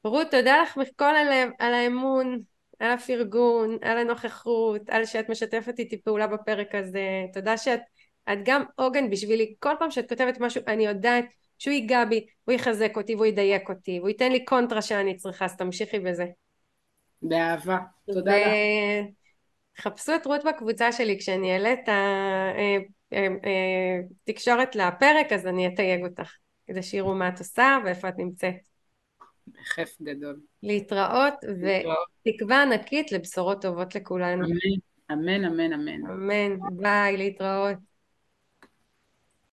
[0.04, 2.38] רות תודה לך מכל הלב על האמון
[2.78, 7.04] על הפרגון על הנוכחות על שאת משתפת איתי פעולה בפרק הזה.
[7.32, 7.80] תודה שאת
[8.32, 9.54] את גם עוגן בשבילי.
[9.58, 11.24] כל פעם שאת כותבת משהו אני יודעת
[11.60, 15.44] שהוא ייגע בי, הוא יחזק אותי והוא ידייק אותי, והוא ייתן לי קונטרה שאני צריכה,
[15.44, 16.26] אז תמשיכי בזה.
[17.22, 17.78] באהבה.
[18.12, 18.52] תודה לך.
[19.78, 21.88] חפשו את רות בקבוצה שלי, כשאני אעלה את
[24.28, 26.32] התקשורת לפרק, אז אני אתייג אותך,
[26.66, 28.54] כדי שיראו מה את עושה ואיפה את נמצאת.
[29.46, 30.40] בכיף גדול.
[30.62, 31.34] להתראות.
[32.24, 34.46] ותקווה ענקית לבשורות טובות לכולנו.
[35.12, 36.06] אמן, אמן, אמן.
[36.10, 37.89] אמן, ביי, להתראות.